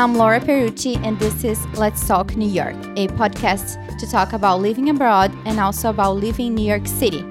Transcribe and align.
I'm 0.00 0.14
Laura 0.14 0.40
Perucci, 0.40 0.96
and 1.04 1.18
this 1.18 1.44
is 1.44 1.62
Let's 1.76 2.08
Talk 2.08 2.34
New 2.34 2.48
York, 2.48 2.74
a 2.96 3.06
podcast 3.20 3.76
to 3.98 4.10
talk 4.10 4.32
about 4.32 4.62
living 4.62 4.88
abroad 4.88 5.30
and 5.44 5.60
also 5.60 5.90
about 5.90 6.12
living 6.16 6.46
in 6.46 6.54
New 6.54 6.66
York 6.66 6.86
City. 6.86 7.22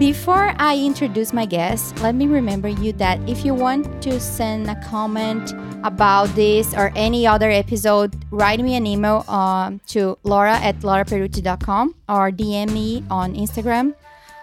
Before 0.00 0.52
I 0.58 0.76
introduce 0.76 1.32
my 1.32 1.46
guest, 1.46 1.96
let 2.00 2.16
me 2.16 2.26
remember 2.26 2.66
you 2.66 2.92
that 2.94 3.20
if 3.28 3.44
you 3.44 3.54
want 3.54 4.02
to 4.02 4.18
send 4.18 4.68
a 4.68 4.74
comment 4.82 5.52
about 5.84 6.26
this 6.34 6.74
or 6.74 6.90
any 6.96 7.24
other 7.24 7.50
episode, 7.52 8.16
write 8.32 8.58
me 8.58 8.74
an 8.74 8.84
email 8.84 9.24
um, 9.28 9.80
to 9.86 10.18
laura 10.24 10.58
at 10.58 10.74
lauraperucci.com 10.80 11.94
or 12.08 12.32
DM 12.32 12.72
me 12.72 13.04
on 13.12 13.36
Instagram, 13.36 13.94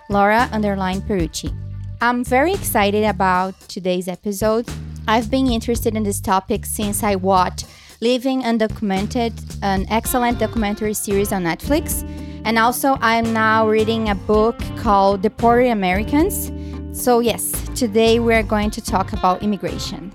Laura 0.08 0.48
underline 0.54 1.02
Perucci. 1.02 1.54
I'm 2.00 2.24
very 2.24 2.54
excited 2.54 3.04
about 3.04 3.60
today's 3.68 4.08
episode. 4.08 4.66
I've 5.08 5.30
been 5.30 5.48
interested 5.48 5.96
in 5.96 6.02
this 6.02 6.20
topic 6.20 6.66
since 6.66 7.04
I 7.04 7.16
watched 7.16 7.68
Living 8.02 8.42
Undocumented, 8.42 9.34
an 9.62 9.86
excellent 9.90 10.40
documentary 10.40 10.96
series 10.96 11.32
on 11.32 11.44
Netflix. 11.44 12.02
And 12.44 12.58
also, 12.58 12.98
I'm 13.02 13.32
now 13.32 13.68
reading 13.68 14.10
a 14.10 14.16
book 14.16 14.60
called 14.78 15.22
Deported 15.22 15.70
Americans. 15.70 16.52
So, 16.92 17.20
yes, 17.20 17.52
today 17.76 18.20
we're 18.20 18.42
going 18.42 18.72
to 18.72 18.82
talk 18.82 19.14
about 19.14 19.44
immigration. 19.44 20.12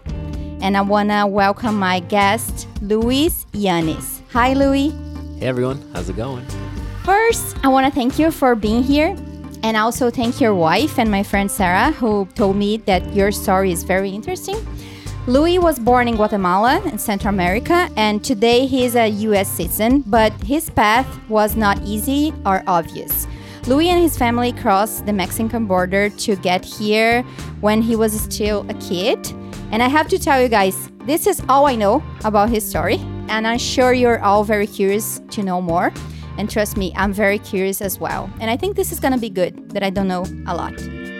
And 0.60 0.76
I 0.76 0.80
want 0.80 1.10
to 1.10 1.24
welcome 1.24 1.78
my 1.78 2.00
guest, 2.00 2.66
Luis 2.82 3.46
Yanis. 3.52 4.22
Hi, 4.32 4.54
Louis. 4.54 4.90
Hey 5.38 5.46
everyone, 5.46 5.88
how's 5.94 6.08
it 6.08 6.16
going? 6.16 6.44
First, 7.04 7.56
I 7.64 7.68
want 7.68 7.86
to 7.86 7.92
thank 7.92 8.18
you 8.18 8.32
for 8.32 8.56
being 8.56 8.82
here. 8.82 9.16
And 9.62 9.76
also 9.76 10.10
thank 10.10 10.40
your 10.40 10.54
wife 10.54 10.98
and 10.98 11.10
my 11.10 11.22
friend 11.22 11.50
Sarah, 11.50 11.92
who 11.92 12.26
told 12.34 12.56
me 12.56 12.78
that 12.78 13.14
your 13.14 13.30
story 13.30 13.72
is 13.72 13.84
very 13.84 14.10
interesting. 14.10 14.56
Louis 15.30 15.60
was 15.60 15.78
born 15.78 16.08
in 16.08 16.16
Guatemala 16.16 16.82
in 16.86 16.98
Central 16.98 17.32
America, 17.32 17.88
and 17.96 18.24
today 18.24 18.66
he 18.66 18.84
is 18.84 18.96
a 18.96 19.06
US 19.06 19.48
citizen, 19.48 20.00
but 20.00 20.32
his 20.42 20.70
path 20.70 21.06
was 21.28 21.54
not 21.54 21.80
easy 21.84 22.34
or 22.44 22.64
obvious. 22.66 23.28
Louis 23.68 23.90
and 23.90 24.02
his 24.02 24.18
family 24.18 24.50
crossed 24.50 25.06
the 25.06 25.12
Mexican 25.12 25.66
border 25.66 26.08
to 26.08 26.34
get 26.34 26.64
here 26.64 27.22
when 27.60 27.80
he 27.80 27.94
was 27.94 28.20
still 28.20 28.66
a 28.68 28.74
kid. 28.74 29.32
And 29.70 29.84
I 29.84 29.88
have 29.88 30.08
to 30.08 30.18
tell 30.18 30.42
you 30.42 30.48
guys, 30.48 30.90
this 31.04 31.28
is 31.28 31.40
all 31.48 31.68
I 31.68 31.76
know 31.76 32.02
about 32.24 32.48
his 32.48 32.68
story, 32.68 32.96
and 33.28 33.46
I'm 33.46 33.58
sure 33.58 33.92
you're 33.92 34.20
all 34.24 34.42
very 34.42 34.66
curious 34.66 35.20
to 35.30 35.44
know 35.44 35.62
more. 35.62 35.92
And 36.38 36.50
trust 36.50 36.76
me, 36.76 36.92
I'm 36.96 37.12
very 37.12 37.38
curious 37.38 37.80
as 37.80 38.00
well. 38.00 38.28
And 38.40 38.50
I 38.50 38.56
think 38.56 38.74
this 38.74 38.90
is 38.90 38.98
gonna 38.98 39.16
be 39.16 39.30
good 39.30 39.70
that 39.70 39.84
I 39.84 39.90
don't 39.90 40.08
know 40.08 40.24
a 40.48 40.56
lot. 40.56 40.74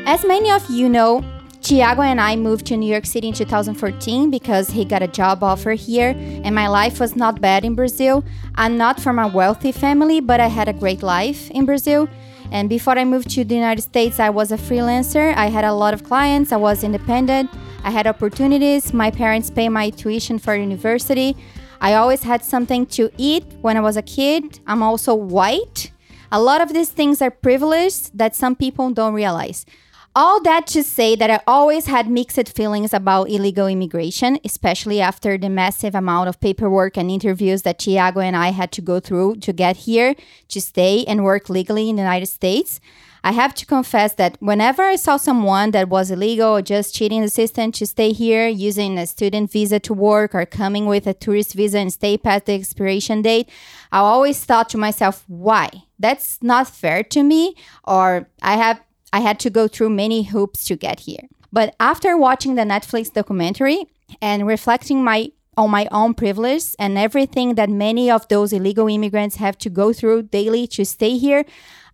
As 0.04 0.24
many 0.24 0.50
of 0.50 0.68
you 0.68 0.88
know, 0.88 1.22
Tiago 1.62 2.00
and 2.00 2.20
I 2.20 2.36
moved 2.36 2.66
to 2.66 2.76
New 2.76 2.90
York 2.90 3.04
City 3.04 3.28
in 3.28 3.34
2014 3.34 4.30
because 4.30 4.70
he 4.70 4.84
got 4.84 5.02
a 5.02 5.06
job 5.06 5.44
offer 5.44 5.72
here, 5.72 6.14
and 6.16 6.54
my 6.54 6.68
life 6.68 6.98
was 6.98 7.14
not 7.14 7.40
bad 7.40 7.64
in 7.64 7.74
Brazil. 7.74 8.24
I'm 8.54 8.78
not 8.78 8.98
from 8.98 9.18
a 9.18 9.28
wealthy 9.28 9.70
family, 9.70 10.20
but 10.20 10.40
I 10.40 10.46
had 10.46 10.68
a 10.68 10.72
great 10.72 11.02
life 11.02 11.50
in 11.50 11.66
Brazil. 11.66 12.08
And 12.50 12.68
before 12.68 12.98
I 12.98 13.04
moved 13.04 13.30
to 13.30 13.44
the 13.44 13.54
United 13.54 13.82
States, 13.82 14.18
I 14.18 14.30
was 14.30 14.52
a 14.52 14.56
freelancer. 14.56 15.34
I 15.36 15.46
had 15.46 15.64
a 15.64 15.72
lot 15.72 15.92
of 15.92 16.02
clients, 16.02 16.50
I 16.50 16.56
was 16.56 16.82
independent, 16.82 17.50
I 17.84 17.90
had 17.90 18.06
opportunities. 18.06 18.92
My 18.92 19.10
parents 19.10 19.50
pay 19.50 19.68
my 19.68 19.90
tuition 19.90 20.38
for 20.38 20.56
university. 20.56 21.36
I 21.80 21.94
always 21.94 22.22
had 22.22 22.42
something 22.42 22.86
to 22.86 23.10
eat 23.16 23.44
when 23.60 23.76
I 23.76 23.80
was 23.80 23.96
a 23.96 24.02
kid. 24.02 24.60
I'm 24.66 24.82
also 24.82 25.14
white. 25.14 25.92
A 26.32 26.40
lot 26.40 26.60
of 26.60 26.72
these 26.72 26.90
things 26.90 27.20
are 27.20 27.30
privileged 27.30 28.16
that 28.16 28.34
some 28.34 28.54
people 28.56 28.90
don't 28.90 29.14
realize. 29.14 29.66
All 30.16 30.42
that 30.42 30.66
to 30.68 30.82
say 30.82 31.14
that 31.14 31.30
I 31.30 31.40
always 31.46 31.86
had 31.86 32.10
mixed 32.10 32.48
feelings 32.48 32.92
about 32.92 33.30
illegal 33.30 33.68
immigration, 33.68 34.40
especially 34.44 35.00
after 35.00 35.38
the 35.38 35.48
massive 35.48 35.94
amount 35.94 36.28
of 36.28 36.40
paperwork 36.40 36.96
and 36.96 37.08
interviews 37.08 37.62
that 37.62 37.78
Tiago 37.78 38.18
and 38.18 38.34
I 38.34 38.48
had 38.48 38.72
to 38.72 38.80
go 38.80 38.98
through 38.98 39.36
to 39.36 39.52
get 39.52 39.76
here, 39.76 40.16
to 40.48 40.60
stay 40.60 41.04
and 41.04 41.22
work 41.22 41.48
legally 41.48 41.88
in 41.88 41.94
the 41.94 42.02
United 42.02 42.26
States. 42.26 42.80
I 43.22 43.32
have 43.32 43.54
to 43.54 43.66
confess 43.66 44.14
that 44.14 44.36
whenever 44.40 44.82
I 44.82 44.96
saw 44.96 45.16
someone 45.16 45.70
that 45.70 45.88
was 45.88 46.10
illegal 46.10 46.56
or 46.56 46.62
just 46.62 46.92
cheating 46.92 47.20
the 47.20 47.30
system 47.30 47.70
to 47.72 47.86
stay 47.86 48.10
here, 48.10 48.48
using 48.48 48.98
a 48.98 49.06
student 49.06 49.52
visa 49.52 49.78
to 49.78 49.94
work 49.94 50.34
or 50.34 50.44
coming 50.44 50.86
with 50.86 51.06
a 51.06 51.14
tourist 51.14 51.54
visa 51.54 51.78
and 51.78 51.92
stay 51.92 52.18
past 52.18 52.46
the 52.46 52.54
expiration 52.54 53.22
date, 53.22 53.48
I 53.92 54.00
always 54.00 54.42
thought 54.42 54.70
to 54.70 54.78
myself, 54.78 55.22
why? 55.28 55.84
That's 56.00 56.42
not 56.42 56.66
fair 56.66 57.04
to 57.04 57.22
me, 57.22 57.54
or 57.84 58.28
I 58.42 58.56
have 58.56 58.80
I 59.12 59.20
had 59.20 59.40
to 59.40 59.50
go 59.50 59.68
through 59.68 59.90
many 59.90 60.22
hoops 60.22 60.64
to 60.66 60.76
get 60.76 61.00
here. 61.00 61.28
But 61.52 61.74
after 61.80 62.16
watching 62.16 62.54
the 62.54 62.62
Netflix 62.62 63.12
documentary 63.12 63.86
and 64.20 64.46
reflecting 64.46 65.02
my 65.02 65.32
on 65.56 65.70
my 65.70 65.88
own 65.90 66.14
privilege 66.14 66.74
and 66.78 66.96
everything 66.96 67.54
that 67.56 67.68
many 67.68 68.10
of 68.10 68.26
those 68.28 68.52
illegal 68.52 68.88
immigrants 68.88 69.36
have 69.36 69.58
to 69.58 69.68
go 69.68 69.92
through 69.92 70.22
daily 70.22 70.66
to 70.66 70.84
stay 70.84 71.18
here, 71.18 71.44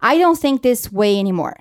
I 0.00 0.19
don't 0.19 0.38
think 0.38 0.62
this 0.62 0.93
way 0.93 1.19
anymore. 1.19 1.56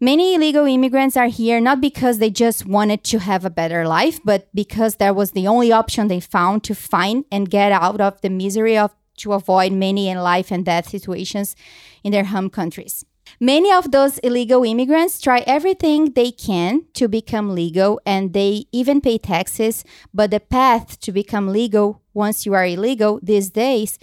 Many 0.00 0.34
illegal 0.34 0.66
immigrants 0.66 1.16
are 1.16 1.28
here 1.28 1.60
not 1.60 1.80
because 1.80 2.18
they 2.18 2.30
just 2.30 2.66
wanted 2.66 3.04
to 3.04 3.20
have 3.20 3.44
a 3.44 3.50
better 3.50 3.86
life, 3.86 4.18
but 4.24 4.48
because 4.54 4.96
that 4.96 5.14
was 5.14 5.30
the 5.30 5.46
only 5.46 5.70
option 5.70 6.08
they 6.08 6.18
found 6.18 6.64
to 6.64 6.74
find 6.74 7.24
and 7.30 7.50
get 7.50 7.70
out 7.70 8.00
of 8.00 8.20
the 8.20 8.30
misery 8.30 8.76
of 8.76 8.90
to 9.18 9.32
avoid 9.32 9.72
many 9.72 10.08
in 10.08 10.18
life 10.18 10.50
and 10.50 10.64
death 10.64 10.88
situations 10.88 11.54
in 12.02 12.10
their 12.10 12.24
home 12.24 12.50
countries. 12.50 13.04
Many 13.40 13.72
of 13.72 13.90
those 13.90 14.18
illegal 14.18 14.64
immigrants 14.64 15.20
try 15.20 15.40
everything 15.46 16.12
they 16.12 16.30
can 16.30 16.84
to 16.94 17.08
become 17.08 17.54
legal 17.54 18.00
and 18.06 18.32
they 18.32 18.66
even 18.72 19.00
pay 19.00 19.18
taxes, 19.18 19.84
but 20.12 20.30
the 20.30 20.40
path 20.40 21.00
to 21.00 21.12
become 21.12 21.48
legal 21.48 22.02
once 22.12 22.46
you 22.46 22.54
are 22.54 22.64
illegal 22.66 23.20
these 23.22 23.50
days 23.50 23.98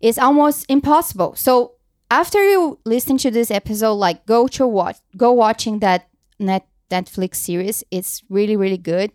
is 0.00 0.18
almost 0.18 0.66
impossible. 0.68 1.34
So 1.34 1.72
after 2.10 2.42
you 2.48 2.78
listen 2.84 3.18
to 3.18 3.30
this 3.30 3.50
episode, 3.50 3.94
like 3.94 4.26
go 4.26 4.46
to 4.48 4.66
watch 4.66 4.98
go 5.16 5.32
watching 5.32 5.80
that 5.80 6.08
net 6.38 6.66
Netflix 6.90 7.36
series. 7.36 7.84
It's 7.90 8.22
really, 8.28 8.56
really 8.56 8.78
good. 8.78 9.10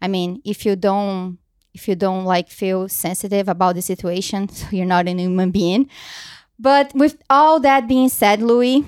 I 0.00 0.08
mean, 0.08 0.40
if 0.44 0.66
you 0.66 0.76
don't 0.76 1.38
if 1.74 1.88
you 1.88 1.94
don't 1.94 2.24
like 2.24 2.50
feel 2.50 2.88
sensitive 2.88 3.48
about 3.48 3.74
the 3.76 3.82
situation, 3.82 4.48
so 4.48 4.66
you're 4.70 4.86
not 4.86 5.08
a 5.08 5.12
human 5.12 5.50
being. 5.50 5.88
But 6.58 6.92
with 6.94 7.22
all 7.30 7.60
that 7.60 7.88
being 7.88 8.08
said, 8.08 8.42
Louis, 8.42 8.84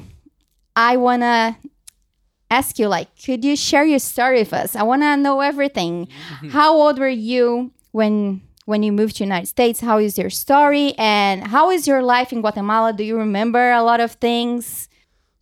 I 0.76 0.96
wanna 0.96 1.58
ask 2.50 2.78
you 2.78 2.88
like 2.88 3.08
could 3.24 3.44
you 3.44 3.56
share 3.56 3.84
your 3.84 3.98
story 3.98 4.40
with 4.40 4.52
us? 4.52 4.76
I 4.76 4.82
want 4.82 5.02
to 5.02 5.16
know 5.16 5.40
everything. 5.40 6.08
How 6.50 6.72
old 6.74 6.98
were 6.98 7.08
you 7.08 7.72
when 7.92 8.42
when 8.66 8.82
you 8.82 8.92
moved 8.92 9.16
to 9.16 9.24
united 9.24 9.46
states? 9.46 9.80
How 9.80 9.98
is 9.98 10.16
your 10.16 10.30
story? 10.30 10.94
And 10.96 11.46
how 11.46 11.70
is 11.70 11.86
your 11.86 12.02
life 12.02 12.32
in 12.32 12.40
guatemala? 12.40 12.92
Do 12.92 13.04
you 13.04 13.16
remember 13.18 13.72
a 13.72 13.82
lot 13.82 14.00
of 14.00 14.12
things? 14.12 14.88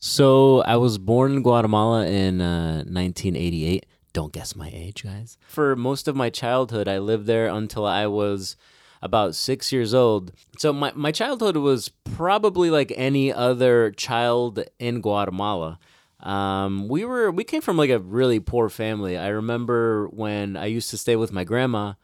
So 0.04 0.62
I 0.62 0.76
was 0.78 0.98
born 0.98 1.36
in 1.36 1.42
Guatemala 1.44 2.08
in 2.08 2.40
uh, 2.40 2.78
1988. 2.78 3.86
Don't 4.12 4.32
guess 4.32 4.56
my 4.56 4.68
age, 4.74 5.04
guys. 5.04 5.38
For 5.46 5.76
most 5.76 6.08
of 6.08 6.16
my 6.16 6.28
childhood, 6.28 6.88
I 6.88 6.98
lived 6.98 7.26
there 7.26 7.46
until 7.46 7.86
I 7.86 8.08
was 8.08 8.56
about 9.02 9.34
six 9.34 9.72
years 9.72 9.92
old. 9.92 10.32
So 10.58 10.72
my, 10.72 10.92
my 10.94 11.10
childhood 11.10 11.56
was 11.56 11.88
probably 11.88 12.70
like 12.70 12.92
any 12.96 13.32
other 13.32 13.90
child 13.90 14.62
in 14.78 15.00
Guatemala. 15.00 15.78
Um, 16.20 16.86
we 16.86 17.04
were 17.04 17.32
we 17.32 17.42
came 17.42 17.62
from 17.62 17.76
like 17.76 17.90
a 17.90 17.98
really 17.98 18.38
poor 18.38 18.68
family. 18.68 19.18
I 19.18 19.28
remember 19.28 20.06
when 20.08 20.56
I 20.56 20.66
used 20.66 20.90
to 20.90 20.98
stay 20.98 21.16
with 21.16 21.32
my 21.32 21.42
grandma. 21.42 21.94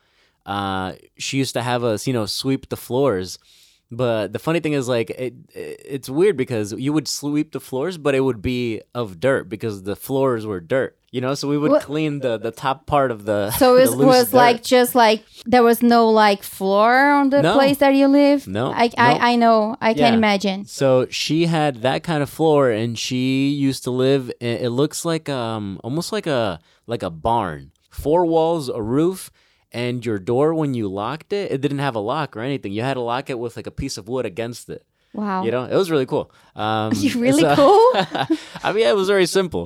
Uh, 0.45 0.95
she 1.19 1.39
used 1.39 1.55
to 1.55 1.63
have 1.63 1.85
us, 1.85 2.07
you 2.07 2.13
know, 2.13 2.27
sweep 2.27 2.69
the 2.69 2.77
floors. 2.77 3.39
But 3.91 4.33
the 4.33 4.39
funny 4.39 4.61
thing 4.61 4.75
is, 4.75 4.89
like, 4.89 5.11
it, 5.11 5.35
it 5.55 5.83
it's 5.85 6.11
weird 6.11 6.37
because 6.37 6.73
you 6.73 6.93
would 6.93 7.09
sweep 7.09 7.53
the 7.53 7.61
floors, 7.61 7.97
but 7.97 8.15
it 8.15 8.21
would 8.21 8.43
be 8.43 8.83
of 8.95 9.21
dirt 9.21 9.49
because 9.49 9.85
the 9.85 9.97
floors 9.97 10.45
were 10.47 10.61
dirt. 10.61 10.98
You 11.11 11.23
know, 11.23 11.33
so 11.35 11.49
we 11.49 11.57
would 11.57 11.71
What- 11.71 11.83
clean 11.83 12.21
the 12.21 12.37
the 12.37 12.51
top 12.51 12.85
part 12.85 13.11
of 13.11 13.25
the. 13.25 13.51
so 13.53 13.75
the 13.77 13.83
it 13.85 13.91
loose 13.97 14.07
was 14.07 14.25
dirt. 14.31 14.37
like 14.45 14.63
just 14.63 14.95
like 14.95 15.25
there 15.47 15.63
was 15.63 15.83
no 15.83 16.11
like 16.11 16.43
floor 16.43 16.93
on 17.19 17.31
the 17.31 17.41
No. 17.41 17.55
place 17.55 17.79
that 17.79 17.95
you 17.95 18.09
live 18.09 18.47
No, 18.47 18.73
i 18.73 18.87
no. 18.89 18.93
I, 18.99 19.33
I 19.33 19.37
know 19.37 19.77
i 19.81 19.95
can 19.95 20.13
Yeah. 20.13 20.19
imagine 20.23 20.67
So 20.67 21.07
she 21.09 21.47
had 21.47 21.73
that 21.83 22.03
kind 22.03 22.23
of 22.23 22.29
floor, 22.29 22.71
and 22.71 22.99
she 22.99 23.49
used 23.69 23.85
to 23.85 23.91
live. 23.91 24.31
i- 24.43 24.61
It 24.67 24.73
looks 24.81 25.05
like 25.05 25.27
um 25.33 25.81
almost 25.83 26.13
like 26.13 26.27
a 26.41 26.61
like 26.87 27.03
a 27.03 27.11
barn, 27.11 27.71
four 27.91 28.23
walls, 28.35 28.69
a 28.69 28.83
roof, 28.83 29.31
and 29.73 30.05
your 30.05 30.19
door 30.19 30.53
when 30.61 30.75
you 30.79 30.89
locked 30.89 31.33
it, 31.33 31.51
it 31.55 31.61
didn't 31.65 31.81
have 31.89 31.97
a 31.97 32.05
lock 32.13 32.37
or 32.37 32.41
anything. 32.41 32.73
You 32.77 32.83
had 32.83 32.95
to 33.01 33.05
lock 33.13 33.31
it 33.33 33.39
with 33.39 33.57
like 33.57 33.67
a 33.67 33.77
piece 33.83 33.97
of 34.01 34.09
wood 34.13 34.27
against 34.27 34.69
it. 34.77 34.83
wow 35.15 35.41
You 35.45 35.51
know, 35.55 35.65
it 35.65 35.77
was 35.83 35.89
really 35.91 36.07
cool. 36.13 36.27
Um, 36.65 36.91
really 37.17 37.45
so- 37.49 37.55
cool? 37.61 37.87
I 38.67 38.69
mean, 38.75 38.87
it 38.93 38.97
was 38.97 39.09
very 39.09 39.27
simple. 39.27 39.65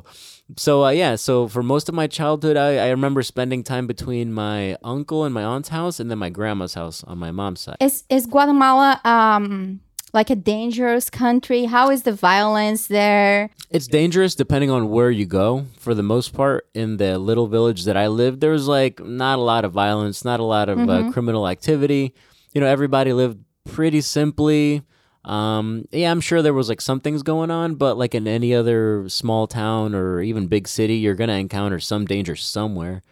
So 0.57 0.85
uh, 0.85 0.91
yeah, 0.91 1.17
so 1.17 1.49
for 1.49 1.63
most 1.63 1.89
of 1.89 1.95
my 1.95 2.07
childhood, 2.07 2.57
I, 2.57 2.87
I 2.87 2.91
remember 2.91 3.23
spending 3.23 3.63
time 3.63 3.87
between 3.87 4.33
my 4.33 4.77
uncle 4.85 5.25
and 5.25 5.33
my 5.33 5.45
aunt's 5.45 5.71
house, 5.71 6.01
and 6.01 6.11
then 6.11 6.19
my 6.19 6.31
grandma's 6.31 6.75
house 6.75 7.03
on 7.05 7.19
my 7.19 7.31
mom's 7.31 7.61
side. 7.61 7.77
is 7.81 8.05
is 8.09 8.27
guatemala 8.27 9.01
um 9.05 9.81
like 10.13 10.29
a 10.31 10.37
dangerous 10.37 11.09
country? 11.09 11.65
How 11.65 11.91
is 11.91 12.03
the 12.03 12.13
violence 12.13 12.87
there? 12.89 13.49
It's 13.71 13.87
dangerous 13.87 14.35
depending 14.35 14.71
on 14.71 14.91
where 14.91 15.11
you 15.11 15.25
go. 15.25 15.65
For 15.79 15.95
the 15.95 16.03
most 16.03 16.35
part, 16.35 16.69
in 16.75 16.99
the 16.99 17.19
little 17.19 17.47
village 17.47 17.85
that 17.85 17.97
I 17.97 18.09
lived, 18.09 18.41
there 18.41 18.51
was 18.51 18.69
like 18.69 19.01
not 19.01 19.39
a 19.39 19.43
lot 19.43 19.65
of 19.65 19.73
violence, 19.73 20.25
not 20.25 20.39
a 20.39 20.45
lot 20.45 20.69
of 20.69 20.79
uh, 20.89 21.11
criminal 21.13 21.49
activity. 21.49 22.15
You 22.53 22.61
know, 22.61 22.67
everybody 22.67 23.13
lived 23.15 23.39
pretty 23.65 24.03
simply. 24.03 24.83
Um, 25.25 25.87
yeah, 25.93 26.11
I'm 26.11 26.21
sure 26.21 26.43
there 26.43 26.53
was 26.55 26.69
like 26.69 26.81
some 26.81 27.01
things 27.01 27.23
going 27.23 27.51
on, 27.51 27.77
but 27.77 27.97
like 27.97 28.15
in 28.15 28.27
any 28.27 28.55
other 28.55 29.09
small 29.09 29.47
town 29.47 29.95
or 29.95 30.21
even 30.21 30.49
big 30.49 30.67
city, 30.67 30.97
you're 30.97 31.15
gonna 31.15 31.35
encounter 31.35 31.79
some 31.79 32.05
danger 32.07 32.35
somewhere. 32.35 33.03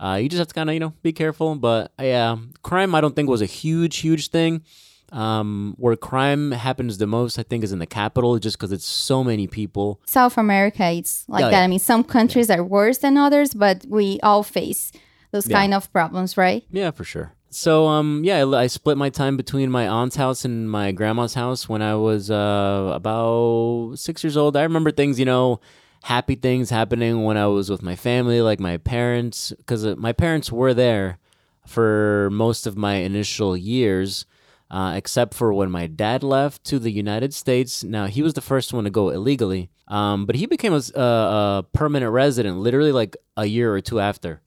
Uh, 0.00 0.18
you 0.22 0.28
just 0.28 0.38
have 0.38 0.48
to 0.48 0.54
kind 0.54 0.70
of 0.70 0.74
you 0.74 0.80
know 0.80 0.94
be 1.02 1.12
careful. 1.12 1.54
But 1.56 1.92
yeah, 2.00 2.36
crime 2.62 2.94
I 2.94 3.00
don't 3.00 3.14
think 3.14 3.28
was 3.28 3.42
a 3.42 3.46
huge 3.46 3.98
huge 3.98 4.28
thing. 4.28 4.62
Um, 5.10 5.74
where 5.78 5.96
crime 5.96 6.50
happens 6.52 6.98
the 6.98 7.06
most, 7.06 7.38
I 7.38 7.42
think, 7.42 7.64
is 7.64 7.72
in 7.72 7.78
the 7.78 7.86
capital, 7.86 8.38
just 8.38 8.58
because 8.58 8.72
it's 8.72 8.84
so 8.84 9.24
many 9.24 9.46
people. 9.46 10.02
South 10.04 10.36
America, 10.36 10.84
it's 10.90 11.24
like 11.28 11.40
Yeah, 11.40 11.50
that. 11.50 11.56
yeah. 11.56 11.64
I 11.64 11.66
mean, 11.66 11.78
some 11.78 12.04
countries 12.04 12.50
are 12.50 12.62
worse 12.62 12.98
than 12.98 13.16
others, 13.16 13.54
but 13.54 13.86
we 13.88 14.20
all 14.22 14.42
face 14.42 14.92
those 15.30 15.48
Yeah. 15.48 15.56
kind 15.56 15.72
of 15.72 15.90
problems, 15.94 16.36
right? 16.36 16.62
Yeah, 16.70 16.90
for 16.90 17.04
sure. 17.04 17.32
So, 17.50 17.86
um, 17.86 18.22
yeah, 18.24 18.44
I, 18.44 18.62
I 18.62 18.66
split 18.66 18.98
my 18.98 19.08
time 19.08 19.36
between 19.36 19.70
my 19.70 19.88
aunt's 19.88 20.16
house 20.16 20.44
and 20.44 20.70
my 20.70 20.92
grandma's 20.92 21.34
house 21.34 21.68
when 21.68 21.80
I 21.80 21.94
was 21.94 22.30
uh, 22.30 22.92
about 22.94 23.94
six 23.96 24.22
years 24.22 24.36
old. 24.36 24.56
I 24.56 24.62
remember 24.62 24.90
things, 24.90 25.18
you 25.18 25.24
know, 25.24 25.60
happy 26.02 26.34
things 26.34 26.68
happening 26.68 27.24
when 27.24 27.38
I 27.38 27.46
was 27.46 27.70
with 27.70 27.82
my 27.82 27.96
family, 27.96 28.42
like 28.42 28.60
my 28.60 28.76
parents, 28.76 29.52
because 29.56 29.84
my 29.96 30.12
parents 30.12 30.52
were 30.52 30.74
there 30.74 31.18
for 31.66 32.28
most 32.30 32.66
of 32.66 32.76
my 32.76 32.96
initial 32.96 33.56
years, 33.56 34.26
uh, 34.70 34.92
except 34.94 35.32
for 35.32 35.52
when 35.54 35.70
my 35.70 35.86
dad 35.86 36.22
left 36.22 36.64
to 36.64 36.78
the 36.78 36.92
United 36.92 37.32
States. 37.32 37.82
Now, 37.82 38.06
he 38.06 38.22
was 38.22 38.34
the 38.34 38.42
first 38.42 38.74
one 38.74 38.84
to 38.84 38.90
go 38.90 39.08
illegally, 39.08 39.70
um, 39.88 40.26
but 40.26 40.36
he 40.36 40.44
became 40.44 40.74
a 40.74 41.64
permanent 41.72 42.12
resident 42.12 42.58
literally 42.58 42.92
like 42.92 43.16
a 43.38 43.46
year 43.46 43.72
or 43.72 43.80
two 43.80 44.00
after. 44.00 44.42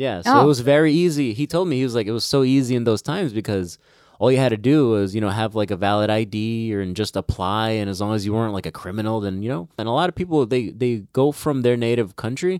Yeah, 0.00 0.22
so 0.22 0.32
Oh. 0.34 0.42
it 0.44 0.46
was 0.46 0.60
very 0.60 0.92
easy. 1.04 1.28
He 1.40 1.46
told 1.46 1.68
me 1.68 1.76
he 1.76 1.84
was 1.84 1.94
like 1.94 2.06
it 2.06 2.12
was 2.20 2.24
so 2.24 2.42
easy 2.42 2.74
in 2.74 2.84
those 2.84 3.02
times 3.02 3.30
because 3.40 3.78
all 4.18 4.30
you 4.32 4.38
had 4.38 4.48
to 4.58 4.62
do 4.72 4.88
was 4.94 5.14
you 5.14 5.20
know 5.20 5.28
have 5.42 5.54
like 5.54 5.70
a 5.70 5.76
valid 5.76 6.08
ID 6.22 6.74
or 6.74 6.80
and 6.80 6.96
just 6.96 7.16
apply, 7.16 7.66
and 7.80 7.86
as 7.90 8.00
long 8.00 8.14
as 8.14 8.24
you 8.26 8.32
weren't 8.32 8.54
like 8.58 8.66
a 8.66 8.72
criminal, 8.82 9.20
then 9.20 9.42
you 9.42 9.50
know. 9.54 9.68
And 9.78 9.86
a 9.88 9.92
lot 10.00 10.08
of 10.08 10.14
people 10.14 10.46
they 10.46 10.70
they 10.82 10.92
go 11.12 11.32
from 11.32 11.56
their 11.62 11.76
native 11.76 12.16
country 12.24 12.56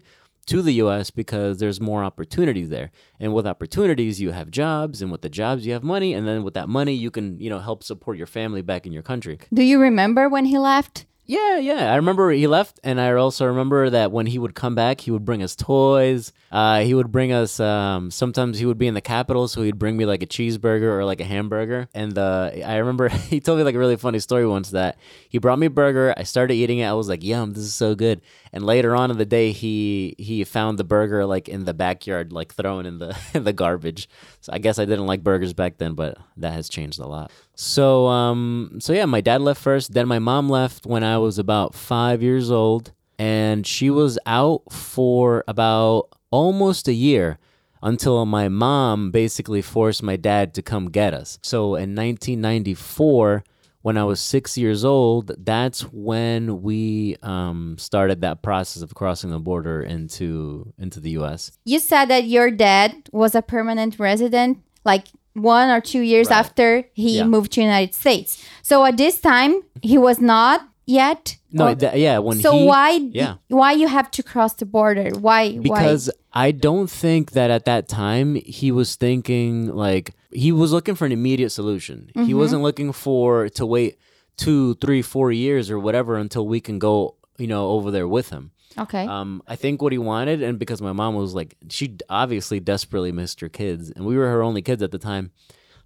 to 0.46 0.62
the 0.62 0.72
U.S. 0.84 1.10
because 1.10 1.58
there's 1.58 1.80
more 1.80 2.02
opportunities 2.10 2.68
there, 2.70 2.90
and 3.20 3.32
with 3.34 3.46
opportunities 3.46 4.20
you 4.20 4.30
have 4.32 4.50
jobs, 4.50 5.00
and 5.02 5.10
with 5.12 5.22
the 5.22 5.28
jobs 5.30 5.64
you 5.66 5.72
have 5.72 5.84
money, 5.84 6.12
and 6.16 6.26
then 6.28 6.42
with 6.46 6.54
that 6.54 6.68
money 6.68 6.94
you 7.04 7.10
can 7.10 7.26
you 7.40 7.48
know 7.52 7.60
help 7.68 7.82
support 7.84 8.18
your 8.18 8.26
family 8.38 8.62
back 8.62 8.82
in 8.86 8.92
your 8.92 9.02
country. 9.12 9.38
Do 9.52 9.62
you 9.62 9.78
remember 9.80 10.28
when 10.28 10.44
he 10.46 10.58
left? 10.58 11.06
Yeah, 11.30 11.58
yeah. 11.58 11.92
I 11.92 11.94
remember 11.94 12.32
he 12.32 12.48
left, 12.48 12.80
and 12.82 13.00
I 13.00 13.12
also 13.12 13.46
remember 13.46 13.88
that 13.88 14.10
when 14.10 14.26
he 14.26 14.36
would 14.36 14.56
come 14.56 14.74
back, 14.74 15.00
he 15.00 15.12
would 15.12 15.24
bring 15.24 15.44
us 15.44 15.54
toys. 15.54 16.32
Uh, 16.50 16.80
he 16.80 16.92
would 16.92 17.12
bring 17.12 17.30
us. 17.30 17.60
Um, 17.60 18.10
sometimes 18.10 18.58
he 18.58 18.66
would 18.66 18.78
be 18.78 18.88
in 18.88 18.94
the 18.94 19.00
capital, 19.00 19.46
so 19.46 19.62
he'd 19.62 19.78
bring 19.78 19.96
me 19.96 20.06
like 20.06 20.24
a 20.24 20.26
cheeseburger 20.26 20.90
or 20.90 21.04
like 21.04 21.20
a 21.20 21.24
hamburger. 21.24 21.88
And 21.94 22.18
uh, 22.18 22.50
I 22.66 22.78
remember 22.78 23.08
he 23.30 23.38
told 23.38 23.58
me 23.58 23.64
like 23.64 23.76
a 23.76 23.78
really 23.78 23.94
funny 23.94 24.18
story 24.18 24.44
once 24.44 24.70
that 24.70 24.98
he 25.28 25.38
brought 25.38 25.60
me 25.60 25.66
a 25.66 25.70
burger. 25.70 26.12
I 26.16 26.24
started 26.24 26.54
eating 26.54 26.78
it. 26.78 26.86
I 26.86 26.94
was 26.94 27.08
like, 27.08 27.22
"Yum, 27.22 27.52
this 27.52 27.62
is 27.62 27.76
so 27.76 27.94
good." 27.94 28.22
And 28.52 28.66
later 28.66 28.96
on 28.96 29.12
in 29.12 29.16
the 29.16 29.24
day, 29.24 29.52
he 29.52 30.16
he 30.18 30.42
found 30.42 30.78
the 30.78 30.84
burger 30.84 31.24
like 31.26 31.48
in 31.48 31.64
the 31.64 31.74
backyard, 31.74 32.32
like 32.32 32.52
thrown 32.52 32.86
in 32.86 32.98
the 32.98 33.16
in 33.34 33.44
the 33.44 33.52
garbage. 33.52 34.08
So 34.40 34.52
I 34.52 34.58
guess 34.58 34.80
I 34.80 34.84
didn't 34.84 35.06
like 35.06 35.22
burgers 35.22 35.52
back 35.52 35.78
then, 35.78 35.94
but 35.94 36.18
that 36.38 36.54
has 36.54 36.68
changed 36.68 36.98
a 36.98 37.06
lot. 37.06 37.30
So 37.54 38.06
um 38.06 38.78
so 38.80 38.92
yeah, 38.92 39.04
my 39.04 39.20
dad 39.20 39.42
left 39.42 39.60
first, 39.62 39.92
then 39.92 40.08
my 40.08 40.18
mom 40.18 40.48
left 40.48 40.86
when 40.86 41.04
I 41.04 41.19
was 41.20 41.38
about 41.38 41.74
5 41.74 42.22
years 42.22 42.50
old 42.50 42.92
and 43.18 43.66
she 43.66 43.90
was 43.90 44.18
out 44.26 44.62
for 44.72 45.44
about 45.46 46.08
almost 46.30 46.88
a 46.88 46.92
year 46.94 47.38
until 47.82 48.24
my 48.26 48.48
mom 48.48 49.10
basically 49.10 49.62
forced 49.62 50.02
my 50.02 50.16
dad 50.16 50.52
to 50.54 50.62
come 50.62 50.90
get 50.90 51.14
us. 51.14 51.38
So 51.42 51.74
in 51.76 51.94
1994 51.94 53.44
when 53.82 53.96
I 53.96 54.04
was 54.04 54.20
six 54.20 54.58
years 54.58 54.84
old, 54.84 55.32
that's 55.38 55.80
when 55.90 56.60
we 56.60 57.16
um, 57.22 57.76
started 57.78 58.20
that 58.20 58.42
process 58.42 58.82
of 58.82 58.94
crossing 58.94 59.30
the 59.30 59.38
border 59.38 59.80
into 59.82 60.70
into 60.78 61.00
the 61.00 61.12
U.S. 61.12 61.52
You 61.64 61.78
said 61.78 62.06
that 62.10 62.24
your 62.24 62.50
dad 62.50 63.08
was 63.10 63.34
a 63.34 63.40
permanent 63.40 63.98
resident, 63.98 64.58
like 64.84 65.06
one 65.32 65.70
or 65.70 65.80
two 65.80 66.00
years 66.02 66.28
Right. 66.28 66.36
after 66.40 66.84
he 66.92 67.16
Yeah. 67.18 67.24
moved 67.24 67.52
to 67.52 67.62
United 67.62 67.94
States. 67.94 68.44
So 68.60 68.84
at 68.84 68.98
this 68.98 69.18
time, 69.18 69.62
he 69.80 69.96
was 69.96 70.20
not 70.20 70.68
yet. 70.90 71.36
No, 71.52 71.68
Or- 71.68 71.74
th- 71.74 71.94
yeah, 71.94 72.18
when 72.18 72.38
so 72.40 72.52
he, 72.52 72.66
why? 72.66 72.90
yeah. 73.12 73.34
Why 73.48 73.72
you 73.72 73.88
have 73.88 74.10
to 74.12 74.22
cross 74.22 74.54
the 74.54 74.66
border? 74.66 75.10
Why? 75.18 75.58
because 75.58 76.10
I 76.32 76.52
don't 76.52 76.88
think 76.88 77.32
that 77.32 77.50
at 77.50 77.64
that 77.64 77.88
time 77.88 78.34
he 78.34 78.70
was 78.72 78.96
thinking 78.96 79.74
like 79.74 80.14
he 80.32 80.52
was 80.52 80.72
looking 80.72 80.94
for 80.94 81.06
an 81.06 81.12
immediate 81.12 81.50
solution. 81.50 82.10
Mm-hmm. 82.14 82.26
He 82.26 82.34
wasn't 82.34 82.62
looking 82.62 82.92
for 82.92 83.48
to 83.50 83.66
wait 83.66 83.98
two, 84.36 84.74
three, 84.74 85.02
four 85.02 85.32
years 85.32 85.70
or 85.70 85.78
whatever 85.78 86.16
until 86.16 86.46
we 86.46 86.60
can 86.60 86.78
go, 86.78 87.16
you 87.38 87.46
know, 87.46 87.68
over 87.70 87.90
there 87.90 88.08
with 88.08 88.30
him. 88.30 88.52
Okay. 88.78 89.04
Um, 89.04 89.42
I 89.48 89.56
think 89.56 89.82
what 89.82 89.92
he 89.92 89.98
wanted, 89.98 90.42
and 90.42 90.58
because 90.58 90.80
my 90.80 90.92
mom 90.92 91.14
was 91.16 91.34
like, 91.34 91.56
she 91.68 91.96
obviously 92.08 92.60
desperately 92.60 93.10
missed 93.12 93.40
her 93.40 93.48
kids, 93.48 93.90
and 93.90 94.06
we 94.06 94.16
were 94.16 94.28
her 94.28 94.42
only 94.42 94.62
kids 94.62 94.82
at 94.82 94.92
the 94.92 94.98
time. 94.98 95.32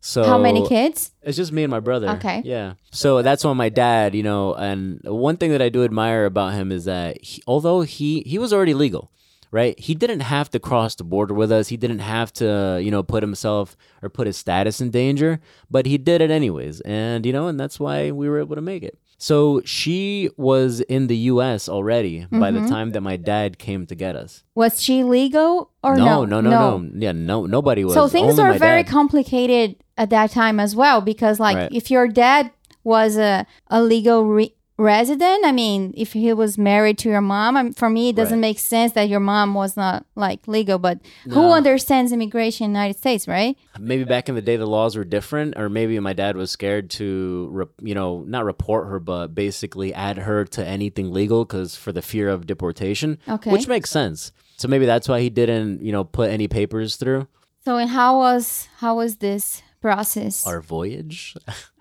So 0.07 0.23
How 0.23 0.37
many 0.37 0.69
kids? 0.69 1.13
it's 1.23 1.39
just 1.39 1.51
me 1.51 1.63
and 1.65 1.71
my 1.71 1.81
brother. 1.81 2.11
Okay. 2.11 2.43
Yeah. 2.45 2.75
So 2.91 3.23
that's 3.23 3.43
why 3.43 3.55
my 3.55 3.71
dad, 3.71 4.15
you 4.15 4.23
know, 4.23 4.53
and 4.53 5.01
one 5.03 5.39
thing 5.39 5.51
that 5.53 5.63
I 5.63 5.71
do 5.71 5.83
admire 5.83 6.27
about 6.27 6.53
him 6.53 6.71
is 6.71 6.85
that 6.85 7.23
he, 7.23 7.43
although 7.47 7.81
he 7.81 8.21
he 8.27 8.39
was 8.39 8.53
already 8.53 8.75
legal, 8.75 9.11
right? 9.51 9.79
He 9.81 9.95
didn't 9.95 10.21
have 10.21 10.51
to 10.51 10.59
cross 10.61 10.95
the 10.95 11.05
border 11.05 11.33
with 11.33 11.51
us. 11.51 11.69
He 11.69 11.79
didn't 11.79 12.01
have 12.01 12.35
to, 12.35 12.81
you 12.85 12.91
know, 12.91 13.03
put 13.03 13.23
himself 13.23 13.79
or 14.03 14.11
put 14.11 14.27
his 14.27 14.37
status 14.37 14.79
in 14.79 14.91
danger, 14.91 15.41
but 15.71 15.87
he 15.87 15.97
did 15.97 16.21
it 16.21 16.31
anyways. 16.31 16.83
And 16.83 17.25
you 17.25 17.33
know, 17.33 17.49
and 17.49 17.59
that's 17.59 17.81
why 17.81 18.11
we 18.11 18.29
were 18.29 18.41
able 18.41 18.57
to 18.57 18.61
make 18.63 18.83
it. 18.83 18.99
So 19.19 19.63
she 19.65 20.31
was 20.37 20.81
in 20.81 21.07
the 21.07 21.17
US 21.33 21.69
already 21.69 22.27
by 22.31 22.51
Mm-hmm. 22.51 22.65
the 22.65 22.69
time 22.71 22.91
that 22.93 23.01
my 23.01 23.17
dad 23.17 23.59
came 23.59 23.87
to 23.87 23.95
get 23.95 24.17
us. 24.17 24.43
Was 24.55 24.83
she 24.83 25.03
legal 25.05 25.71
or 25.83 25.97
no? 25.97 26.25
no, 26.25 26.41
no, 26.41 26.41
no, 26.41 26.79
no. 26.79 26.91
Yeah, 26.97 27.13
no 27.13 27.47
nobody 27.47 27.85
was. 27.85 27.95
So 27.95 28.09
things 28.09 28.39
Only 28.39 28.57
are 28.57 28.59
very 28.59 28.83
dad. 28.83 28.91
complicated 28.93 29.77
at 29.97 30.11
that 30.11 30.31
time 30.31 30.59
as 30.61 30.75
well 30.77 31.01
because 31.01 31.39
like 31.41 31.57
Right. 31.57 31.73
if 31.73 31.91
your 31.91 32.09
dad 32.09 32.51
was 32.83 33.17
a, 33.17 33.47
a 33.69 33.83
legal 33.83 34.27
re- 34.27 34.55
resident 34.77 35.45
i 35.45 35.53
mean 35.53 35.95
if 35.97 36.15
he 36.15 36.33
was 36.33 36.59
married 36.59 36.99
to 36.99 37.09
your 37.09 37.21
mom 37.21 37.57
um, 37.57 37.73
for 37.73 37.89
me 37.89 38.09
it 38.09 38.17
doesn't 38.17 38.39
Right. 38.39 38.49
make 38.49 38.59
sense 38.59 38.93
that 38.93 39.09
your 39.09 39.21
mom 39.21 39.55
was 39.55 39.77
not 39.77 40.05
like 40.17 40.49
legal 40.49 40.79
but 40.81 40.99
who 41.31 41.53
understands 41.53 42.11
immigration 42.11 42.65
in 42.67 42.73
the 42.73 42.79
united 42.81 42.99
states 42.99 43.29
right 43.29 43.57
maybe 43.79 44.03
back 44.03 44.29
in 44.29 44.35
the 44.35 44.43
day 44.43 44.57
the 44.57 44.67
laws 44.67 44.97
were 44.97 45.05
different 45.05 45.57
or 45.57 45.69
maybe 45.69 45.99
my 46.01 46.13
dad 46.13 46.37
was 46.37 46.51
scared 46.51 46.91
to 46.91 47.49
rep- 47.53 47.69
you 47.83 47.95
know 47.95 48.25
not 48.27 48.45
report 48.45 48.89
her 48.89 48.99
but 48.99 49.29
basically 49.35 49.95
add 49.95 50.17
her 50.19 50.45
to 50.45 50.67
anything 50.67 51.13
legal 51.13 51.45
because 51.45 51.77
for 51.77 51.93
the 51.93 52.03
fear 52.03 52.29
of 52.29 52.45
deportation 52.47 53.19
Okay. 53.29 53.53
which 53.53 53.69
makes 53.69 53.91
sense 53.91 54.33
so 54.57 54.67
maybe 54.67 54.87
that's 54.87 55.09
why 55.09 55.21
he 55.21 55.31
didn't 55.31 55.83
you 55.83 55.93
know 55.93 56.03
put 56.03 56.31
any 56.31 56.49
papers 56.49 56.97
through 56.97 57.29
so 57.65 57.77
and 57.77 57.91
how 57.91 58.19
was 58.19 58.69
how 58.79 58.97
was 58.97 59.17
this 59.19 59.63
process. 59.85 60.47
Our 60.47 60.63
voyage? 60.63 61.37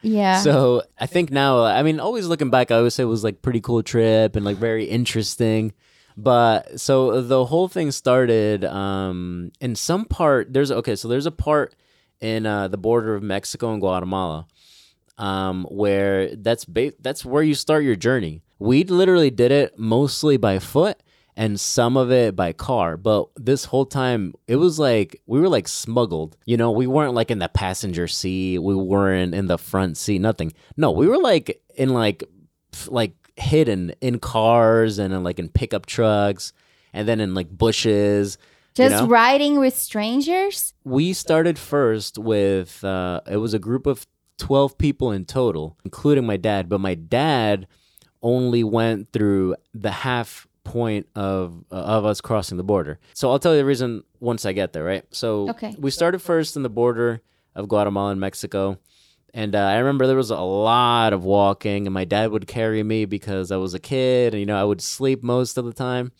Yeah. 0.05 0.41
So 0.41 0.83
i 0.99 1.05
think 1.05 1.31
now 1.31 1.63
i 1.63 1.81
mean 1.81 2.01
always 2.01 2.27
looking 2.27 2.49
back 2.49 2.71
i 2.71 2.75
always 2.75 2.93
say 2.93 3.03
it 3.03 3.13
was 3.17 3.23
like 3.23 3.41
pretty 3.41 3.61
cool 3.61 3.81
trip 3.81 4.35
and 4.35 4.43
like 4.43 4.57
very 4.57 4.83
interesting. 4.83 5.71
But 6.17 6.81
so 6.81 7.21
the 7.21 7.45
whole 7.45 7.69
thing 7.69 7.91
started 7.91 8.65
um 8.65 9.53
in 9.61 9.75
some 9.75 10.03
part 10.03 10.51
there's 10.51 10.71
okay 10.79 10.95
so 10.97 11.07
there's 11.07 11.25
a 11.25 11.31
part 11.31 11.73
in 12.19 12.45
uh, 12.45 12.67
the 12.67 12.77
border 12.77 13.15
of 13.15 13.23
mexico 13.23 13.71
and 13.73 13.81
guatemala 13.81 14.47
um 15.17 15.65
where 15.71 16.35
that's 16.35 16.65
ba- 16.65 16.93
that's 16.99 17.23
where 17.23 17.43
you 17.43 17.55
start 17.55 17.83
your 17.83 17.95
journey. 17.95 18.43
We 18.59 18.83
literally 18.83 19.31
did 19.31 19.51
it 19.51 19.79
mostly 19.79 20.35
by 20.37 20.59
foot 20.59 20.97
and 21.35 21.59
some 21.59 21.97
of 21.97 22.11
it 22.11 22.35
by 22.35 22.53
car 22.53 22.97
but 22.97 23.27
this 23.35 23.65
whole 23.65 23.85
time 23.85 24.33
it 24.47 24.55
was 24.57 24.79
like 24.79 25.21
we 25.25 25.39
were 25.39 25.49
like 25.49 25.67
smuggled 25.67 26.37
you 26.45 26.57
know? 26.57 26.71
We 26.71 26.87
weren't 26.87 27.13
like 27.13 27.31
in 27.31 27.39
the 27.39 27.49
passenger 27.49 28.07
seat 28.07 28.59
we 28.59 28.75
weren't 28.75 29.33
in 29.33 29.47
the 29.47 29.57
front 29.57 29.97
seat 29.97 30.19
nothing. 30.19 30.53
No 30.77 30.91
we 30.91 31.07
were 31.07 31.17
like 31.17 31.61
in 31.75 31.89
like 31.89 32.23
like 32.87 33.13
hidden 33.35 33.93
in 34.01 34.19
cars 34.19 34.99
and 34.99 35.13
in 35.13 35.23
like 35.23 35.39
in 35.39 35.49
pickup 35.49 35.85
trucks 35.85 36.53
and 36.93 37.07
then 37.07 37.19
in 37.19 37.33
like 37.33 37.49
bushes 37.49 38.37
you 38.75 38.85
just 38.89 39.03
know? 39.03 39.07
riding 39.07 39.59
with 39.59 39.77
strangers? 39.77 40.73
We 40.83 41.13
started 41.13 41.59
first 41.59 42.17
with 42.17 42.83
uh, 42.83 43.21
it 43.29 43.37
was 43.37 43.53
a 43.53 43.59
group 43.59 43.85
of 43.85 44.07
12 44.39 44.77
people 44.77 45.11
in 45.11 45.25
total 45.25 45.77
including 45.85 46.25
my 46.25 46.37
dad 46.37 46.69
but 46.69 46.79
my 46.79 46.95
dad 46.95 47.67
only 48.21 48.63
went 48.63 49.11
through 49.11 49.55
the 49.73 49.91
half 49.91 50.47
point 50.63 51.07
of 51.15 51.63
uh, 51.71 51.75
of 51.75 52.05
us 52.05 52.21
crossing 52.21 52.57
the 52.57 52.63
border 52.63 52.97
so 53.13 53.29
i'll 53.29 53.39
tell 53.39 53.51
you 53.53 53.57
the 53.59 53.65
reason 53.65 54.03
once 54.19 54.45
i 54.45 54.53
get 54.53 54.71
there 54.73 54.83
right 54.83 55.03
so 55.11 55.49
Okay. 55.49 55.75
we 55.77 55.91
started 55.91 56.19
first 56.19 56.55
in 56.55 56.63
the 56.63 56.69
border 56.69 57.21
of 57.55 57.67
guatemala 57.67 58.11
and 58.11 58.19
mexico 58.21 58.77
And 59.35 59.55
uh, 59.55 59.59
I 59.59 59.77
remember 59.77 60.05
there 60.05 60.15
was 60.15 60.29
a 60.29 60.37
lot 60.39 61.11
of 61.11 61.23
walking, 61.25 61.87
and 61.87 61.93
my 61.93 62.05
dad 62.05 62.29
would 62.31 62.45
carry 62.45 62.83
me 62.83 63.05
because 63.05 63.51
I 63.51 63.57
was 63.57 63.73
a 63.73 63.79
kid, 63.79 64.33
and 64.35 64.39
you 64.39 64.45
know 64.45 64.55
I 64.61 64.63
would 64.63 64.79
sleep 64.79 65.23
most 65.23 65.57
of 65.57 65.65
the 65.65 65.73
time. 65.73 66.11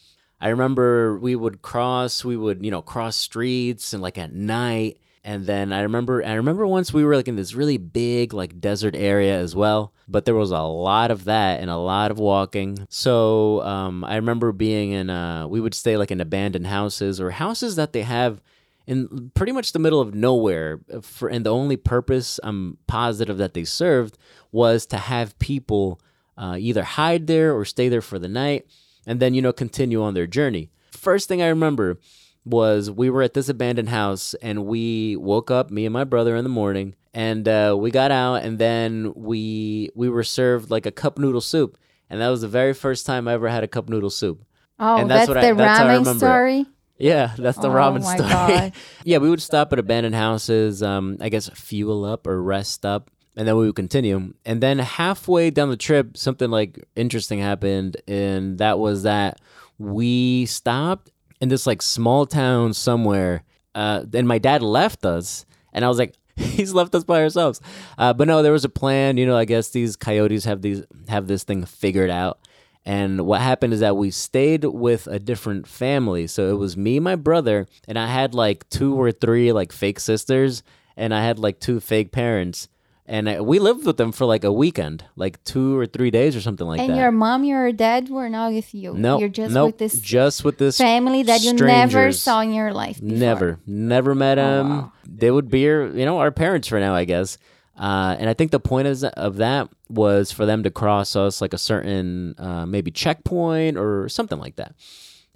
I 0.41 0.50
remember 0.50 1.19
we 1.19 1.35
would 1.35 1.62
cross, 1.62 2.25
we 2.25 2.35
would 2.35 2.65
you 2.65 2.71
know 2.71 2.81
cross 2.81 3.15
streets 3.15 3.93
and 3.93 4.01
like 4.01 4.17
at 4.17 4.33
night, 4.33 4.97
and 5.24 5.46
then 5.46 5.72
I 5.72 5.82
remember 5.82 6.24
I 6.24 6.34
remember 6.34 6.68
once 6.68 6.94
we 6.94 7.06
were 7.06 7.15
like 7.15 7.30
in 7.30 7.38
this 7.38 7.53
really 7.53 7.77
big 7.77 8.34
like 8.34 8.60
desert 8.60 8.96
area 8.96 9.38
as 9.38 9.56
well, 9.56 9.94
but 10.08 10.25
there 10.25 10.36
was 10.36 10.51
a 10.51 10.60
lot 10.60 11.12
of 11.12 11.24
that 11.25 11.62
and 11.62 11.70
a 11.70 11.77
lot 11.77 12.12
of 12.12 12.20
walking. 12.20 12.86
So 12.89 13.62
um, 13.62 14.03
I 14.03 14.18
remember 14.18 14.51
being 14.51 14.92
in 14.92 15.10
uh, 15.10 15.48
we 15.48 15.62
would 15.62 15.74
stay 15.74 15.96
like 15.96 16.12
in 16.12 16.20
abandoned 16.20 16.68
houses 16.68 17.22
or 17.22 17.32
houses 17.32 17.77
that 17.77 17.94
they 17.94 18.01
have 18.01 18.42
in 18.86 19.32
pretty 19.34 19.53
much 19.53 19.72
the 19.72 19.80
middle 19.80 20.01
of 20.01 20.13
nowhere 20.13 20.82
for 21.01 21.30
and 21.30 21.46
the 21.46 21.53
only 21.53 21.77
purpose 21.77 22.38
I'm 22.44 22.77
positive 22.88 23.38
that 23.38 23.53
they 23.53 23.63
served 23.63 24.18
was 24.51 24.86
to 24.88 24.98
have 24.98 25.39
people 25.39 26.01
uh, 26.38 26.58
either 26.60 26.84
hide 26.84 27.27
there 27.27 27.56
or 27.56 27.63
stay 27.63 27.88
there 27.88 28.01
for 28.01 28.20
the 28.20 28.27
night 28.27 28.68
and 29.06 29.22
then 29.22 29.34
you 29.34 29.42
know 29.42 29.53
continue 29.53 30.03
on 30.03 30.15
their 30.15 30.27
journey. 30.27 30.70
First 30.92 31.30
thing 31.30 31.42
I 31.42 31.48
remember 31.48 31.98
was 32.45 32.91
we 32.91 33.09
were 33.09 33.21
at 33.21 33.33
this 33.33 33.50
abandoned 33.50 33.89
house 33.89 34.33
and 34.41 34.65
we 34.65 35.15
woke 35.15 35.50
up 35.50 35.71
me 35.71 35.85
and 35.85 35.93
my 35.93 36.03
brother 36.03 36.35
in 36.35 36.43
the 36.43 36.50
morning 36.50 36.93
and 37.13 37.47
uh, 37.47 37.75
we 37.79 37.89
got 37.91 38.12
out 38.12 38.35
and 38.43 38.59
then 38.59 39.13
we 39.15 39.89
we 39.95 40.09
were 40.09 40.23
served 40.23 40.69
like 40.69 40.85
a 40.85 40.91
cup 40.91 41.17
noodle 41.17 41.39
soup 41.41 41.77
and 42.09 42.19
that 42.21 42.29
was 42.29 42.41
the 42.41 42.47
very 42.47 42.73
first 42.73 43.05
time 43.05 43.27
I 43.27 43.33
ever 43.33 43.47
had 43.50 43.63
a 43.63 43.67
cup 43.67 43.88
noodle 43.89 44.09
soup. 44.09 44.43
Oh, 44.79 44.97
And 44.97 45.09
that's, 45.09 45.27
that's 45.27 45.29
what 45.29 45.41
the 45.41 45.47
I- 45.47 45.53
that's 45.53 46.07
ramen 46.07 46.15
it. 46.15 46.17
story. 46.19 46.65
Yeah, 46.97 47.33
that's 47.38 47.57
the 47.57 47.69
Oh 47.69 47.73
ramen 47.73 48.03
story. 48.03 48.71
Yeah, 49.03 49.17
we 49.19 49.29
would 49.29 49.41
stop 49.41 49.71
at 49.73 49.79
abandoned 49.79 50.15
houses, 50.15 50.83
um, 50.83 51.17
I 51.21 51.29
guess 51.29 51.50
fuel 51.50 52.05
up 52.05 52.27
or 52.27 52.41
rest 52.41 52.85
up, 52.85 53.09
and 53.35 53.47
then 53.47 53.55
we 53.57 53.65
would 53.65 53.75
continue. 53.75 54.33
And 54.45 54.62
then 54.62 54.79
halfway 54.79 55.50
down 55.50 55.69
the 55.69 55.77
trip, 55.77 56.17
something 56.17 56.50
like 56.51 56.83
interesting 56.95 57.39
happened, 57.39 57.97
and 58.07 58.57
that 58.59 58.77
was 58.79 59.03
that 59.03 59.39
we 59.79 60.45
stopped 60.45 61.09
in 61.43 61.50
this 61.50 61.67
like 61.67 61.81
small 61.81 62.25
town 62.25 62.73
somewhere. 62.73 63.43
Uh, 63.75 64.05
and 64.13 64.27
my 64.27 64.39
dad 64.39 64.63
left 64.63 65.05
us, 65.05 65.45
and 65.73 65.83
I 65.83 65.89
was 65.89 66.00
like, 66.00 66.15
he's 66.38 66.73
left 66.73 66.95
us 66.95 67.03
by 67.03 67.21
ourselves. 67.21 67.59
Uh, 67.97 68.13
but 68.13 68.27
no, 68.27 68.41
there 68.41 68.53
was 68.53 68.63
a 68.63 68.69
plan. 68.69 69.17
You 69.17 69.25
know, 69.25 69.35
I 69.35 69.43
guess 69.43 69.69
these 69.69 69.97
coyotes 69.97 70.45
have 70.45 70.62
these 70.62 70.83
have 71.09 71.27
this 71.27 71.43
thing 71.43 71.65
figured 71.65 72.09
out. 72.09 72.39
And 72.85 73.25
what 73.25 73.41
happened 73.41 73.73
is 73.73 73.81
that 73.81 73.97
we 73.97 74.09
stayed 74.09 74.63
with 74.65 75.07
a 75.07 75.19
different 75.19 75.67
family. 75.67 76.27
So 76.27 76.50
it 76.50 76.57
was 76.57 76.75
me, 76.75 77.00
my 77.00 77.15
brother, 77.15 77.67
and 77.88 78.00
I 78.00 78.07
had 78.07 78.33
like 78.33 78.67
two 78.69 78.95
or 78.95 79.12
three 79.12 79.51
like 79.51 79.73
fake 79.73 80.00
sisters, 80.00 80.63
and 80.95 81.13
I 81.13 81.25
had 81.25 81.39
like 81.39 81.59
two 81.59 81.81
fake 81.81 82.13
parents. 82.13 82.69
And 83.05 83.29
I, 83.29 83.41
we 83.41 83.60
lived 83.60 83.86
with 83.86 83.98
them 83.98 84.13
for 84.13 84.25
like 84.25 84.45
a 84.45 84.51
weekend, 84.51 85.03
like 85.17 85.43
two 85.43 85.77
or 85.77 85.86
three 85.86 86.10
days 86.10 86.38
or 86.38 86.41
something 86.41 86.65
like 86.65 86.79
and 86.79 86.89
that. 86.89 86.93
And 86.93 87.01
your 87.01 87.12
mom, 87.12 87.43
your 87.43 87.72
dad 87.74 88.10
were 88.10 88.29
not 88.29 88.53
with 88.53 88.74
you. 88.74 88.93
no, 88.93 89.19
You're 89.19 89.27
just 89.27 89.53
nope, 89.53 89.67
with 89.67 89.77
this 89.77 90.00
just 90.00 90.45
with 90.45 90.57
this 90.57 90.77
family 90.77 91.24
that 91.24 91.41
you 91.41 91.53
never 91.53 92.13
saw 92.13 92.39
in 92.39 92.53
your 92.53 92.72
life. 92.74 93.01
Before. 93.01 93.17
Never, 93.17 93.60
never 93.67 94.15
met 94.15 94.36
them. 94.36 94.91
They 95.05 95.31
would 95.31 95.50
be, 95.50 95.62
your, 95.62 95.88
you 95.95 96.05
know, 96.05 96.19
our 96.19 96.31
parents 96.31 96.69
for 96.69 96.79
now, 96.79 96.95
I 96.95 97.03
guess. 97.03 97.38
Uh, 97.77 98.15
and 98.19 98.29
I 98.29 98.33
think 98.33 98.51
the 98.51 98.60
point 98.60 98.88
is 98.88 99.03
of 99.03 99.38
that 99.38 99.67
was 99.89 100.31
for 100.31 100.45
them 100.45 100.63
to 100.63 100.72
cross 100.72 101.15
us 101.15 101.41
like 101.41 101.53
a 101.53 101.57
certain 101.57 102.36
uh, 102.38 102.65
maybe 102.65 102.91
checkpoint 102.91 103.77
or 103.77 104.07
something 104.07 104.39
like 104.39 104.55
that. 104.55 104.75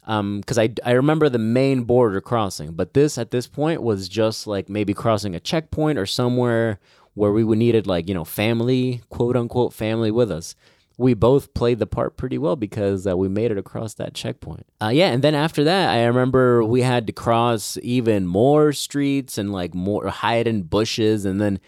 Because 0.06 0.58
I, 0.58 0.70
I 0.86 0.92
remember 0.92 1.28
the 1.28 1.38
main 1.38 1.84
border 1.84 2.22
crossing, 2.22 2.74
but 2.74 2.94
this 2.94 3.18
at 3.18 3.32
this 3.32 3.46
point 3.46 3.82
was 3.82 4.08
just 4.08 4.48
like 4.48 4.70
maybe 4.70 4.94
crossing 4.94 5.36
a 5.36 5.40
checkpoint 5.42 6.00
or 6.00 6.06
somewhere 6.06 6.80
where 7.18 7.32
we 7.32 7.44
needed 7.56 7.88
like 7.88 8.08
you 8.08 8.14
know 8.14 8.26
family 8.26 9.02
quote 9.10 9.36
unquote 9.36 9.74
family 9.74 10.12
with 10.12 10.32
us 10.32 10.56
we 10.98 11.14
both 11.14 11.54
played 11.54 11.78
the 11.78 11.86
part 11.86 12.18
pretty 12.18 12.38
well 12.38 12.56
because 12.56 13.06
uh, 13.06 13.16
we 13.16 13.28
made 13.30 13.52
it 13.52 13.58
across 13.58 13.94
that 13.96 14.16
checkpoint. 14.16 14.66
Uh, 14.82 14.90
yeah, 14.90 15.10
and 15.10 15.24
then 15.24 15.36
after 15.36 15.64
that, 15.64 15.90
I 15.90 16.04
remember 16.06 16.64
we 16.64 16.82
had 16.82 17.06
to 17.08 17.14
cross 17.14 17.78
even 17.84 18.26
more 18.26 18.74
streets 18.74 19.38
and 19.38 19.52
like 19.52 19.76
more 19.76 20.08
hide 20.08 20.48
in 20.48 20.64
bushes, 20.64 21.24
and 21.24 21.40
then 21.40 21.60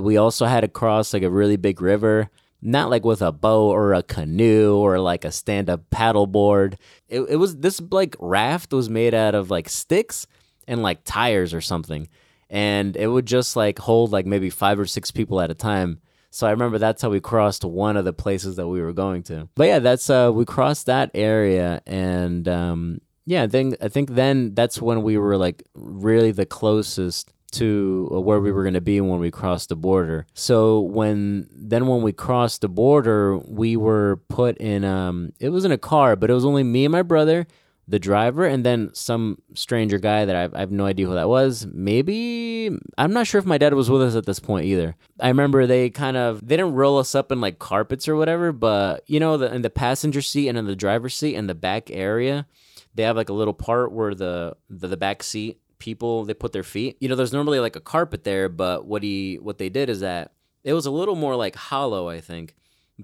we 0.00 0.16
also 0.16 0.46
had 0.46 0.60
to 0.60 0.68
cross 0.68 1.12
like 1.12 1.24
a 1.24 1.30
really 1.30 1.56
big 1.56 1.80
river. 1.80 2.30
Not 2.60 2.90
like 2.90 3.04
with 3.04 3.22
a 3.22 3.30
boat 3.30 3.70
or 3.70 3.94
a 3.94 4.02
canoe 4.02 4.74
or 4.76 4.98
like 4.98 5.24
a 5.24 5.30
stand-up 5.30 5.90
paddleboard. 5.90 6.74
It, 7.08 7.20
it 7.22 7.36
was 7.36 7.58
this 7.58 7.80
like 7.92 8.16
raft 8.18 8.72
was 8.72 8.90
made 8.90 9.14
out 9.14 9.36
of 9.36 9.48
like 9.48 9.68
sticks 9.68 10.26
and 10.66 10.82
like 10.82 11.04
tires 11.04 11.54
or 11.54 11.60
something, 11.60 12.08
and 12.50 12.96
it 12.96 13.08
would 13.08 13.26
just 13.26 13.56
like 13.56 13.78
hold 13.78 14.12
like 14.12 14.26
maybe 14.26 14.50
five 14.50 14.78
or 14.78 14.86
six 14.86 15.10
people 15.10 15.40
at 15.40 15.50
a 15.50 15.54
time. 15.54 16.00
So 16.30 16.46
I 16.46 16.50
remember 16.50 16.78
that's 16.78 17.02
how 17.02 17.10
we 17.10 17.20
crossed 17.20 17.64
one 17.64 17.96
of 17.96 18.04
the 18.04 18.12
places 18.12 18.56
that 18.56 18.68
we 18.68 18.82
were 18.82 18.92
going 18.92 19.22
to. 19.24 19.48
But 19.54 19.68
yeah, 19.68 19.78
that's 19.78 20.10
uh 20.10 20.30
we 20.32 20.44
crossed 20.44 20.86
that 20.86 21.10
area 21.14 21.82
and 21.86 22.46
um 22.48 23.00
yeah, 23.24 23.42
I 23.42 23.46
think 23.46 23.76
I 23.82 23.88
think 23.88 24.10
then 24.10 24.54
that's 24.54 24.80
when 24.80 25.02
we 25.02 25.18
were 25.18 25.36
like 25.36 25.62
really 25.74 26.32
the 26.32 26.46
closest 26.46 27.32
to 27.50 28.08
uh, 28.12 28.20
where 28.20 28.40
we 28.40 28.52
were 28.52 28.62
going 28.62 28.74
to 28.74 28.80
be 28.80 29.00
when 29.00 29.20
we 29.20 29.30
crossed 29.30 29.70
the 29.70 29.76
border. 29.76 30.26
So 30.34 30.80
when 30.80 31.48
then 31.50 31.86
when 31.86 32.02
we 32.02 32.12
crossed 32.12 32.60
the 32.60 32.68
border, 32.68 33.38
we 33.38 33.76
were 33.76 34.20
put 34.28 34.56
in 34.58 34.84
um 34.84 35.32
it 35.40 35.50
was 35.50 35.64
in 35.64 35.72
a 35.72 35.78
car, 35.78 36.16
but 36.16 36.30
it 36.30 36.34
was 36.34 36.44
only 36.44 36.62
me 36.62 36.84
and 36.84 36.92
my 36.92 37.02
brother, 37.02 37.46
the 37.88 37.98
driver, 37.98 38.44
and 38.44 38.64
then 38.64 38.90
some 38.92 39.40
stranger 39.54 39.98
guy 39.98 40.26
that 40.26 40.36
I've, 40.36 40.54
I 40.54 40.60
have 40.60 40.70
no 40.70 40.84
idea 40.84 41.06
who 41.06 41.14
that 41.14 41.28
was. 41.28 41.66
Maybe 41.72 42.70
I'm 42.98 43.12
not 43.14 43.26
sure 43.26 43.38
if 43.38 43.46
my 43.46 43.56
dad 43.56 43.72
was 43.72 43.88
with 43.88 44.02
us 44.02 44.14
at 44.14 44.26
this 44.26 44.38
point 44.38 44.66
either. 44.66 44.94
I 45.18 45.28
remember 45.28 45.66
they 45.66 45.88
kind 45.88 46.16
of 46.16 46.46
they 46.46 46.56
didn't 46.56 46.74
roll 46.74 46.98
us 46.98 47.14
up 47.14 47.32
in 47.32 47.40
like 47.40 47.58
carpets 47.58 48.06
or 48.06 48.14
whatever, 48.14 48.52
but 48.52 49.04
you 49.06 49.18
know, 49.18 49.38
the, 49.38 49.52
in 49.54 49.62
the 49.62 49.70
passenger 49.70 50.20
seat 50.20 50.48
and 50.48 50.58
in 50.58 50.66
the 50.66 50.76
driver's 50.76 51.14
seat 51.14 51.34
and 51.34 51.48
the 51.48 51.54
back 51.54 51.90
area, 51.90 52.46
they 52.94 53.04
have 53.04 53.16
like 53.16 53.30
a 53.30 53.34
little 53.34 53.54
part 53.54 53.90
where 53.90 54.14
the 54.14 54.54
the, 54.68 54.88
the 54.88 54.96
back 54.96 55.22
seat 55.22 55.60
people 55.78 56.24
they 56.24 56.34
put 56.34 56.52
their 56.52 56.62
feet. 56.62 56.98
You 57.00 57.08
know, 57.08 57.14
there's 57.14 57.32
normally 57.32 57.58
like 57.58 57.76
a 57.76 57.80
carpet 57.80 58.24
there, 58.24 58.50
but 58.50 58.84
what 58.84 59.02
he 59.02 59.38
what 59.40 59.56
they 59.56 59.70
did 59.70 59.88
is 59.88 60.00
that 60.00 60.32
it 60.62 60.74
was 60.74 60.84
a 60.84 60.90
little 60.90 61.14
more 61.14 61.36
like 61.36 61.56
hollow, 61.56 62.08
I 62.08 62.20
think. 62.20 62.54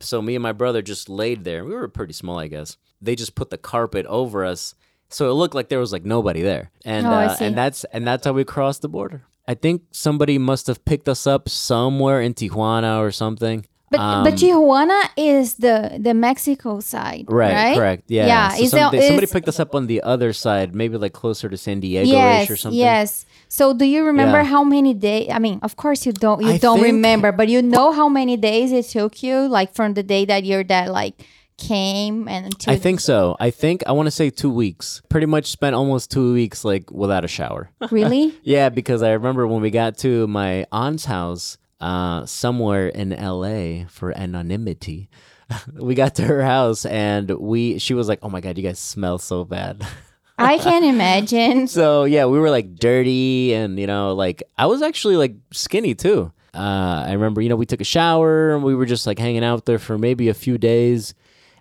So 0.01 0.21
me 0.21 0.35
and 0.35 0.43
my 0.43 0.53
brother 0.53 0.83
just 0.83 1.09
laid 1.09 1.45
there. 1.45 1.65
We 1.65 1.75
were 1.75 1.89
pretty 1.89 2.13
small, 2.13 2.39
I 2.39 2.49
guess. 2.49 2.77
They 3.01 3.15
just 3.15 3.35
put 3.35 3.51
the 3.51 3.59
carpet 3.59 4.07
over 4.07 4.45
us, 4.45 4.75
so 5.09 5.31
it 5.31 5.35
looked 5.35 5.55
like 5.55 5.69
there 5.69 5.79
was 5.79 5.93
like 5.93 6.05
nobody 6.05 6.43
there. 6.43 6.71
And 6.85 7.07
Oh, 7.07 7.11
uh, 7.11 7.37
and 7.41 7.57
that's 7.57 7.85
and 7.85 8.07
that's 8.07 8.25
how 8.25 8.33
we 8.33 8.45
crossed 8.45 8.83
the 8.83 8.89
border. 8.89 9.25
I 9.47 9.55
think 9.55 9.83
somebody 9.93 10.39
must 10.39 10.67
have 10.69 10.85
picked 10.87 11.09
us 11.09 11.27
up 11.27 11.49
somewhere 11.51 12.21
in 12.21 12.33
Tijuana 12.35 12.99
or 12.99 13.11
something. 13.13 13.67
But 13.95 14.03
Um, 14.03 14.25
but 14.25 14.35
Tijuana 14.35 15.01
is 15.17 15.55
the 15.55 15.77
the 16.07 16.15
Mexico 16.15 16.81
side, 16.81 17.25
Right, 17.29 17.55
right? 17.55 17.77
correct. 17.79 18.03
Yeah. 18.09 18.27
Yeah, 18.27 18.49
So 18.49 18.65
some- 18.65 18.79
that- 18.79 18.93
they- 18.93 19.07
somebody 19.09 19.27
picked 19.35 19.49
us 19.49 19.61
up 19.61 19.75
on 19.79 19.87
the 19.87 20.03
other 20.03 20.33
side, 20.33 20.75
maybe 20.75 20.97
like 20.99 21.13
closer 21.13 21.47
to 21.49 21.57
San 21.57 21.79
Diego 21.81 22.11
Yes, 22.11 22.51
or 22.51 22.57
something. 22.57 22.79
yes. 22.79 23.25
So 23.49 23.73
do 23.73 23.85
you 23.85 24.05
remember 24.05 24.39
Yeah. 24.43 24.51
how 24.55 24.63
many 24.65 24.93
days? 24.95 25.29
I 25.31 25.39
mean, 25.39 25.59
of 25.63 25.77
course 25.77 26.01
you 26.07 26.13
don't. 26.13 26.41
You 26.43 26.55
I 26.55 26.59
don't 26.59 26.81
think- 26.83 26.95
remember, 26.95 27.31
but 27.31 27.47
you 27.49 27.63
know 27.63 27.93
how 27.93 28.09
many 28.09 28.37
days 28.37 28.73
it 28.73 28.87
took 28.91 29.23
you, 29.23 29.37
like 29.59 29.71
from 29.79 29.95
the 29.95 30.03
day 30.03 30.25
that 30.27 30.43
your 30.45 30.65
dad 30.65 30.89
like 30.91 31.15
came 31.57 32.27
and 32.29 32.47
until 32.47 32.73
I 32.73 32.77
think 32.77 32.99
so. 33.01 33.37
I 33.39 33.51
think 33.51 33.85
I 33.87 33.93
want 33.93 34.07
to 34.07 34.11
say 34.11 34.29
two 34.31 34.51
weeks. 34.51 35.03
Pretty 35.09 35.27
much 35.27 35.47
spent 35.51 35.75
almost 35.77 36.11
two 36.11 36.33
weeks 36.35 36.65
like 36.65 36.91
without 36.91 37.25
a 37.25 37.29
shower. 37.29 37.71
really. 37.91 38.35
yeah, 38.43 38.69
because 38.71 39.03
I 39.03 39.13
remember 39.13 39.47
when 39.47 39.63
we 39.63 39.71
got 39.71 39.97
to 39.99 40.27
my 40.27 40.67
aunt's 40.73 41.05
house, 41.05 41.57
uh, 41.85 42.25
somewhere 42.25 42.89
in 42.89 43.13
L.A. 43.13 43.85
for 43.91 44.17
anonymity. 44.17 45.11
we 45.75 45.95
got 45.95 46.15
to 46.15 46.23
her 46.25 46.43
house 46.43 46.87
and 46.87 47.29
we 47.31 47.79
she 47.79 47.93
was 47.93 48.09
like, 48.09 48.21
"Oh 48.23 48.31
my 48.31 48.41
god, 48.41 48.57
you 48.57 48.65
guys 48.65 48.79
smell 48.79 49.19
so 49.19 49.45
bad." 49.45 49.87
I 50.39 50.57
can't 50.59 50.85
imagine. 50.85 51.69
so 51.79 52.05
yeah, 52.05 52.25
we 52.25 52.39
were 52.39 52.49
like 52.49 52.77
dirty 52.77 53.53
and 53.53 53.79
you 53.79 53.87
know 53.87 54.15
like 54.15 54.43
I 54.57 54.65
was 54.67 54.81
actually 54.81 55.17
like 55.17 55.35
skinny 55.53 55.95
too. 55.95 56.33
Uh, 56.55 57.05
I 57.07 57.13
remember 57.13 57.43
you 57.43 57.51
know 57.51 57.57
we 57.57 57.67
took 57.67 57.83
a 57.83 57.85
shower 57.85 58.55
and 58.55 58.65
we 58.65 58.75
were 58.75 58.87
just 58.87 59.07
like 59.07 59.19
hanging 59.19 59.45
out 59.45 59.67
there 59.67 59.79
for 59.79 59.99
maybe 59.99 60.31
a 60.31 60.35
few 60.35 60.57
days, 60.57 61.13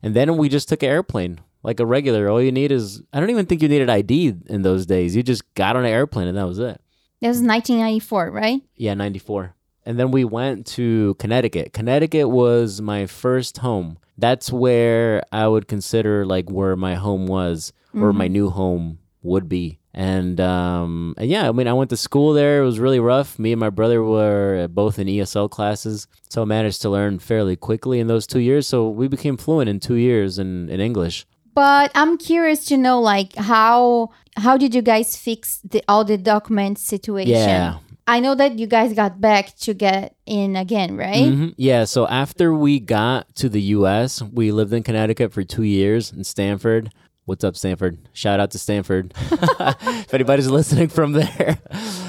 and 0.02 0.16
then 0.16 0.38
we 0.38 0.48
just 0.48 0.70
took 0.70 0.84
an 0.84 0.90
airplane 0.90 1.42
like 1.64 1.82
a 1.82 1.86
regular. 1.86 2.30
All 2.30 2.42
you 2.42 2.54
need 2.54 2.72
is 2.72 3.04
I 3.12 3.20
don't 3.20 3.30
even 3.30 3.46
think 3.46 3.62
you 3.62 3.68
needed 3.68 3.90
ID 3.90 4.36
in 4.46 4.62
those 4.62 4.86
days. 4.86 5.18
You 5.18 5.22
just 5.22 5.54
got 5.54 5.76
on 5.76 5.84
an 5.84 5.92
airplane 5.92 6.30
and 6.30 6.38
that 6.38 6.48
was 6.48 6.60
it. 6.60 6.80
It 7.20 7.28
was 7.28 7.42
1994, 7.42 8.32
right? 8.32 8.62
Yeah, 8.76 8.94
ninety 8.94 9.20
four. 9.20 9.56
And 9.86 10.00
then 10.00 10.12
we 10.12 10.24
went 10.24 10.66
to 10.68 11.16
Connecticut. 11.20 11.74
Connecticut 11.74 12.30
was 12.30 12.82
my 12.82 13.06
first 13.06 13.58
home. 13.58 13.98
That's 14.18 14.52
where 14.52 15.24
I 15.32 15.48
would 15.48 15.68
consider 15.68 16.26
like 16.26 16.50
where 16.50 16.76
my 16.76 16.96
home 16.96 17.28
was, 17.28 17.74
or 17.94 18.14
my 18.14 18.28
new 18.28 18.50
home 18.50 19.00
would 19.24 19.50
be. 19.50 19.80
And 19.94 20.40
um, 20.42 21.14
and 21.18 21.30
yeah, 21.30 21.48
I 21.48 21.52
mean, 21.52 21.68
I 21.68 21.74
went 21.74 21.90
to 21.92 21.98
school 21.98 22.34
there. 22.34 22.62
It 22.62 22.66
was 22.66 22.80
really 22.80 23.00
rough. 23.00 23.38
Me 23.38 23.52
and 23.52 23.60
my 23.60 23.70
brother 23.70 24.04
were 24.04 24.68
both 24.68 24.98
in 24.98 25.08
ESL 25.08 25.50
classes, 25.52 26.08
so 26.30 26.42
I 26.42 26.46
managed 26.46 26.82
to 26.84 26.90
learn 26.90 27.20
fairly 27.20 27.56
quickly 27.56 28.00
in 28.00 28.08
those 28.08 28.26
two 28.26 28.40
years. 28.40 28.68
So 28.68 28.90
we 28.90 29.08
became 29.08 29.38
fluent 29.38 29.70
in 29.70 29.80
two 29.80 29.96
years 29.96 30.40
in, 30.40 30.70
in 30.70 30.80
English. 30.80 31.26
But 31.54 31.92
I'm 31.94 32.18
curious 32.18 32.66
to 32.66 32.78
know, 32.78 33.00
like, 33.00 33.36
how 33.36 34.10
how 34.38 34.58
did 34.58 34.74
you 34.74 34.82
guys 34.82 35.16
fix 35.16 35.60
the 35.64 35.84
all 35.88 36.04
the 36.04 36.18
document 36.18 36.80
situation? 36.80 37.34
Yeah. 37.34 37.78
I 38.08 38.20
know 38.20 38.36
that 38.36 38.60
you 38.60 38.68
guys 38.68 38.94
got 38.94 39.22
back 39.22 39.56
to 39.60 39.74
get 39.74 40.16
in 40.26 40.56
again, 40.56 40.98
right? 40.98 41.24
Mhm. 41.24 41.54
Yeah. 41.58 41.86
So 41.86 42.08
after 42.08 42.54
we 42.54 42.80
got 42.80 43.34
to 43.36 43.50
the 43.50 43.62
U.S., 43.78 44.22
we 44.22 44.52
lived 44.52 44.74
in 44.74 44.84
Connecticut 44.84 45.32
for 45.32 45.44
two 45.44 45.64
years 45.64 46.12
in 46.12 46.24
Stamford. 46.24 46.92
What's 47.26 47.46
up, 47.46 47.56
Stamford? 47.56 47.98
Shout 48.12 48.42
out 48.42 48.52
to 48.52 48.60
Stamford. 48.60 49.14
if 49.32 50.14
anybody's 50.14 50.50
listening 50.50 50.90
from 50.90 51.14
there. 51.14 51.58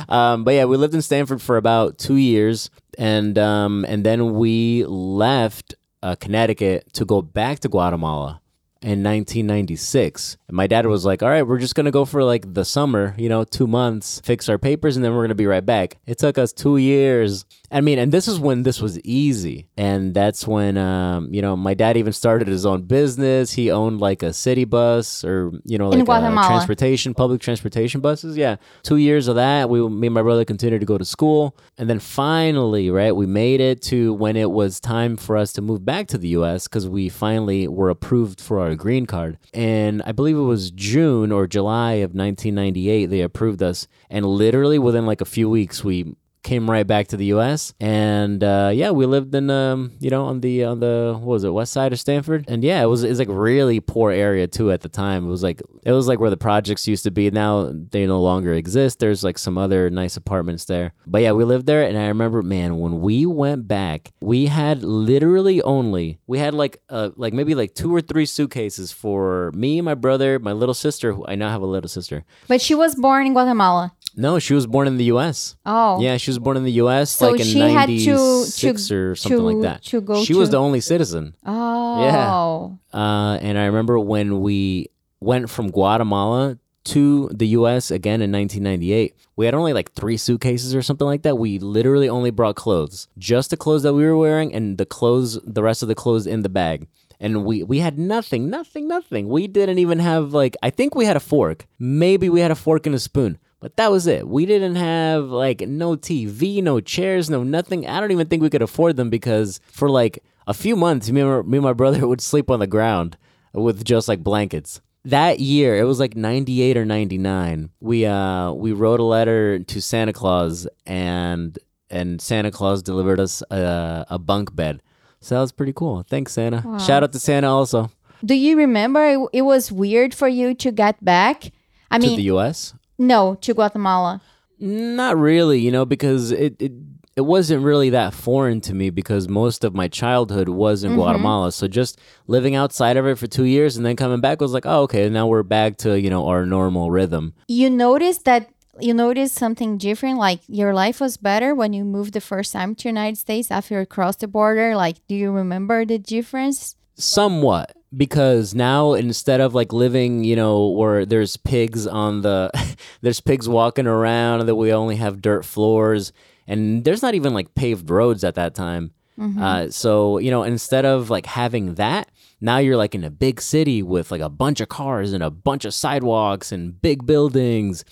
Um, 0.09 0.43
but 0.43 0.55
yeah, 0.55 0.65
we 0.65 0.77
lived 0.77 0.95
in 0.95 1.03
Stamford 1.03 1.41
for 1.41 1.57
about 1.57 1.99
two 1.99 2.17
years, 2.17 2.69
and 2.99 3.39
um, 3.39 3.85
and 3.89 4.05
then 4.05 4.35
we 4.35 4.85
left 4.87 5.77
uh, 6.03 6.17
Connecticut 6.17 6.93
to 6.95 7.05
go 7.05 7.23
back 7.23 7.61
to 7.61 7.69
Guatemala 7.69 8.41
in 8.85 9.03
1996. 9.03 10.37
And 10.47 10.57
my 10.57 10.67
dad 10.67 10.85
was 10.87 11.07
like, 11.07 11.23
"All 11.23 11.29
right, 11.31 11.47
we're 11.47 11.59
just 11.59 11.75
gonna 11.75 11.91
go 11.91 12.05
for 12.05 12.23
like 12.23 12.53
the 12.53 12.65
summer, 12.65 13.15
you 13.17 13.29
know, 13.31 13.43
two 13.43 13.67
months, 13.67 14.21
fix 14.25 14.49
our 14.49 14.59
papers, 14.59 14.97
and 14.97 15.05
then 15.05 15.15
we're 15.15 15.23
gonna 15.25 15.35
be 15.35 15.47
right 15.47 15.65
back." 15.65 15.97
It 16.07 16.19
took 16.19 16.37
us 16.37 16.53
two 16.53 16.77
years. 16.77 17.47
I 17.75 17.81
mean, 17.81 17.99
and 17.99 18.13
this 18.13 18.29
is 18.29 18.39
when 18.39 18.63
this 18.63 18.81
was 18.81 19.01
easy, 19.01 19.67
and 19.77 20.15
that's 20.15 20.47
when 20.47 20.79
um, 20.79 21.35
you 21.35 21.43
know 21.43 21.57
my 21.57 21.75
dad 21.75 21.97
even 21.97 22.13
started 22.13 22.47
his 22.47 22.65
own 22.65 22.83
business. 22.83 23.53
He 23.53 23.69
owned 23.69 24.01
like 24.01 24.23
a 24.23 24.33
city 24.33 24.65
bus 24.65 25.25
or 25.25 25.51
you 25.65 25.77
know 25.77 25.89
like 25.89 25.99
uh, 26.09 26.47
transportation, 26.47 27.15
public 27.15 27.41
transportation 27.41 28.01
buses. 28.01 28.37
Yeah, 28.37 28.57
two 28.85 28.99
years 28.99 29.27
of 29.27 29.35
that. 29.35 29.69
We, 29.69 29.87
me 29.89 30.07
and 30.07 30.15
my 30.15 30.23
brother 30.23 30.45
continued 30.45 30.79
to 30.81 30.87
go 30.87 30.99
to 30.99 31.05
school, 31.05 31.57
and 31.77 31.91
then 31.91 31.99
finally, 31.99 32.91
right, 32.91 33.11
we 33.11 33.27
made 33.27 33.61
it 33.61 33.83
to 33.83 34.15
when 34.15 34.37
it 34.37 34.53
was 34.53 34.79
time 34.79 35.17
for 35.17 35.37
us 35.37 35.53
to 35.55 35.61
move 35.61 35.85
back 35.85 36.07
to 36.09 36.19
the 36.19 36.29
U.S. 36.29 36.69
because 36.69 36.89
we 36.89 37.09
finally 37.09 37.67
were 37.67 37.91
approved 37.91 38.41
for 38.41 38.61
our 38.61 38.77
green 38.77 39.05
card, 39.05 39.37
and 39.53 40.01
I 40.07 40.13
believe 40.13 40.37
it 40.37 40.43
was 40.43 40.71
June 40.71 41.33
or 41.33 41.49
July 41.49 41.95
of 41.95 42.15
1998 42.15 43.07
they 43.07 43.21
approved 43.21 43.65
us, 43.65 43.89
and 44.09 44.25
literally 44.25 44.79
within 44.79 45.07
like 45.07 45.21
a 45.21 45.25
few 45.25 45.51
weeks 45.51 45.83
we 45.83 46.15
came 46.45 46.71
right 46.71 46.87
back 46.87 47.09
to 47.09 47.17
the 47.17 47.25
U.S. 47.27 47.75
and 47.81 48.45
uh, 48.45 48.71
yeah, 48.73 48.91
we 48.91 49.07
lived 49.07 49.35
in 49.35 49.51
um, 49.51 49.93
you 49.99 50.11
know 50.11 50.27
on 50.27 50.41
the 50.41 50.65
on 50.65 50.79
the 50.79 51.17
what 51.19 51.27
was 51.27 51.45
it 51.45 51.51
west 51.51 51.73
side 51.73 51.93
of 51.93 51.99
Stamford, 51.99 52.45
and 52.47 52.63
yeah, 52.63 52.83
it 52.83 52.87
was 52.87 53.03
it's 53.03 53.19
like 53.19 53.29
really 53.31 53.81
poor 53.81 54.13
area 54.13 54.47
too 54.47 54.71
at 54.71 54.83
the 54.83 54.89
time. 54.89 55.27
It 55.27 55.29
was 55.29 55.43
like 55.43 55.61
it 55.83 55.93
was 55.93 56.07
like 56.07 56.21
where 56.21 56.31
the 56.31 56.37
projects 56.37 56.87
used 56.87 57.03
to 57.05 57.11
be. 57.11 57.31
Now 57.31 57.73
they 57.73 58.07
no 58.07 58.21
longer 58.21 58.53
exist. 58.53 59.01
There's 59.01 59.25
like 59.25 59.39
some 59.39 59.59
other 59.59 59.91
nice 59.91 60.17
apartments 60.17 60.67
there, 60.67 60.93
but 61.07 61.23
yeah, 61.23 61.33
we 61.33 61.45
lived 61.45 61.67
there, 61.67 61.83
and 61.83 61.99
I 61.99 62.07
remember, 62.07 62.43
man, 62.43 62.79
when 62.79 63.01
we 63.01 63.27
went 63.27 63.67
back, 63.67 64.13
we 64.21 64.47
had 64.47 64.85
literally 64.85 65.61
only 65.63 66.19
we 66.27 66.39
had 66.39 66.55
like 66.55 66.81
uh 66.91 67.11
like 67.17 67.33
maybe 67.33 67.55
like 67.55 67.75
two 67.75 67.95
or 67.95 68.01
three 68.01 68.27
suitcases 68.27 68.93
for 68.93 69.51
me, 69.55 69.81
my 69.81 69.95
brother, 69.95 70.39
my 70.39 70.53
little 70.53 70.75
sister. 70.75 71.13
Who 71.13 71.27
I 71.27 71.35
now 71.35 71.51
have 71.51 71.63
a 71.63 71.67
little 71.67 71.89
sister. 71.89 72.25
But 72.49 72.61
she 72.61 72.75
was 72.75 72.95
born 72.95 73.27
in 73.27 73.33
Guatemala. 73.33 73.93
No, 74.17 74.39
she 74.39 74.55
was 74.55 74.67
born 74.67 74.87
in 74.87 74.97
the 74.97 75.05
U.S. 75.05 75.57
Oh. 75.67 76.01
Yeah, 76.01 76.17
she 76.19 76.31
was 76.35 76.39
born 76.45 76.57
in 76.57 76.65
the 76.65 76.73
U.S. 76.73 77.11
So 77.11 77.31
like 77.31 77.41
in 77.41 77.47
she 77.47 77.61
had 77.61 77.87
to- 77.89 78.47
to- 78.47 78.95
or 79.11 79.15
something 79.15 79.39
to- 79.39 79.45
like 79.45 79.63
that. 79.63 79.83
to 79.85 80.01
go 80.01 80.23
she 80.25 80.35
was 80.35 80.51
the 80.51 80.59
only 80.59 80.81
citizen. 80.81 81.35
Oh. 81.47 82.79
Uh, 82.93 83.39
and 83.41 83.59
I 83.59 83.65
remember 83.67 83.99
when 83.99 84.41
we 84.41 84.89
went 85.21 85.49
from 85.51 85.71
Guatemala 85.71 86.59
to 86.85 87.31
the 87.33 87.47
U.S. 87.49 87.91
again 87.91 88.21
in 88.21 88.31
1998. 88.31 89.15
We 89.37 89.47
had 89.47 89.55
only 89.55 89.73
like 89.73 89.93
three 89.93 90.17
suitcases 90.17 90.75
or 90.75 90.83
something 90.83 91.07
like 91.07 91.23
that. 91.23 91.39
We 91.39 91.59
literally 91.59 92.09
only 92.09 92.31
brought 92.31 92.57
clothes, 92.57 93.09
just 93.19 93.51
the 93.51 93.57
clothes 93.57 93.83
that 93.85 93.95
we 93.95 94.05
were 94.05 94.17
wearing, 94.17 94.55
and 94.55 94.77
the 94.79 94.87
clothes, 94.87 95.41
the 95.45 95.63
rest 95.63 95.83
of 95.83 95.89
the 95.89 95.95
clothes 95.95 96.27
in 96.27 96.43
the 96.43 96.49
bag. 96.49 96.87
And 97.21 97.45
we 97.45 97.63
we 97.63 97.79
had 97.79 97.99
nothing, 97.99 98.51
nothing, 98.51 98.87
nothing. 98.87 99.29
We 99.29 99.47
didn't 99.47 99.79
even 99.79 99.99
have 100.01 100.35
like 100.35 100.57
I 100.63 100.71
think 100.71 100.95
we 100.95 101.07
had 101.07 101.17
a 101.17 101.21
fork. 101.21 101.67
Maybe 101.79 102.29
we 102.29 102.41
had 102.41 102.51
a 102.51 102.55
fork 102.57 102.87
and 102.87 102.95
a 102.95 102.99
spoon. 102.99 103.39
But 103.65 103.79
that 103.79 103.91
was 103.91 104.07
it. 104.07 104.29
We 104.29 104.45
didn't 104.45 104.77
have 104.77 105.25
like 105.31 105.63
no 105.63 105.97
TV, 105.97 106.63
no 106.63 106.81
chairs, 106.81 107.31
no 107.31 107.43
nothing. 107.43 107.89
I 107.89 107.99
don't 107.99 108.11
even 108.11 108.27
think 108.27 108.43
we 108.43 108.51
could 108.51 108.61
afford 108.61 108.97
them 108.97 109.09
because 109.09 109.59
for 109.73 109.89
like 109.89 110.23
a 110.47 110.53
few 110.53 110.77
months, 110.77 111.11
me 111.11 111.23
and 111.23 111.31
my, 111.31 111.41
me 111.41 111.57
and 111.57 111.65
my 111.65 111.73
brother 111.73 112.07
would 112.07 112.21
sleep 112.21 112.51
on 112.51 112.61
the 112.61 112.67
ground 112.67 113.17
with 113.55 113.83
just 113.83 114.07
like 114.07 114.23
blankets. 114.23 114.83
That 115.07 115.41
year, 115.41 115.79
it 115.79 115.85
was 115.85 115.99
like 115.99 116.15
98 116.15 116.77
or 116.77 116.85
99. 116.85 117.71
We 117.81 118.05
uh 118.05 118.53
we 118.53 118.73
wrote 118.73 119.01
a 119.01 119.03
letter 119.03 119.61
to 119.61 119.81
Santa 119.81 120.13
Claus 120.13 120.69
and 120.85 121.59
and 121.89 122.21
Santa 122.21 122.51
Claus 122.51 122.83
delivered 122.83 123.19
us 123.19 123.43
a, 123.51 124.05
a 124.11 124.19
bunk 124.19 124.55
bed. 124.55 124.83
So 125.21 125.37
that 125.37 125.41
was 125.41 125.53
pretty 125.53 125.73
cool. 125.73 126.05
Thanks 126.07 126.35
Santa. 126.35 126.61
Shout 126.85 127.03
out 127.03 127.13
to 127.13 127.19
Santa 127.19 127.49
also. 127.49 127.91
Do 128.23 128.35
you 128.35 128.59
remember 128.59 129.07
it, 129.07 129.29
it 129.33 129.43
was 129.43 129.73
weird 129.73 130.13
for 130.13 130.29
you 130.29 130.53
to 130.53 130.71
get 130.71 131.03
back? 131.03 131.51
I 131.91 131.97
mean 131.97 132.03
to 132.03 132.09
mean, 132.09 132.17
the 132.19 132.37
US? 132.37 132.75
No, 132.99 133.37
to 133.37 133.55
Guatemala. 133.55 134.21
Not 134.59 135.17
really, 135.17 135.61
you 135.61 135.73
know, 135.73 135.85
because 135.85 136.31
it, 136.31 136.57
it 136.61 136.73
it 137.17 137.23
wasn't 137.23 137.63
really 137.63 137.91
that 137.91 138.13
foreign 138.13 138.61
to 138.63 138.75
me 138.75 138.91
because 138.91 139.29
most 139.29 139.63
of 139.63 139.73
my 139.75 139.87
childhood 139.87 140.49
was 140.49 140.83
in 140.83 140.91
mm-hmm. 140.91 141.01
Guatemala. 141.01 141.53
So 141.53 141.69
just 141.69 141.99
living 142.27 142.57
outside 142.57 142.97
of 142.97 143.07
it 143.07 143.19
for 143.19 143.29
two 143.29 143.45
years 143.45 143.77
and 143.77 143.87
then 143.87 143.95
coming 143.95 144.21
back 144.21 144.41
was 144.41 144.53
like, 144.53 144.67
oh, 144.67 144.83
okay, 144.83 145.09
now 145.09 145.29
we're 145.29 145.45
back 145.45 145.77
to 145.79 145.99
you 145.99 146.11
know 146.11 146.27
our 146.27 146.45
normal 146.45 146.91
rhythm. 146.91 147.35
You 147.47 147.71
noticed 147.71 148.25
that 148.25 148.51
you 148.81 148.93
noticed 148.93 149.37
something 149.37 149.79
different 149.79 150.19
like 150.19 150.41
your 150.49 150.75
life 150.75 151.01
was 151.01 151.17
better 151.17 151.55
when 151.55 151.73
you 151.73 151.85
moved 151.85 152.13
the 152.13 152.21
first 152.21 152.53
time 152.53 152.75
to 152.75 152.89
United 152.89 153.17
States 153.17 153.49
after 153.49 153.79
you 153.79 153.87
crossed 153.87 154.19
the 154.19 154.27
border 154.27 154.75
like 154.75 154.97
do 155.07 155.15
you 155.15 155.31
remember 155.31 155.85
the 155.85 155.99
difference? 155.99 156.75
Somewhat 156.97 157.77
because 157.97 158.55
now 158.55 158.93
instead 158.95 159.41
of 159.41 159.55
like 159.55 159.73
living, 159.73 160.25
you 160.25 160.37
know, 160.37 160.69
where 160.69 161.05
there's 161.07 161.37
pigs 161.37 161.87
on 161.87 162.23
the 162.23 162.51
there's 163.01 163.21
pigs 163.21 163.49
walking 163.49 163.87
around 163.87 164.41
and 164.41 164.49
that 164.49 164.55
we 164.57 164.73
only 164.73 164.97
have 164.97 165.23
dirt 165.23 165.45
floors 165.45 166.13
and 166.47 166.85
there's 166.85 167.03
not 167.03 167.15
even 167.15 167.33
like 167.35 167.55
paved 167.55 167.89
roads 167.91 168.25
at 168.25 168.35
that 168.35 168.55
time. 168.55 168.93
Uh, 169.41 169.71
so 169.71 170.19
you 170.19 170.31
know, 170.31 170.43
instead 170.43 170.85
of 170.85 171.09
like 171.09 171.27
having 171.27 171.75
that, 171.77 172.11
now 172.41 172.59
you're 172.59 172.77
like 172.77 172.95
in 172.95 173.05
a 173.05 173.11
big 173.11 173.41
city 173.41 173.83
with 173.83 174.11
like 174.11 174.21
a 174.21 174.29
bunch 174.29 174.61
of 174.61 174.69
cars 174.69 175.13
and 175.13 175.23
a 175.23 175.31
bunch 175.31 175.65
of 175.65 175.73
sidewalks 175.73 176.51
and 176.53 176.81
big 176.83 177.07
buildings. 177.07 177.85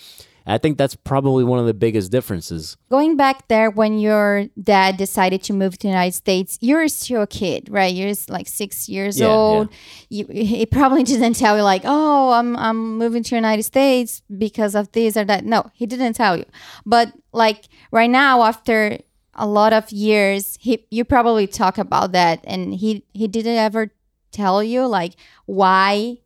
I 0.47 0.59
think 0.59 0.77
that's 0.79 0.97
probably 0.97 1.45
one 1.45 1.59
of 1.59 1.67
the 1.67 1.75
biggest 1.75 2.11
differences. 2.11 2.77
Going 2.91 3.17
back 3.17 3.49
there 3.49 3.71
when 3.71 3.99
your 3.99 4.47
dad 4.61 4.97
decided 4.97 5.43
to 5.45 5.53
move 5.53 5.75
to 5.75 5.83
the 5.83 5.89
United 5.89 6.15
States, 6.15 6.59
you're 6.61 6.89
still 6.89 7.23
a 7.23 7.27
kid, 7.27 7.69
right? 7.71 7.95
You're 7.95 8.13
like 8.29 8.49
six 8.49 8.89
years 8.89 9.21
Yeah, 9.21 9.29
old. 9.29 9.69
You, 10.09 10.27
he 10.27 10.67
probably 10.67 11.03
didn't 11.13 11.35
tell 11.35 11.57
you 11.57 11.63
like, 11.63 11.83
oh, 11.85 12.33
I'm 12.33 12.57
I'm 12.57 12.99
moving 12.99 13.23
to 13.23 13.31
the 13.31 13.37
United 13.37 13.63
States 13.63 14.23
because 14.37 14.75
of 14.75 14.91
this 14.93 15.17
or 15.17 15.25
that. 15.25 15.45
No, 15.45 15.71
he 15.75 15.87
didn't 15.87 16.15
tell 16.15 16.37
you. 16.37 16.45
But 16.85 17.13
like 17.33 17.65
right 17.91 18.11
now, 18.11 18.43
after 18.43 18.99
a 19.35 19.47
lot 19.47 19.73
of 19.73 19.91
years, 19.93 20.59
he 20.61 20.87
you 20.91 21.05
probably 21.05 21.47
talk 21.47 21.79
about 21.79 22.13
that, 22.13 22.41
and 22.45 22.75
he 22.75 23.05
he 23.15 23.29
didn't 23.29 23.57
ever 23.57 23.93
tell 24.33 24.63
you 24.63 24.87
like 24.87 25.13
why 25.47 26.19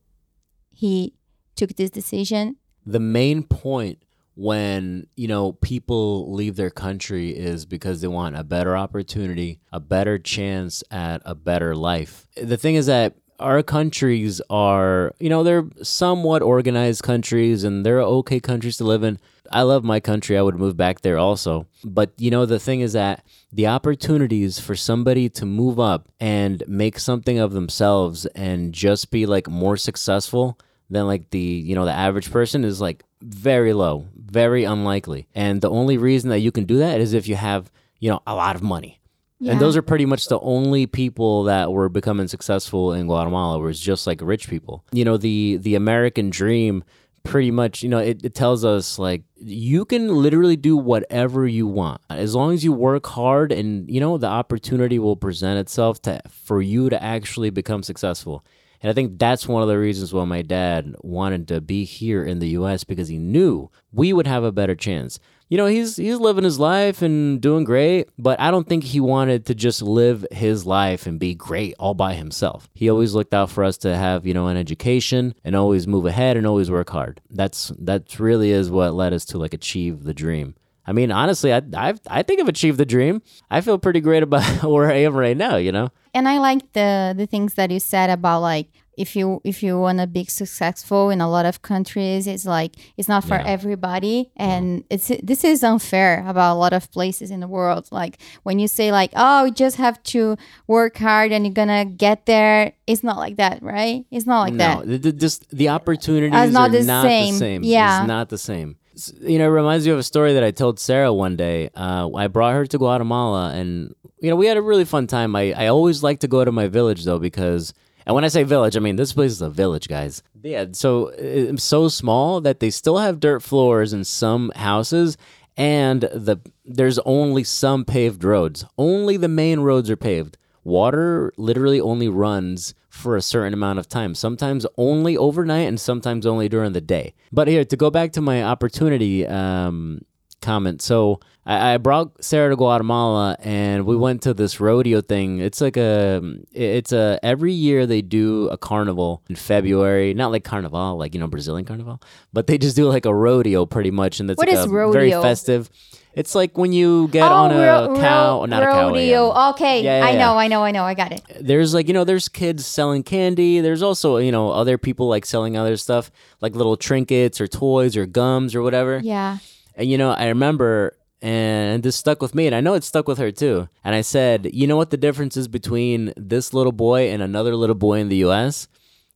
he 0.73 1.15
took 1.57 1.75
this 1.77 1.91
decision. 1.91 2.57
the 2.85 3.01
main 3.01 3.43
point 3.43 3.99
when 4.37 5.07
you 5.17 5.27
know 5.27 5.53
people 5.53 6.33
leave 6.33 6.57
their 6.57 6.71
country 6.71 7.31
is 7.31 7.65
because 7.65 8.01
they 8.01 8.09
want 8.09 8.37
a 8.37 8.45
better 8.45 8.77
opportunity 8.77 9.59
a 9.73 9.81
better 9.81 10.19
chance 10.19 10.85
at 10.91 11.23
a 11.25 11.35
better 11.35 11.75
life. 11.75 12.27
The 12.41 12.57
thing 12.57 12.77
is 12.77 12.87
that 12.87 13.15
our 13.41 13.63
countries 13.63 14.41
are 14.49 15.15
you 15.19 15.29
know 15.29 15.43
they're 15.43 15.67
somewhat 15.83 16.43
organized 16.43 17.03
countries 17.03 17.65
and 17.65 17.85
they're 17.85 18.01
okay 18.01 18.39
countries 18.39 18.77
to 18.77 18.85
live 18.85 19.03
in. 19.03 19.19
I 19.53 19.63
love 19.63 19.85
my 19.85 20.01
country. 20.01 20.37
I 20.37 20.43
would 20.43 20.57
move 20.57 20.77
back 20.77 21.03
there 21.03 21.19
also. 21.19 21.67
But 21.85 22.13
you 22.19 22.31
know 22.31 22.47
the 22.47 22.59
thing 22.59 22.81
is 22.81 22.93
that 22.93 23.25
the 23.53 23.67
opportunities 23.67 24.59
for 24.59 24.77
somebody 24.77 25.29
to 25.31 25.47
move 25.47 25.81
up 25.81 26.09
and 26.21 26.63
make 26.67 26.99
something 26.99 27.39
of 27.39 27.53
themselves 27.53 28.27
and 28.27 28.75
just 28.75 29.11
be 29.11 29.25
like 29.25 29.49
more 29.49 29.77
successful 29.77 30.59
than 30.91 31.07
like 31.07 31.31
the 31.31 31.39
you 31.39 31.75
know 31.75 31.85
the 31.85 31.93
average 31.93 32.31
person 32.31 32.65
is 32.65 32.81
like 32.81 33.03
very 33.23 33.73
low 33.73 34.07
very 34.43 34.65
unlikely. 34.65 35.27
And 35.35 35.61
the 35.61 35.71
only 35.71 35.97
reason 35.97 36.29
that 36.31 36.41
you 36.41 36.53
can 36.53 36.65
do 36.65 36.77
that 36.85 37.01
is 37.01 37.15
if 37.15 37.27
you 37.27 37.37
have 37.37 37.73
you 38.01 38.11
know 38.11 38.21
a 38.27 38.35
lot 38.35 38.55
of 38.57 38.63
money. 38.63 39.01
And 39.47 39.61
those 39.61 39.77
are 39.77 39.83
pretty 39.83 40.07
much 40.07 40.29
the 40.29 40.41
only 40.41 40.87
people 40.87 41.45
that 41.45 41.71
were 41.71 41.91
becoming 41.91 42.27
successful 42.27 42.95
in 42.95 43.07
guatemala 43.07 43.59
was 43.59 43.79
just 43.79 44.07
like 44.07 44.21
rich 44.23 44.49
people. 44.49 44.85
You 44.93 45.05
know 45.09 45.17
the 45.17 45.59
the 45.67 45.75
american 45.75 46.31
dream 46.31 46.85
pretty 47.33 47.51
much 47.51 47.83
you 47.83 47.89
know 47.89 47.99
it, 47.99 48.25
it 48.25 48.35
tells 48.35 48.65
us 48.65 49.01
like 49.01 49.23
you 49.37 49.85
can 49.85 50.05
literally 50.27 50.57
do 50.57 50.77
whatever 50.77 51.47
you 51.47 51.67
want. 51.67 52.01
As 52.11 52.35
long 52.35 52.53
as 52.57 52.63
you 52.65 52.73
work 52.73 53.07
hard 53.07 53.53
and 53.53 53.91
you 53.95 54.01
know 54.01 54.19
the 54.19 54.33
opportunity 54.41 54.99
will 54.99 55.17
present 55.17 55.59
itself 55.59 56.01
to 56.03 56.21
for 56.31 56.61
you 56.63 56.91
to 56.91 57.03
actually 57.03 57.51
become 57.51 57.83
successful 57.83 58.45
and 58.83 58.91
I 58.91 58.93
think 58.93 59.19
that's 59.19 59.49
one 59.49 59.63
of 59.63 59.69
the 59.69 59.79
reasons 59.79 60.13
why 60.13 60.25
my 60.25 60.43
dad 60.43 60.95
wanted 61.01 61.49
to 61.49 61.61
be 61.61 61.85
here 61.85 62.25
in 62.25 62.39
the 62.39 62.49
US 62.51 62.85
because 62.85 63.09
he 63.09 63.19
knew 63.19 63.71
we 63.93 64.13
would 64.13 64.27
have 64.27 64.45
a 64.45 64.53
better 64.53 64.75
chance. 64.75 65.19
You 65.49 65.57
know, 65.57 65.67
he's 65.67 65.97
he's 65.97 66.19
living 66.19 66.43
his 66.43 66.59
life 66.59 67.03
and 67.03 67.41
doing 67.41 67.63
great, 67.63 68.09
but 68.19 68.41
I 68.41 68.51
don't 68.51 68.69
think 68.69 68.83
he 68.83 68.99
wanted 68.99 69.47
to 69.47 69.55
just 69.55 69.81
live 69.81 70.27
his 70.33 70.67
life 70.67 71.07
and 71.07 71.21
be 71.21 71.35
great 71.35 71.75
all 71.79 71.95
by 71.95 72.15
himself. 72.15 72.69
He 72.75 72.91
always 72.91 73.15
looked 73.15 73.33
out 73.33 73.51
for 73.51 73.63
us 73.63 73.77
to 73.79 73.97
have, 73.97 74.27
you 74.27 74.35
know, 74.35 74.49
an 74.49 74.57
education 74.57 75.35
and 75.45 75.55
always 75.55 75.87
move 75.87 76.05
ahead 76.05 76.37
and 76.37 76.49
always 76.49 76.69
work 76.69 76.91
hard. 76.91 77.21
That's 77.31 77.71
that's 77.79 78.19
really 78.19 78.51
is 78.51 78.71
what 78.71 78.95
led 78.95 79.13
us 79.13 79.25
to 79.27 79.39
like 79.39 79.55
achieve 79.55 80.03
the 80.03 80.15
dream. 80.15 80.57
I 80.85 80.93
mean, 80.93 81.13
honestly, 81.13 81.53
I 81.53 81.63
I 81.77 81.95
I 82.09 82.23
think 82.23 82.41
I've 82.41 82.49
achieved 82.49 82.79
the 82.79 82.85
dream. 82.87 83.23
I 83.49 83.61
feel 83.61 83.79
pretty 83.79 84.01
great 84.01 84.25
about 84.25 84.65
where 84.69 84.91
I 84.91 84.97
am 84.97 85.15
right 85.15 85.37
now. 85.37 85.57
You 85.57 85.71
know. 85.71 85.91
And 86.17 86.25
I 86.29 86.37
like 86.49 86.63
the 86.73 87.15
the 87.21 87.27
things 87.27 87.55
that 87.59 87.69
you 87.71 87.81
said 87.95 88.09
about 88.11 88.41
like 88.41 88.69
if 89.05 89.15
you 89.15 89.27
if 89.45 89.63
you 89.63 89.79
want 89.87 89.99
to 90.03 90.07
be 90.07 90.25
successful 90.25 91.11
in 91.15 91.21
a 91.21 91.29
lot 91.37 91.45
of 91.51 91.61
countries 91.61 92.27
it's 92.27 92.47
like 92.47 92.73
it's 92.97 93.09
not 93.15 93.23
for 93.31 93.37
Yeah. 93.37 93.55
everybody 93.55 94.17
and 94.37 94.85
it's 94.89 95.09
this 95.31 95.45
is 95.45 95.63
unfair 95.63 96.25
about 96.27 96.51
a 96.57 96.59
lot 96.65 96.73
of 96.73 96.91
places 96.99 97.29
in 97.31 97.41
the 97.45 97.51
world 97.59 97.85
like 98.01 98.15
when 98.47 98.57
you 98.59 98.69
say 98.79 98.91
like 99.01 99.11
oh 99.15 99.45
you 99.45 99.53
just 99.67 99.77
have 99.77 100.03
to 100.15 100.21
work 100.67 100.97
hard 100.97 101.29
and 101.35 101.45
you're 101.45 101.53
gonna 101.63 101.85
get 101.85 102.25
there 102.25 102.73
it's 102.87 103.05
not 103.09 103.19
like 103.25 103.37
that 103.37 103.57
right 103.63 104.07
it's 104.11 104.25
not 104.33 104.41
like 104.47 104.55
no, 104.55 104.81
that 104.81 104.87
the, 104.89 104.99
the, 104.99 105.13
just 105.13 105.39
the 105.61 105.69
opportunities 105.69 106.33
Uh, 106.33 106.47
not 106.47 106.71
are 106.71 106.79
the 106.79 106.85
not 106.85 107.05
same. 107.05 107.35
the 107.35 107.39
same. 107.39 107.61
Yeah. 107.65 108.01
it's 108.01 108.09
not 108.09 108.31
the 108.31 108.39
same. 108.39 108.77
You 109.21 109.39
know, 109.39 109.45
it 109.53 109.57
reminds 109.63 109.85
me 109.87 109.93
of 109.93 109.99
a 109.99 110.03
story 110.15 110.33
that 110.33 110.43
I 110.43 110.53
told 110.53 110.81
Sarah 110.81 111.13
one 111.13 111.37
day. 111.37 111.69
Uh, 111.77 112.09
I 112.17 112.29
brought 112.29 112.55
her 112.55 112.65
to 112.65 112.79
Guatemala, 112.79 113.53
and 113.53 113.95
you 114.21 114.31
know, 114.31 114.37
we 114.37 114.47
had 114.47 114.57
a 114.57 114.63
really 114.63 114.85
fun 114.85 115.07
time. 115.07 115.37
I 115.37 115.53
I 115.53 115.67
always 115.69 116.03
like 116.03 116.21
to 116.21 116.29
go 116.29 116.45
to 116.45 116.53
my 116.53 116.69
village 116.69 117.05
though 117.05 117.19
because. 117.19 117.73
And 118.07 118.15
when 118.15 118.25
I 118.25 118.29
say 118.29 118.45
village, 118.45 118.77
I 118.77 118.81
mean 118.81 118.95
this 118.95 119.13
place 119.13 119.33
is 119.33 119.43
a 119.43 119.51
village, 119.51 119.89
guys. 119.89 120.23
Yeah, 120.41 120.67
so 120.71 121.09
it's 121.09 121.65
so 121.65 121.89
small 121.89 122.41
that 122.41 122.61
they 122.61 122.71
still 122.71 122.99
have 122.99 123.19
dirt 123.19 123.43
floors 123.43 123.93
in 123.93 124.05
some 124.05 124.53
houses, 124.55 125.17
and 125.57 126.03
the 126.03 126.41
there's 126.65 127.01
only 127.01 127.43
some 127.43 127.85
paved 127.85 128.23
roads. 128.23 128.65
Only 128.79 129.17
the 129.17 129.27
main 129.29 129.59
roads 129.59 129.91
are 129.91 129.97
paved. 129.97 130.39
Water 130.63 131.33
literally 131.37 131.81
only 131.81 132.09
runs 132.09 132.75
for 132.89 133.17
a 133.17 133.23
certain 133.23 133.53
amount 133.53 133.79
of 133.79 133.89
time, 133.89 134.15
sometimes 134.15 134.67
only 134.77 135.17
overnight 135.17 135.69
and 135.69 135.81
sometimes 135.81 136.27
only 136.27 136.49
during 136.49 136.73
the 136.73 136.81
day. 136.81 137.15
But 137.33 137.49
here, 137.49 137.65
to 137.65 137.77
go 137.77 137.91
back 137.91 138.13
to 138.13 138.21
my 138.21 138.43
opportunity 138.43 139.27
um, 139.27 140.03
comment. 140.41 140.83
So 140.83 141.21
I, 141.45 141.75
I 141.75 141.77
brought 141.79 142.23
Sarah 142.23 142.51
to 142.51 142.57
Guatemala 142.57 143.37
and 143.41 143.87
we 143.87 143.97
went 143.97 144.23
to 144.23 144.35
this 144.35 144.61
rodeo 144.61 145.01
thing. 145.01 145.39
It's 145.41 145.61
like 145.61 145.77
a, 145.77 146.21
it's 146.53 146.93
a, 146.93 147.19
every 147.23 147.53
year 147.53 147.87
they 147.87 148.03
do 148.03 148.49
a 148.49 148.59
carnival 148.59 149.23
in 149.29 149.37
February, 149.37 150.15
not 150.15 150.33
like 150.33 150.45
carnival, 150.45 150.97
like, 150.97 151.15
you 151.15 151.21
know, 151.21 151.29
Brazilian 151.29 151.65
carnival, 151.65 152.01
but 152.33 152.47
they 152.47 152.59
just 152.59 152.77
do 152.77 152.89
like 152.89 153.07
a 153.07 153.15
rodeo 153.15 153.67
pretty 153.67 153.91
much. 153.91 154.21
And 154.21 154.31
it's 154.31 154.39
What 154.39 154.49
like 154.49 154.59
is 154.59 154.65
a 154.65 154.69
very 154.69 155.11
festive. 155.13 155.71
It's 156.15 156.35
like 156.35 156.57
when 156.57 156.73
you 156.73 157.09
get 157.09 157.31
oh, 157.31 157.35
on 157.35 157.53
a 157.53 157.59
ro- 157.59 157.97
cow, 158.01 158.39
ro- 158.41 158.45
not 158.47 158.63
a 158.63 158.67
cow. 158.67 158.89
rodeo 158.89 159.27
yeah. 159.27 159.49
okay 159.51 159.83
Yeah, 159.83 159.99
yeah, 159.99 160.07
i 160.07 160.13
know 160.17 160.39
i 160.39 160.49
know 160.49 160.65
i 160.65 160.71
know 160.71 160.83
i 160.83 160.95
got 160.95 161.13
it 161.13 161.21
there's 161.43 161.75
like 161.75 161.89
you 161.89 161.93
know 161.93 162.05
there's 162.05 162.31
kids 162.31 162.65
selling 162.65 163.03
candy 163.03 163.61
there's 163.61 163.83
also 163.83 164.17
you 164.17 164.33
know 164.33 164.51
other 164.51 164.79
people 164.79 165.09
like 165.09 165.27
selling 165.27 165.59
other 165.59 165.77
stuff 165.77 166.11
like 166.41 166.55
little 166.55 166.75
trinkets 166.79 167.39
or 167.39 167.47
toys 167.47 167.99
or 167.99 168.07
gums 168.07 168.55
or 168.55 168.63
whatever 168.63 168.99
yeah 169.05 169.37
and 169.77 169.89
you 169.89 169.97
know 169.97 170.11
i 170.13 170.27
remember 170.27 170.97
and 171.23 171.83
this 171.83 171.97
stuck 171.97 172.21
with 172.21 172.35
me 172.35 172.47
and 172.47 172.55
i 172.55 172.61
know 172.61 172.75
it 172.75 172.85
stuck 172.85 173.07
with 173.09 173.19
her 173.19 173.31
too 173.31 173.69
and 173.85 173.95
i 173.95 174.01
said 174.01 174.51
you 174.53 174.67
know 174.67 174.77
what 174.77 174.91
the 174.91 174.97
difference 174.97 175.37
is 175.37 175.49
between 175.49 176.13
this 176.17 176.53
little 176.53 176.73
boy 176.73 177.09
and 177.11 177.23
another 177.23 177.55
little 177.55 177.75
boy 177.77 177.99
in 177.99 178.09
the 178.09 178.17
us 178.19 178.69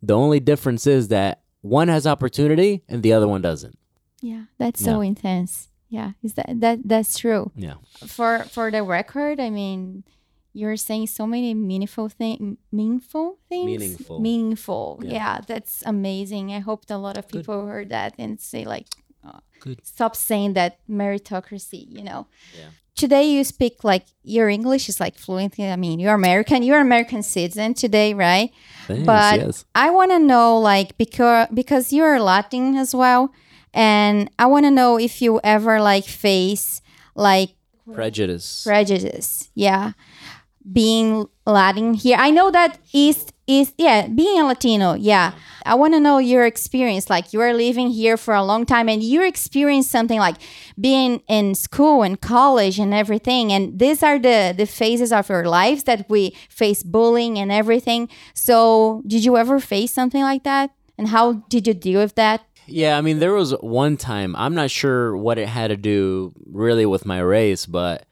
the 0.03 0.17
only 0.17 0.41
difference 0.41 0.87
is 0.87 1.09
that 1.09 1.43
one 1.61 1.89
has 1.89 2.07
opportunity 2.07 2.83
and 2.89 3.03
the 3.03 3.13
other 3.13 3.29
one 3.29 3.43
doesn't 3.43 3.79
yeah 4.23 4.45
that's 4.59 4.83
so 4.83 5.01
intense 5.01 5.69
yeah 5.89 6.13
is 6.23 6.35
that 6.35 6.49
that 6.61 6.79
that's 6.85 7.19
true 7.19 7.51
yeah 7.55 7.75
for 8.07 8.45
for 8.45 8.71
the 8.71 8.83
record, 8.83 9.41
I 9.41 9.51
mean, 9.51 10.05
you're 10.53 10.77
saying 10.77 11.07
so 11.09 11.27
many 11.27 11.55
meaningful 11.55 12.09
thing, 12.09 12.59
meaningful 12.73 13.39
things. 13.49 13.67
Meaningful. 13.67 14.21
Meaningful. 14.21 15.01
Yeah. 15.03 15.13
Yeah. 15.13 15.41
that's 15.47 15.83
amazing. 15.87 16.53
I 16.53 16.61
hope 16.61 16.87
that 16.87 16.97
a 16.97 16.99
lot 16.99 17.17
of 17.17 17.29
people 17.29 17.67
heard 17.67 17.91
that 17.91 18.15
and 18.19 18.41
say 18.41 18.65
like, 18.65 18.87
Uh, 19.25 19.41
good. 19.61 19.85
stop 19.85 20.17
saying 20.17 20.55
that 20.55 20.79
meritocracy. 20.89 21.87
You 21.89 22.03
know. 22.05 22.27
Yeah. 22.59 22.71
Today 22.97 23.31
you 23.31 23.45
speak 23.45 23.83
like 23.83 24.05
your 24.23 24.49
English 24.49 24.89
is 24.89 25.01
like 25.01 25.17
fluent. 25.17 25.59
I 25.59 25.77
mean, 25.77 26.01
you're 26.01 26.15
American. 26.15 26.63
You're 26.63 26.81
American 26.81 27.23
citizen 27.23 27.73
today, 27.73 28.13
right? 28.13 28.51
Thanks, 28.87 29.07
but 29.07 29.41
yes 29.41 29.65
I 29.75 29.91
want 29.91 30.11
to 30.11 30.19
know 30.19 30.59
like 30.59 30.99
because 30.99 31.49
because 31.55 31.93
you're 31.93 32.21
Latin 32.21 32.77
as 32.77 32.95
well, 32.95 33.33
and 33.73 34.31
I 34.39 34.47
want 34.47 34.67
to 34.67 34.71
know 34.71 34.99
if 34.99 35.23
you 35.23 35.41
ever 35.43 35.81
like 35.81 36.05
face 36.05 36.83
like 37.15 37.51
prejudice 37.93 38.63
prejudice 38.65 39.51
yeah 39.55 39.93
being 40.73 41.27
latin 41.47 41.95
here 41.95 42.17
i 42.21 42.31
know 42.31 42.51
that 42.51 42.79
east 42.93 43.33
is 43.51 43.73
yeah 43.79 44.07
being 44.07 44.41
a 44.41 44.47
latino 44.47 44.95
yeah. 44.95 45.33
I 45.67 45.75
want 45.75 45.93
to 45.93 46.01
know 46.01 46.17
your 46.19 46.47
experience 46.47 47.11
like 47.11 47.35
you 47.35 47.41
are 47.43 47.53
living 47.53 47.91
here 47.91 48.17
for 48.17 48.33
a 48.33 48.43
long 48.43 48.65
time 48.65 48.89
and 48.89 49.03
you 49.03 49.23
experienced 49.23 49.91
something 49.91 50.19
like 50.19 50.37
being 50.81 51.23
in 51.29 51.55
school 51.55 52.03
and 52.03 52.19
college 52.19 52.79
and 52.79 52.95
everything 52.95 53.53
and 53.53 53.79
these 53.79 54.03
are 54.03 54.19
the 54.19 54.55
the 54.57 54.67
phases 54.67 55.13
of 55.13 55.29
your 55.29 55.45
lives 55.45 55.85
that 55.85 56.09
we 56.09 56.35
face 56.49 56.83
bullying 56.83 57.39
and 57.39 57.53
everything. 57.53 58.09
So 58.35 59.03
did 59.07 59.25
you 59.25 59.37
ever 59.37 59.61
face 59.61 59.93
something 59.93 60.23
like 60.23 60.45
that? 60.45 60.71
And 60.97 61.09
how 61.09 61.45
did 61.49 61.67
you 61.67 61.75
deal 61.75 62.01
with 62.01 62.15
that? 62.15 62.41
Yeah, 62.67 62.97
I 62.97 63.01
mean, 63.01 63.19
there 63.19 63.33
was 63.33 63.53
one 63.61 63.97
time, 63.97 64.37
I'm 64.37 64.55
not 64.55 64.71
sure 64.71 65.17
what 65.17 65.39
it 65.39 65.49
had 65.49 65.69
to 65.69 65.77
do 65.77 66.33
really 66.47 66.87
with 66.87 67.05
my 67.05 67.19
race, 67.19 67.67
but 67.67 68.07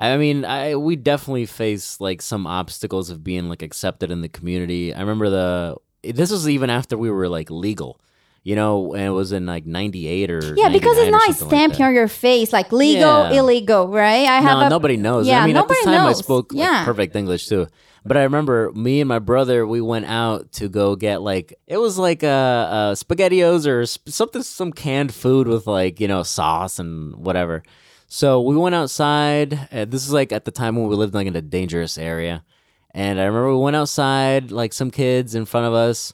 I 0.00 0.16
mean, 0.16 0.44
I 0.46 0.76
we 0.76 0.96
definitely 0.96 1.46
faced 1.46 2.00
like 2.00 2.22
some 2.22 2.46
obstacles 2.46 3.10
of 3.10 3.22
being 3.22 3.48
like 3.48 3.62
accepted 3.62 4.10
in 4.10 4.22
the 4.22 4.28
community. 4.28 4.94
I 4.94 5.00
remember 5.00 5.28
the 5.30 5.76
this 6.02 6.30
was 6.30 6.48
even 6.48 6.70
after 6.70 6.96
we 6.96 7.10
were 7.10 7.28
like 7.28 7.50
legal. 7.50 8.00
You 8.42 8.56
know, 8.56 8.94
and 8.94 9.02
it 9.04 9.10
was 9.10 9.32
in 9.32 9.44
like 9.44 9.66
98 9.66 10.30
or 10.30 10.54
yeah 10.56 10.70
because 10.70 10.96
it's 10.96 11.10
not 11.10 11.28
a 11.28 11.34
stamp 11.34 11.74
like 11.74 11.80
on 11.82 11.94
your 11.94 12.08
face 12.08 12.54
like 12.54 12.72
legal 12.72 13.02
Yeah. 13.30 13.32
illegal 13.32 13.86
right 13.88 14.26
i 14.26 14.40
have 14.40 14.60
no, 14.60 14.66
a 14.66 14.70
nobody 14.70 14.96
knows. 14.96 15.26
Yeah, 15.26 15.42
I 15.42 15.46
mean, 15.46 15.56
nobody 15.56 15.78
at 15.80 15.84
the 15.84 15.90
time 15.90 16.00
I 16.00 16.08
knows. 16.08 16.18
spoke 16.20 16.54
like, 16.54 16.58
Yeah. 16.64 16.84
perfect 16.86 17.14
English 17.14 17.48
too. 17.48 17.66
But 18.02 18.16
I 18.16 18.22
remember 18.22 18.72
me 18.72 19.02
and 19.02 19.08
my 19.08 19.18
brother, 19.18 19.66
we 19.66 19.82
went 19.82 20.06
out 20.06 20.52
to 20.52 20.70
go 20.70 20.96
get 20.96 21.20
like 21.20 21.52
it 21.66 21.76
was 21.76 21.98
like 21.98 22.24
uh, 22.24 22.26
uh 22.26 22.94
spaghettios 22.94 23.66
or 23.66 23.84
sp- 23.84 24.08
something, 24.08 24.42
some 24.42 24.72
canned 24.72 25.12
food 25.12 25.46
with 25.46 25.66
like 25.66 26.00
you 26.00 26.08
know 26.08 26.22
sauce 26.22 26.78
and 26.78 27.14
whatever. 27.16 27.62
So 28.12 28.40
we 28.40 28.56
went 28.56 28.74
outside. 28.74 29.68
Uh, 29.70 29.84
this 29.84 30.04
is 30.04 30.12
like 30.12 30.32
at 30.32 30.44
the 30.44 30.50
time 30.50 30.74
when 30.74 30.88
we 30.88 30.96
lived 30.96 31.14
like 31.14 31.28
in 31.28 31.36
a 31.36 31.40
dangerous 31.40 31.96
area, 31.96 32.44
and 32.92 33.20
I 33.20 33.24
remember 33.24 33.54
we 33.54 33.62
went 33.62 33.76
outside 33.76 34.50
like 34.50 34.72
some 34.72 34.90
kids 34.90 35.36
in 35.36 35.44
front 35.44 35.68
of 35.68 35.74
us 35.74 36.12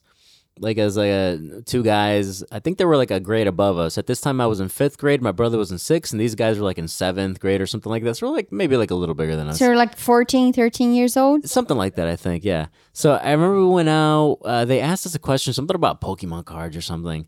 like 0.58 0.76
as 0.76 0.96
like 0.96 1.08
a 1.08 1.62
two 1.64 1.82
guys. 1.82 2.44
I 2.52 2.60
think 2.60 2.76
they 2.76 2.84
were 2.84 2.98
like 2.98 3.10
a 3.10 3.18
grade 3.18 3.46
above 3.46 3.78
us. 3.78 3.96
At 3.96 4.06
this 4.06 4.20
time, 4.20 4.42
I 4.42 4.46
was 4.46 4.60
in 4.60 4.68
fifth 4.68 4.98
grade. 4.98 5.22
My 5.22 5.32
brother 5.32 5.56
was 5.56 5.70
in 5.70 5.78
sixth, 5.78 6.12
and 6.12 6.20
these 6.20 6.34
guys 6.34 6.58
were 6.58 6.64
like 6.64 6.78
in 6.78 6.86
seventh 6.86 7.40
grade 7.40 7.62
or 7.62 7.66
something 7.66 7.90
like 7.90 8.02
that. 8.04 8.16
So 8.16 8.26
we're 8.28 8.34
like 8.34 8.52
maybe 8.52 8.76
like 8.76 8.90
a 8.90 8.94
little 8.94 9.14
bigger 9.14 9.36
than 9.36 9.48
us. 9.48 9.58
So 9.58 9.64
you're 9.64 9.76
like 9.76 9.96
14, 9.96 10.52
13 10.52 10.94
years 10.94 11.16
old? 11.16 11.48
Something 11.48 11.76
like 11.76 11.94
that, 11.96 12.08
I 12.08 12.16
think. 12.16 12.44
Yeah. 12.44 12.66
So 12.92 13.12
I 13.12 13.32
remember 13.32 13.60
we 13.60 13.72
went 13.72 13.88
out. 13.88 14.38
Uh, 14.44 14.64
they 14.64 14.80
asked 14.80 15.06
us 15.06 15.14
a 15.14 15.18
question, 15.18 15.52
something 15.52 15.74
about 15.76 16.00
Pokemon 16.02 16.44
cards 16.44 16.76
or 16.76 16.82
something. 16.82 17.26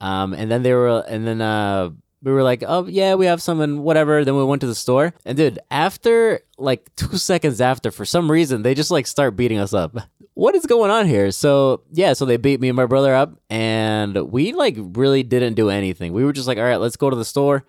Um, 0.00 0.32
and 0.32 0.50
then 0.50 0.62
they 0.62 0.72
were, 0.72 1.04
and 1.08 1.26
then 1.26 1.40
uh, 1.40 1.90
we 2.22 2.32
were 2.32 2.42
like, 2.42 2.64
oh 2.66 2.86
yeah, 2.86 3.14
we 3.14 3.26
have 3.26 3.40
some 3.40 3.60
and 3.60 3.82
whatever. 3.82 4.24
Then 4.24 4.36
we 4.36 4.44
went 4.44 4.60
to 4.62 4.66
the 4.66 4.74
store, 4.74 5.14
and 5.24 5.36
dude, 5.36 5.58
after 5.70 6.40
like 6.56 6.88
two 6.96 7.16
seconds 7.16 7.60
after, 7.60 7.90
for 7.90 8.04
some 8.04 8.30
reason, 8.30 8.62
they 8.62 8.74
just 8.74 8.90
like 8.90 9.06
start 9.06 9.36
beating 9.36 9.58
us 9.58 9.72
up. 9.72 9.96
What 10.34 10.54
is 10.54 10.66
going 10.66 10.90
on 10.90 11.06
here? 11.06 11.30
So 11.30 11.82
yeah, 11.92 12.12
so 12.12 12.24
they 12.24 12.36
beat 12.36 12.60
me 12.60 12.68
and 12.68 12.76
my 12.76 12.86
brother 12.86 13.14
up, 13.14 13.38
and 13.50 14.16
we 14.30 14.52
like 14.52 14.76
really 14.78 15.22
didn't 15.22 15.54
do 15.54 15.70
anything. 15.70 16.12
We 16.12 16.24
were 16.24 16.32
just 16.32 16.48
like, 16.48 16.58
all 16.58 16.64
right, 16.64 16.76
let's 16.76 16.96
go 16.96 17.10
to 17.10 17.16
the 17.16 17.24
store. 17.24 17.64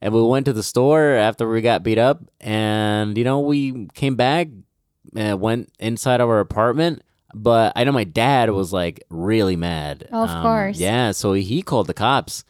And 0.00 0.12
we 0.12 0.22
went 0.22 0.44
to 0.46 0.52
the 0.52 0.62
store 0.62 1.12
after 1.12 1.48
we 1.48 1.62
got 1.62 1.82
beat 1.82 1.98
up, 1.98 2.22
and 2.40 3.16
you 3.16 3.24
know 3.24 3.40
we 3.40 3.86
came 3.94 4.16
back 4.16 4.48
and 5.16 5.40
went 5.40 5.72
inside 5.78 6.20
of 6.20 6.28
our 6.28 6.40
apartment. 6.40 7.02
But 7.34 7.72
I 7.74 7.84
know 7.84 7.92
my 7.92 8.04
dad 8.04 8.50
was 8.50 8.72
like 8.72 9.02
really 9.10 9.56
mad. 9.56 10.08
Of 10.12 10.30
um, 10.30 10.42
course. 10.42 10.78
Yeah, 10.78 11.10
so 11.12 11.32
he 11.32 11.62
called 11.62 11.86
the 11.86 11.94
cops, 11.94 12.44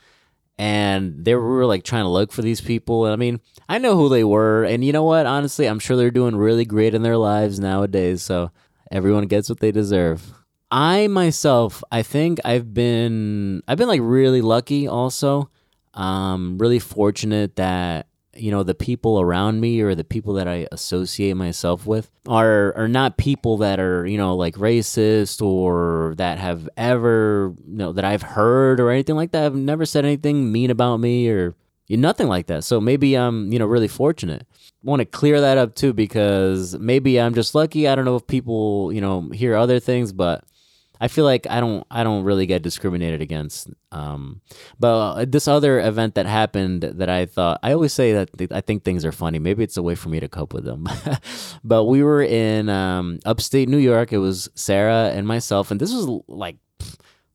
and 0.58 1.24
they 1.24 1.34
were 1.34 1.66
like 1.66 1.84
trying 1.84 2.04
to 2.04 2.08
look 2.08 2.32
for 2.32 2.42
these 2.42 2.60
people. 2.60 3.06
And 3.06 3.12
I 3.12 3.16
mean, 3.16 3.40
I 3.68 3.78
know 3.78 3.96
who 3.96 4.08
they 4.08 4.24
were, 4.24 4.64
and 4.64 4.84
you 4.84 4.92
know 4.92 5.02
what? 5.04 5.26
Honestly, 5.26 5.66
I'm 5.66 5.78
sure 5.78 5.96
they're 5.96 6.10
doing 6.10 6.36
really 6.36 6.64
great 6.64 6.94
in 6.94 7.02
their 7.02 7.16
lives 7.16 7.58
nowadays. 7.58 8.22
So 8.22 8.50
everyone 8.90 9.26
gets 9.26 9.48
what 9.48 9.60
they 9.60 9.72
deserve. 9.72 10.32
I 10.70 11.06
myself, 11.06 11.84
I 11.92 12.02
think 12.02 12.40
I've 12.44 12.74
been 12.74 13.62
I've 13.68 13.78
been 13.78 13.88
like 13.88 14.00
really 14.02 14.40
lucky 14.40 14.88
also. 14.88 15.50
Um 15.94 16.58
really 16.58 16.80
fortunate 16.80 17.56
that 17.56 18.08
you 18.36 18.50
know 18.50 18.62
the 18.62 18.74
people 18.74 19.20
around 19.20 19.60
me 19.60 19.80
or 19.80 19.94
the 19.94 20.04
people 20.04 20.34
that 20.34 20.48
I 20.48 20.66
associate 20.72 21.34
myself 21.34 21.86
with 21.86 22.10
are 22.26 22.74
are 22.76 22.88
not 22.88 23.16
people 23.16 23.58
that 23.58 23.80
are, 23.80 24.06
you 24.06 24.18
know, 24.18 24.36
like 24.36 24.56
racist 24.56 25.42
or 25.42 26.14
that 26.16 26.38
have 26.38 26.68
ever, 26.76 27.54
you 27.66 27.76
know, 27.76 27.92
that 27.92 28.04
I've 28.04 28.22
heard 28.22 28.80
or 28.80 28.90
anything 28.90 29.16
like 29.16 29.32
that. 29.32 29.44
I've 29.44 29.54
never 29.54 29.86
said 29.86 30.04
anything 30.04 30.50
mean 30.52 30.70
about 30.70 30.98
me 30.98 31.28
or 31.28 31.54
nothing 31.88 32.28
like 32.28 32.46
that. 32.46 32.64
So 32.64 32.80
maybe 32.80 33.14
I'm, 33.14 33.52
you 33.52 33.58
know, 33.58 33.66
really 33.66 33.88
fortunate. 33.88 34.46
Want 34.82 35.00
to 35.00 35.06
clear 35.06 35.40
that 35.40 35.58
up 35.58 35.74
too 35.74 35.92
because 35.92 36.76
maybe 36.78 37.20
I'm 37.20 37.34
just 37.34 37.54
lucky. 37.54 37.88
I 37.88 37.94
don't 37.94 38.04
know 38.04 38.16
if 38.16 38.26
people, 38.26 38.92
you 38.92 39.00
know, 39.00 39.28
hear 39.30 39.54
other 39.54 39.80
things, 39.80 40.12
but 40.12 40.44
I 41.00 41.08
feel 41.08 41.24
like 41.24 41.46
I 41.48 41.60
don't 41.60 41.86
I 41.90 42.04
don't 42.04 42.24
really 42.24 42.46
get 42.46 42.62
discriminated 42.62 43.20
against. 43.20 43.68
Um, 43.92 44.40
but 44.78 44.96
uh, 44.96 45.24
this 45.26 45.48
other 45.48 45.80
event 45.80 46.14
that 46.14 46.26
happened 46.26 46.82
that 46.82 47.08
I 47.08 47.26
thought 47.26 47.60
I 47.62 47.72
always 47.72 47.92
say 47.92 48.12
that 48.12 48.36
th- 48.36 48.52
I 48.52 48.60
think 48.60 48.84
things 48.84 49.04
are 49.04 49.12
funny. 49.12 49.38
Maybe 49.38 49.64
it's 49.64 49.76
a 49.76 49.82
way 49.82 49.94
for 49.94 50.08
me 50.08 50.20
to 50.20 50.28
cope 50.28 50.54
with 50.54 50.64
them. 50.64 50.88
but 51.64 51.84
we 51.84 52.02
were 52.02 52.22
in 52.22 52.68
um, 52.68 53.18
upstate 53.24 53.68
New 53.68 53.78
York. 53.78 54.12
It 54.12 54.18
was 54.18 54.48
Sarah 54.54 55.10
and 55.14 55.26
myself, 55.26 55.70
and 55.70 55.80
this 55.80 55.92
was 55.92 56.06
like 56.28 56.56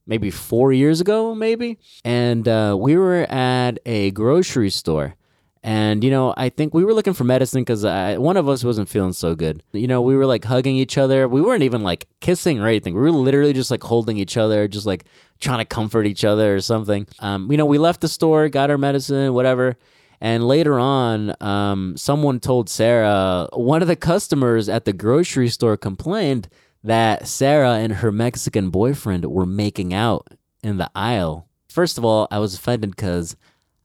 maybe 0.06 0.32
four 0.32 0.74
years 0.74 1.00
ago, 1.00 1.36
maybe. 1.36 1.78
And 2.04 2.48
uh, 2.48 2.76
we 2.78 2.98
were 2.98 3.24
at 3.30 3.80
a 3.86 4.12
grocery 4.12 4.72
store. 4.72 5.16
And, 5.62 6.06
you 6.06 6.10
know, 6.10 6.34
I 6.38 6.48
think 6.48 6.74
we 6.74 6.86
were 6.86 6.94
looking 6.94 7.14
for 7.14 7.26
medicine 7.26 7.64
because 7.64 7.84
one 8.18 8.38
of 8.38 8.48
us 8.48 8.64
wasn't 8.64 8.88
feeling 8.88 9.12
so 9.12 9.36
good. 9.36 9.62
You 9.74 9.88
know, 9.88 10.02
we 10.02 10.16
were 10.16 10.26
like 10.26 10.46
hugging 10.46 10.78
each 10.78 10.98
other. 10.98 11.28
We 11.28 11.42
weren't 11.42 11.64
even 11.64 11.84
like 11.84 12.08
kissing 12.22 12.62
or 12.62 12.68
anything. 12.68 12.94
We 12.96 13.02
were 13.02 13.12
literally 13.12 13.52
just 13.52 13.70
like 13.70 13.84
holding 13.84 14.18
each 14.18 14.38
other, 14.38 14.70
just 14.70 14.86
like 14.86 15.04
trying 15.42 15.60
to 15.60 15.66
comfort 15.66 16.08
each 16.08 16.24
other 16.24 16.56
or 16.56 16.62
something. 16.62 17.08
Um, 17.20 17.52
you 17.52 17.58
know, 17.58 17.66
we 17.66 17.78
left 17.78 18.00
the 18.00 18.08
store, 18.08 18.48
got 18.48 18.70
our 18.70 18.78
medicine, 18.78 19.34
whatever. 19.34 19.78
And 20.22 20.48
later 20.48 20.80
on, 20.80 21.34
um, 21.42 21.96
someone 21.98 22.40
told 22.40 22.70
Sarah, 22.70 23.50
one 23.54 23.82
of 23.82 23.88
the 23.88 23.96
customers 23.96 24.70
at 24.70 24.86
the 24.86 24.94
grocery 24.94 25.50
store 25.50 25.76
complained 25.78 26.48
that 26.84 27.28
Sarah 27.28 27.74
and 27.74 27.94
her 27.96 28.12
Mexican 28.12 28.70
boyfriend 28.70 29.26
were 29.26 29.46
making 29.46 29.94
out 29.94 30.28
in 30.64 30.78
the 30.78 30.90
aisle. 30.96 31.48
First 31.68 31.98
of 31.98 32.06
all, 32.06 32.28
I 32.32 32.40
was 32.40 32.54
offended 32.56 32.92
because 32.92 33.36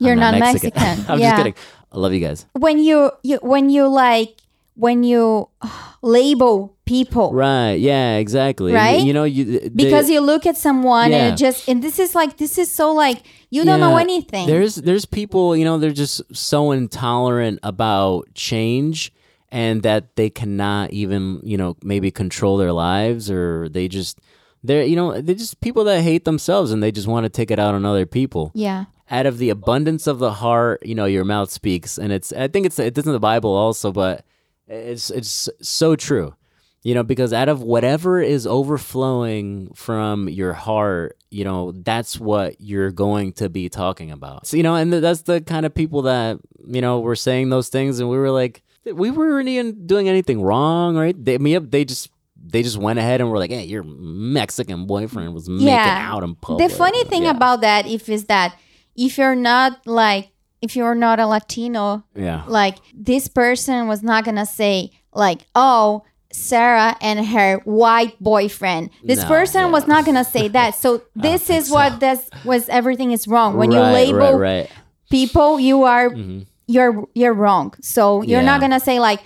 you're 0.05 0.17
not, 0.17 0.33
not 0.33 0.41
Mexican. 0.41 0.81
Mexican. 0.83 1.05
I'm 1.13 1.19
yeah. 1.19 1.31
just 1.31 1.37
kidding. 1.39 1.55
I 1.93 1.99
love 1.99 2.13
you 2.13 2.21
guys. 2.21 2.47
When 2.53 2.79
you, 2.79 3.11
you 3.23 3.39
when 3.43 3.71
you 3.71 3.87
like 3.89 4.37
when 4.75 5.05
you 5.05 5.49
label 6.03 6.77
people 6.85 7.33
Right. 7.33 7.75
Yeah, 7.81 8.17
exactly. 8.17 8.73
Right? 8.73 9.01
You, 9.01 9.13
know, 9.15 9.25
you 9.25 9.45
they- 9.61 9.69
because 9.71 10.11
you 10.11 10.21
look 10.21 10.45
at 10.47 10.57
someone 10.57 11.11
Yeah. 11.11 11.17
and 11.19 11.35
it 11.35 11.37
just 11.39 11.67
and 11.69 11.83
this 11.83 11.99
is 11.99 12.15
like 12.15 12.37
this 12.37 12.59
is 12.59 12.71
so 12.71 12.93
like 12.93 13.23
you 13.51 13.65
don't 13.65 13.81
know 13.81 13.97
anything. 13.97 14.47
There's 14.47 14.75
there's 14.75 15.07
people, 15.07 15.57
you 15.57 15.65
know, 15.65 15.79
they're 15.79 15.93
just 15.93 16.21
so 16.35 16.73
intolerant 16.73 17.61
about 17.63 18.35
change 18.35 19.13
and 19.51 19.83
that 19.85 20.17
they 20.17 20.29
cannot 20.29 20.93
even, 20.93 21.41
you 21.45 21.57
know, 21.57 21.77
maybe 21.83 22.11
control 22.11 22.57
their 22.59 22.73
lives 22.73 23.31
or 23.31 23.69
they 23.71 23.89
just 23.89 24.19
they're 24.63 24.83
you 24.85 24.97
know, 24.97 25.21
they're 25.21 25.35
just 25.37 25.61
people 25.61 25.85
that 25.85 26.03
hate 26.03 26.25
themselves 26.25 26.71
and 26.73 26.83
they 26.83 26.91
just 26.93 27.07
want 27.07 27.25
to 27.25 27.31
take 27.31 27.51
it 27.51 27.59
out 27.59 27.75
on 27.75 27.85
other 27.87 28.05
people. 28.07 28.51
yeah. 28.55 28.85
Out 29.11 29.27
of 29.27 29.39
the 29.39 29.51
abundance 29.51 30.07
of 30.07 30.19
the 30.19 30.33
heart, 30.33 30.85
you 30.87 30.95
know, 30.95 31.05
your 31.05 31.25
mouth 31.25 31.51
speaks 31.51 31.99
and 31.99 32.11
it's 32.13 32.33
I 32.33 32.49
think 32.49 32.65
it's 32.67 32.79
it's 32.79 32.99
in 33.07 33.13
the 33.13 33.21
Bible 33.21 33.51
also, 33.51 33.93
but 33.93 34.25
it's 34.67 35.11
it's 35.11 35.49
so 35.61 35.95
true. 35.97 36.35
You 36.83 36.95
know, 36.95 37.03
because 37.03 37.33
out 37.33 37.49
of 37.49 37.63
whatever 37.63 38.21
is 38.21 38.47
overflowing 38.95 39.73
from 39.75 40.29
your 40.29 40.53
heart, 40.53 41.17
you 41.31 41.43
know, 41.45 41.73
that's 41.73 42.21
what 42.21 42.61
you're 42.61 42.91
going 42.91 43.33
to 43.35 43.49
be 43.49 43.69
talking 43.71 44.11
about. 44.11 44.47
So, 44.47 44.57
you 44.59 44.63
know, 44.63 44.75
and 44.75 44.93
that's 44.93 45.23
the 45.23 45.41
kind 45.41 45.65
of 45.67 45.75
people 45.75 46.03
that, 46.03 46.39
you 46.67 46.81
know, 46.83 47.01
were 47.01 47.17
saying 47.17 47.49
those 47.49 47.69
things 47.71 48.01
and 48.01 48.09
we 48.11 48.19
were 48.19 48.31
like, 48.31 48.63
we 48.85 49.11
weren't 49.11 49.49
even 49.49 49.87
doing 49.87 50.09
anything 50.11 50.43
wrong, 50.43 50.95
right? 50.97 51.17
They, 51.23 51.39
me, 51.39 51.57
they 51.59 51.87
just, 51.87 52.11
they 52.47 52.63
just 52.63 52.77
went 52.77 52.99
ahead 52.99 53.23
and 53.23 53.31
were 53.31 53.39
like, 53.39 53.51
hey, 53.51 53.65
your 53.65 53.83
Mexican 53.83 54.87
boyfriend 54.87 55.33
was 55.35 55.49
making 55.49 55.69
Yeah. 55.69 56.11
out 56.13 56.23
in 56.23 56.35
public. 56.35 56.69
The 56.69 56.77
funny 56.77 57.03
thing 57.05 57.23
Yeah. 57.25 57.31
about 57.31 57.63
that 57.63 57.87
if 57.87 58.09
is 58.11 58.27
that 58.27 58.55
if 58.97 59.19
you're 59.19 59.35
not 59.37 59.87
like 59.87 60.31
if 60.63 60.75
you're 60.77 60.95
not 60.95 61.21
a 61.21 61.27
Latino, 61.27 62.05
yeah. 62.15 62.43
like 62.47 62.79
this 62.95 63.29
person 63.29 63.87
was 63.87 64.03
not 64.03 64.25
gonna 64.25 64.47
say 64.47 64.91
like, 65.13 65.43
oh, 65.55 66.05
Sarah 66.33 66.97
and 67.01 67.25
her 67.27 67.59
white 67.65 68.19
boyfriend. 68.21 68.91
This 69.05 69.21
No, 69.23 69.29
person 69.29 69.61
yeah. 69.61 69.71
was 69.71 69.87
not 69.87 70.05
gonna 70.05 70.25
say 70.25 70.49
that. 70.49 70.75
So 70.75 71.03
this 71.15 71.51
is 71.51 71.71
what 71.71 71.93
so. 71.93 71.99
this 71.99 72.31
was 72.45 72.69
everything 72.69 73.13
is 73.13 73.29
wrong. 73.29 73.57
When 73.57 73.71
you 73.71 73.79
label 73.81 74.19
right, 74.39 74.61
right. 74.63 74.71
people, 75.11 75.61
you 75.61 75.85
are 75.85 76.11
Mhm. 76.11 76.47
you're 76.67 77.05
you're 77.15 77.35
wrong. 77.35 77.75
So 77.83 78.23
you're 78.23 78.43
not 78.43 78.61
gonna 78.61 78.81
say 78.81 78.99
like 79.01 79.21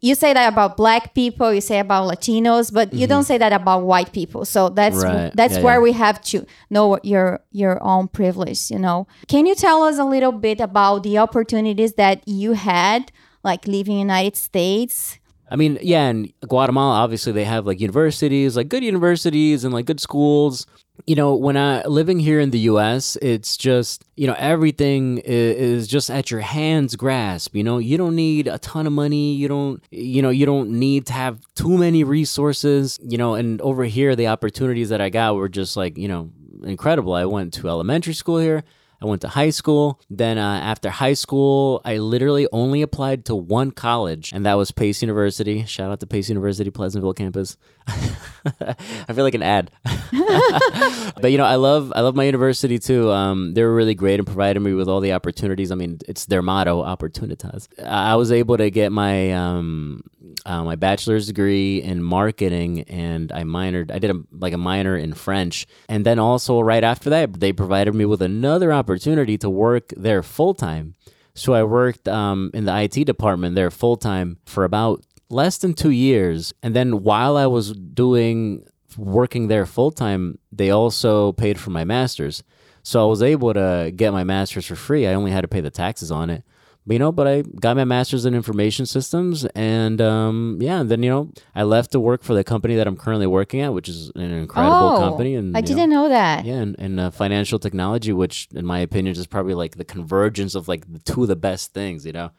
you 0.00 0.14
say 0.14 0.32
that 0.32 0.50
about 0.50 0.78
black 0.78 1.14
people, 1.14 1.52
you 1.52 1.60
say 1.60 1.78
about 1.78 2.10
Latinos, 2.10 2.72
but 2.72 2.94
you 2.94 3.06
don't 3.06 3.24
say 3.24 3.36
that 3.36 3.52
about 3.52 3.82
white 3.84 4.12
people. 4.12 4.46
So 4.46 4.70
that's 4.70 4.96
Mm-hmm. 4.96 5.16
Right. 5.16 5.32
that's 5.36 5.56
Yeah, 5.56 5.62
where 5.62 5.74
yeah. 5.74 5.80
we 5.82 5.92
have 5.92 6.20
to 6.32 6.46
know 6.70 6.98
your 7.02 7.40
your 7.52 7.82
own 7.82 8.08
privilege. 8.08 8.70
You 8.70 8.78
know, 8.78 9.06
can 9.28 9.44
you 9.46 9.54
tell 9.54 9.82
us 9.82 9.98
a 9.98 10.04
little 10.04 10.32
bit 10.32 10.60
about 10.60 11.02
the 11.02 11.18
opportunities 11.18 11.94
that 11.94 12.26
you 12.26 12.52
had, 12.54 13.12
like 13.42 13.66
living 13.66 13.94
in 13.94 14.00
United 14.08 14.36
States? 14.36 15.18
I 15.50 15.56
mean, 15.56 15.78
yeah, 15.82 16.08
in 16.08 16.32
Guatemala, 16.46 16.94
obviously 16.94 17.32
they 17.32 17.44
have 17.44 17.66
like 17.66 17.80
universities, 17.80 18.56
like 18.56 18.68
good 18.68 18.82
universities 18.82 19.64
and 19.64 19.74
like 19.74 19.86
good 19.86 20.00
schools. 20.00 20.66
You 21.06 21.16
know, 21.16 21.34
when 21.34 21.56
I 21.56 21.82
living 21.84 22.20
here 22.20 22.40
in 22.40 22.50
the 22.50 22.60
U.S., 22.60 23.16
it's 23.20 23.56
just 23.56 24.04
you 24.16 24.26
know 24.26 24.36
everything 24.38 25.18
is, 25.18 25.56
is 25.56 25.88
just 25.88 26.08
at 26.08 26.30
your 26.30 26.40
hands 26.40 26.96
grasp. 26.96 27.54
You 27.54 27.64
know, 27.64 27.78
you 27.78 27.98
don't 27.98 28.14
need 28.14 28.46
a 28.46 28.58
ton 28.58 28.86
of 28.86 28.92
money. 28.92 29.34
You 29.34 29.48
don't, 29.48 29.82
you 29.90 30.22
know, 30.22 30.30
you 30.30 30.46
don't 30.46 30.70
need 30.70 31.06
to 31.06 31.12
have 31.12 31.40
too 31.54 31.76
many 31.76 32.04
resources. 32.04 32.98
You 33.02 33.18
know, 33.18 33.34
and 33.34 33.60
over 33.60 33.84
here, 33.84 34.16
the 34.16 34.28
opportunities 34.28 34.88
that 34.88 35.00
I 35.00 35.10
got 35.10 35.34
were 35.34 35.48
just 35.48 35.76
like 35.76 35.98
you 35.98 36.08
know 36.08 36.30
incredible. 36.62 37.12
I 37.12 37.24
went 37.26 37.52
to 37.54 37.68
elementary 37.68 38.14
school 38.14 38.38
here. 38.38 38.64
I 39.04 39.06
went 39.06 39.20
to 39.22 39.28
high 39.28 39.50
school. 39.50 40.00
Then 40.08 40.38
uh, 40.38 40.60
after 40.62 40.88
high 40.88 41.12
school, 41.12 41.82
I 41.84 41.98
literally 41.98 42.48
only 42.52 42.80
applied 42.80 43.26
to 43.26 43.34
one 43.34 43.70
college, 43.70 44.32
and 44.32 44.46
that 44.46 44.54
was 44.54 44.70
Pace 44.70 45.02
University. 45.02 45.64
Shout 45.66 45.90
out 45.90 46.00
to 46.00 46.06
Pace 46.06 46.30
University, 46.30 46.70
Pleasantville 46.70 47.12
campus. 47.12 47.58
I 47.86 49.12
feel 49.12 49.24
like 49.24 49.34
an 49.34 49.42
ad. 49.42 49.70
but 51.20 51.30
you 51.30 51.36
know, 51.36 51.44
I 51.44 51.56
love 51.56 51.92
I 51.94 52.00
love 52.00 52.16
my 52.16 52.24
university 52.24 52.78
too. 52.78 53.10
Um, 53.10 53.52
they 53.52 53.62
were 53.62 53.74
really 53.74 53.94
great 53.94 54.20
and 54.20 54.26
provided 54.26 54.60
me 54.60 54.72
with 54.72 54.88
all 54.88 55.00
the 55.00 55.12
opportunities. 55.12 55.70
I 55.70 55.74
mean, 55.74 55.98
it's 56.08 56.24
their 56.24 56.40
motto, 56.40 56.82
opportunitas. 56.82 57.68
I 57.84 58.16
was 58.16 58.32
able 58.32 58.56
to 58.56 58.70
get 58.70 58.90
my 58.90 59.32
um, 59.32 60.02
uh, 60.46 60.64
my 60.64 60.76
bachelor's 60.76 61.26
degree 61.26 61.82
in 61.82 62.02
marketing, 62.02 62.82
and 62.82 63.32
I 63.32 63.42
minored. 63.42 63.90
I 63.90 63.98
did 63.98 64.10
a, 64.10 64.20
like 64.32 64.52
a 64.52 64.58
minor 64.58 64.96
in 64.96 65.14
French, 65.14 65.66
and 65.88 66.04
then 66.04 66.18
also 66.18 66.60
right 66.60 66.84
after 66.84 67.10
that, 67.10 67.40
they 67.40 67.52
provided 67.52 67.94
me 67.94 68.04
with 68.04 68.22
another 68.22 68.72
opportunity 68.72 69.38
to 69.38 69.50
work 69.50 69.92
there 69.96 70.22
full 70.22 70.54
time. 70.54 70.94
So 71.34 71.52
I 71.52 71.64
worked 71.64 72.06
um, 72.08 72.50
in 72.54 72.64
the 72.64 72.82
IT 72.82 73.04
department 73.04 73.54
there 73.56 73.70
full 73.70 73.96
time 73.96 74.38
for 74.46 74.64
about 74.64 75.04
less 75.28 75.58
than 75.58 75.74
two 75.74 75.90
years, 75.90 76.52
and 76.62 76.74
then 76.74 77.02
while 77.02 77.36
I 77.36 77.46
was 77.46 77.72
doing 77.72 78.64
working 78.96 79.48
there 79.48 79.66
full 79.66 79.90
time, 79.90 80.38
they 80.52 80.70
also 80.70 81.32
paid 81.32 81.58
for 81.58 81.70
my 81.70 81.84
master's. 81.84 82.42
So 82.82 83.02
I 83.02 83.08
was 83.08 83.22
able 83.22 83.54
to 83.54 83.92
get 83.96 84.12
my 84.12 84.24
master's 84.24 84.66
for 84.66 84.76
free. 84.76 85.06
I 85.06 85.14
only 85.14 85.30
had 85.30 85.40
to 85.40 85.48
pay 85.48 85.60
the 85.62 85.70
taxes 85.70 86.12
on 86.12 86.28
it. 86.28 86.44
But, 86.86 86.92
you 86.92 86.98
know, 86.98 87.12
but 87.12 87.26
I 87.26 87.42
got 87.42 87.76
my 87.76 87.84
master's 87.84 88.26
in 88.26 88.34
information 88.34 88.84
systems, 88.84 89.46
and 89.54 90.02
um, 90.02 90.58
yeah, 90.60 90.80
and 90.80 90.90
then 90.90 91.02
you 91.02 91.08
know 91.08 91.32
I 91.54 91.62
left 91.62 91.92
to 91.92 92.00
work 92.00 92.22
for 92.22 92.34
the 92.34 92.44
company 92.44 92.76
that 92.76 92.86
I'm 92.86 92.96
currently 92.96 93.26
working 93.26 93.62
at, 93.62 93.72
which 93.72 93.88
is 93.88 94.12
an 94.14 94.30
incredible 94.30 94.88
oh, 94.88 94.98
company. 94.98 95.34
And 95.34 95.56
I 95.56 95.62
didn't 95.62 95.88
know 95.88 96.10
that. 96.10 96.44
yeah, 96.44 96.54
and, 96.56 96.76
and 96.78 97.00
uh, 97.00 97.10
financial 97.10 97.58
technology, 97.58 98.12
which 98.12 98.48
in 98.54 98.66
my 98.66 98.80
opinion 98.80 99.16
is 99.16 99.26
probably 99.26 99.54
like 99.54 99.76
the 99.76 99.84
convergence 99.84 100.54
of 100.54 100.68
like 100.68 100.92
the 100.92 100.98
two 100.98 101.22
of 101.22 101.28
the 101.28 101.36
best 101.36 101.72
things, 101.72 102.04
you 102.04 102.12
know, 102.12 102.30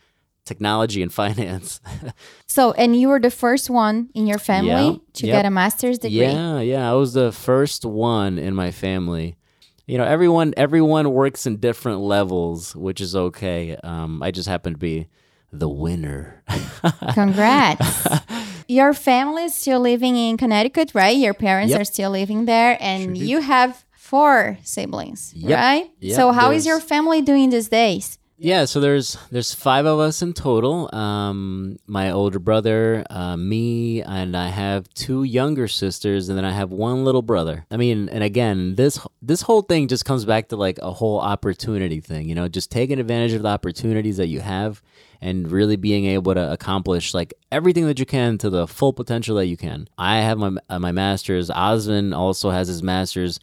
technology 0.45 1.01
and 1.01 1.12
finance. 1.21 1.81
So, 2.45 2.71
and 2.73 2.95
you 2.95 3.10
were 3.10 3.19
the 3.19 3.31
first 3.31 3.69
one 3.69 4.10
in 4.13 4.27
your 4.27 4.38
family 4.38 4.69
Yeah, 4.69 4.97
to 5.13 5.27
yep. 5.27 5.38
get 5.38 5.45
a 5.45 5.49
master's 5.49 5.97
degree. 5.97 6.19
Yeah, 6.19 6.60
yeah. 6.60 6.89
I 6.89 6.93
was 6.93 7.13
the 7.13 7.31
first 7.31 7.84
one 7.84 8.38
in 8.38 8.53
my 8.53 8.69
family. 8.71 9.38
You 9.87 9.97
know, 9.99 10.03
everyone 10.03 10.53
everyone 10.57 11.11
works 11.13 11.45
in 11.45 11.57
different 11.57 11.99
levels, 11.99 12.75
which 12.75 12.99
is 13.01 13.15
okay. 13.15 13.75
Um, 13.83 14.23
I 14.23 14.31
just 14.31 14.47
happen 14.49 14.73
to 14.73 14.79
be 14.79 15.07
the 15.51 15.69
winner. 15.69 16.43
Congrats. 17.13 18.07
Your 18.67 18.93
family 18.93 19.43
is 19.43 19.53
still 19.53 19.79
living 19.79 20.15
in 20.15 20.37
Connecticut, 20.37 20.91
right? 20.95 21.15
Your 21.15 21.33
parents 21.35 21.71
Yep. 21.71 21.81
are 21.81 21.85
still 21.85 22.11
living 22.11 22.45
there, 22.45 22.77
and 22.81 23.15
you 23.17 23.41
have 23.41 23.85
four 23.91 24.57
siblings, 24.63 25.33
Yep. 25.35 25.57
right? 25.59 25.91
Yep, 25.99 26.15
So, 26.15 26.31
how 26.31 26.51
is 26.51 26.65
your 26.65 26.79
family 26.79 27.21
doing 27.21 27.51
these 27.51 27.69
days? 27.69 28.17
Yeah, 28.37 28.65
so 28.65 28.81
there's 28.81 29.17
there's 29.31 29.53
five 29.53 29.85
of 29.85 29.99
us 29.99 30.21
in 30.21 30.33
total. 30.33 30.93
Um, 30.93 31.77
my 31.87 32.11
older 32.11 32.39
brother, 32.39 33.05
uh, 33.09 33.37
me, 33.37 34.01
and 34.01 34.35
I 34.35 34.49
have 34.49 34.89
two 34.93 35.23
younger 35.23 35.69
sisters, 35.69 36.27
and 36.27 36.37
then 36.37 36.43
I 36.43 36.51
have 36.51 36.69
one 36.69 37.05
little 37.05 37.21
brother. 37.21 37.65
I 37.71 37.77
mean, 37.77 38.09
and 38.09 38.23
again, 38.23 38.75
this 38.75 38.99
this 39.21 39.41
whole 39.41 39.61
thing 39.61 39.87
just 39.87 40.03
comes 40.03 40.25
back 40.25 40.49
to 40.49 40.57
like 40.57 40.79
a 40.81 40.91
whole 40.91 41.19
opportunity 41.19 42.01
thing. 42.01 42.27
You 42.27 42.35
know, 42.35 42.49
just 42.49 42.71
taking 42.71 42.99
advantage 42.99 43.31
of 43.31 43.43
the 43.43 43.47
opportunities 43.47 44.17
that 44.17 44.27
you 44.27 44.41
have, 44.41 44.81
and 45.21 45.49
really 45.49 45.77
being 45.77 46.05
able 46.05 46.33
to 46.33 46.51
accomplish 46.51 47.13
like 47.13 47.33
everything 47.53 47.85
that 47.85 47.99
you 47.99 48.05
can 48.05 48.37
to 48.39 48.49
the 48.49 48.67
full 48.67 48.91
potential 48.91 49.37
that 49.37 49.47
you 49.47 49.55
can. 49.55 49.87
I 49.97 50.17
have 50.17 50.37
my 50.37 50.57
uh, 50.69 50.79
my 50.79 50.91
masters. 50.91 51.49
Osman 51.49 52.11
also 52.13 52.49
has 52.49 52.67
his 52.67 52.83
masters. 52.83 53.39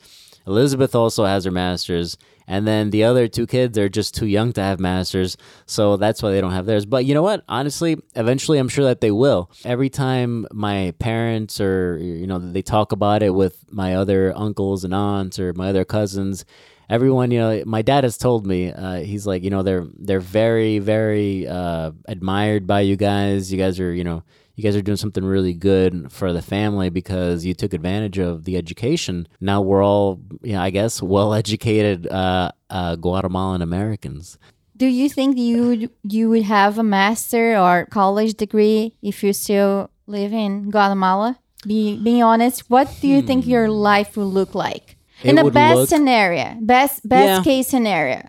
Elizabeth 0.47 0.95
also 0.95 1.25
has 1.25 1.45
her 1.45 1.51
master's, 1.51 2.17
and 2.47 2.67
then 2.67 2.91
the 2.91 3.05
other 3.05 3.29
two 3.29 3.47
kids 3.47 3.79
are 3.79 3.89
just 3.89 4.15
too 4.15 4.27
young 4.27 4.53
to 4.55 4.61
have 4.61 4.81
masters, 4.81 5.37
so 5.67 5.97
that's 5.97 6.23
why 6.23 6.31
they 6.31 6.41
don't 6.41 6.53
have 6.53 6.67
theirs. 6.67 6.87
But 6.87 7.05
you 7.05 7.15
know 7.15 7.23
what? 7.23 7.45
Honestly, 7.49 7.97
eventually, 8.15 8.59
I'm 8.59 8.69
sure 8.69 8.85
that 8.85 9.01
they 9.01 9.11
will. 9.11 9.51
Every 9.65 9.89
time 9.89 10.47
my 10.53 10.95
parents 10.99 11.61
or 11.61 11.99
you 11.99 12.27
know 12.27 12.39
they 12.39 12.63
talk 12.63 12.93
about 12.93 13.23
it 13.23 13.31
with 13.31 13.65
my 13.71 13.95
other 13.95 14.37
uncles 14.37 14.85
and 14.85 14.95
aunts 14.95 15.39
or 15.39 15.53
my 15.55 15.69
other 15.69 15.85
cousins, 15.85 16.45
everyone 16.93 17.31
you 17.31 17.39
know 17.39 17.63
my 17.65 17.83
dad 17.83 18.05
has 18.05 18.19
told 18.19 18.47
me 18.47 18.71
uh, 18.71 18.97
he's 19.01 19.27
like 19.27 19.43
you 19.43 19.51
know 19.51 19.63
they're 19.63 19.87
they're 19.99 20.21
very 20.21 20.79
very 20.79 21.47
uh, 21.47 21.91
admired 22.07 22.67
by 22.67 22.81
you 22.81 22.97
guys 22.97 23.53
you 23.53 23.59
guys 23.59 23.81
are 23.81 23.93
you 23.93 24.05
know 24.05 24.23
you 24.55 24.63
guys 24.63 24.77
are 24.77 24.83
doing 24.83 24.97
something 24.97 25.25
really 25.25 25.55
good 25.55 26.11
for 26.13 26.33
the 26.33 26.43
family 26.43 26.91
because 26.91 27.45
you 27.45 27.55
took 27.55 27.73
advantage 27.73 28.19
of 28.19 28.45
the 28.45 28.57
education 28.57 29.27
now 29.41 29.61
we're 29.61 29.85
all 29.85 30.21
you 30.43 30.53
know 30.53 30.61
i 30.61 30.71
guess 30.71 31.03
well 31.03 31.35
educated 31.35 32.07
uh, 32.09 32.51
uh, 32.71 32.97
guatemalan 32.97 33.63
americans 33.63 34.39
do 34.77 34.87
you 34.87 35.09
think 35.09 35.37
you 35.37 35.67
would, 35.69 35.91
you 36.03 36.29
would 36.29 36.43
have 36.43 36.79
a 36.79 36.83
master 36.83 37.57
or 37.57 37.87
college 37.87 38.35
degree 38.35 38.97
if 39.03 39.23
you 39.23 39.33
still 39.33 39.91
live 40.07 40.33
in 40.33 40.71
guatemala 40.71 41.39
be, 41.67 41.97
being 41.99 42.23
honest 42.23 42.69
what 42.71 42.93
do 43.01 43.09
you 43.09 43.21
hmm. 43.21 43.27
think 43.27 43.47
your 43.47 43.69
life 43.69 44.17
will 44.17 44.31
look 44.31 44.55
like 44.55 44.97
in 45.25 45.37
the 45.37 45.51
best 45.51 45.77
look, 45.77 45.89
scenario, 45.89 46.57
best 46.61 47.09
best 47.09 47.27
yeah. 47.27 47.43
case 47.43 47.69
scenario. 47.69 48.29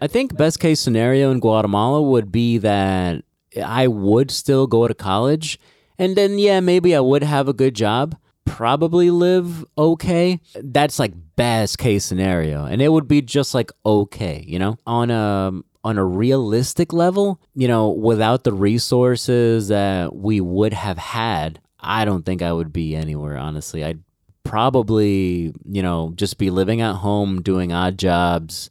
I 0.00 0.06
think 0.06 0.36
best 0.36 0.60
case 0.60 0.80
scenario 0.80 1.30
in 1.30 1.40
Guatemala 1.40 2.02
would 2.02 2.32
be 2.32 2.58
that 2.58 3.24
I 3.62 3.86
would 3.86 4.30
still 4.30 4.66
go 4.66 4.88
to 4.88 4.94
college, 4.94 5.58
and 5.98 6.16
then 6.16 6.38
yeah, 6.38 6.60
maybe 6.60 6.94
I 6.94 7.00
would 7.00 7.22
have 7.22 7.48
a 7.48 7.52
good 7.52 7.74
job, 7.74 8.16
probably 8.44 9.10
live 9.10 9.64
okay. 9.76 10.40
That's 10.54 10.98
like 10.98 11.12
best 11.36 11.78
case 11.78 12.04
scenario, 12.04 12.64
and 12.64 12.80
it 12.80 12.90
would 12.90 13.08
be 13.08 13.22
just 13.22 13.54
like 13.54 13.70
okay, 13.84 14.44
you 14.46 14.58
know, 14.58 14.76
on 14.86 15.10
a 15.10 15.52
on 15.84 15.98
a 15.98 16.04
realistic 16.04 16.92
level, 16.92 17.40
you 17.54 17.68
know, 17.68 17.90
without 17.90 18.44
the 18.44 18.52
resources 18.52 19.68
that 19.68 20.16
we 20.16 20.40
would 20.40 20.72
have 20.72 20.96
had, 20.96 21.60
I 21.78 22.06
don't 22.06 22.24
think 22.24 22.40
I 22.40 22.52
would 22.52 22.72
be 22.72 22.96
anywhere. 22.96 23.36
Honestly, 23.36 23.84
I'd 23.84 24.02
probably, 24.44 25.52
you 25.68 25.82
know, 25.82 26.12
just 26.16 26.38
be 26.38 26.50
living 26.50 26.80
at 26.80 26.96
home 26.96 27.42
doing 27.42 27.72
odd 27.72 27.98
jobs. 27.98 28.70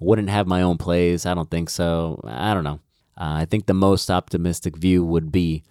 Wouldn't 0.00 0.30
have 0.30 0.46
my 0.46 0.62
own 0.62 0.78
place. 0.78 1.26
I 1.26 1.34
don't 1.34 1.50
think 1.50 1.68
so. 1.68 2.20
I 2.24 2.54
don't 2.54 2.64
know. 2.64 2.80
Uh, 3.18 3.42
I 3.42 3.44
think 3.44 3.66
the 3.66 3.74
most 3.74 4.10
optimistic 4.10 4.76
view 4.76 5.04
would 5.04 5.32
be 5.32 5.64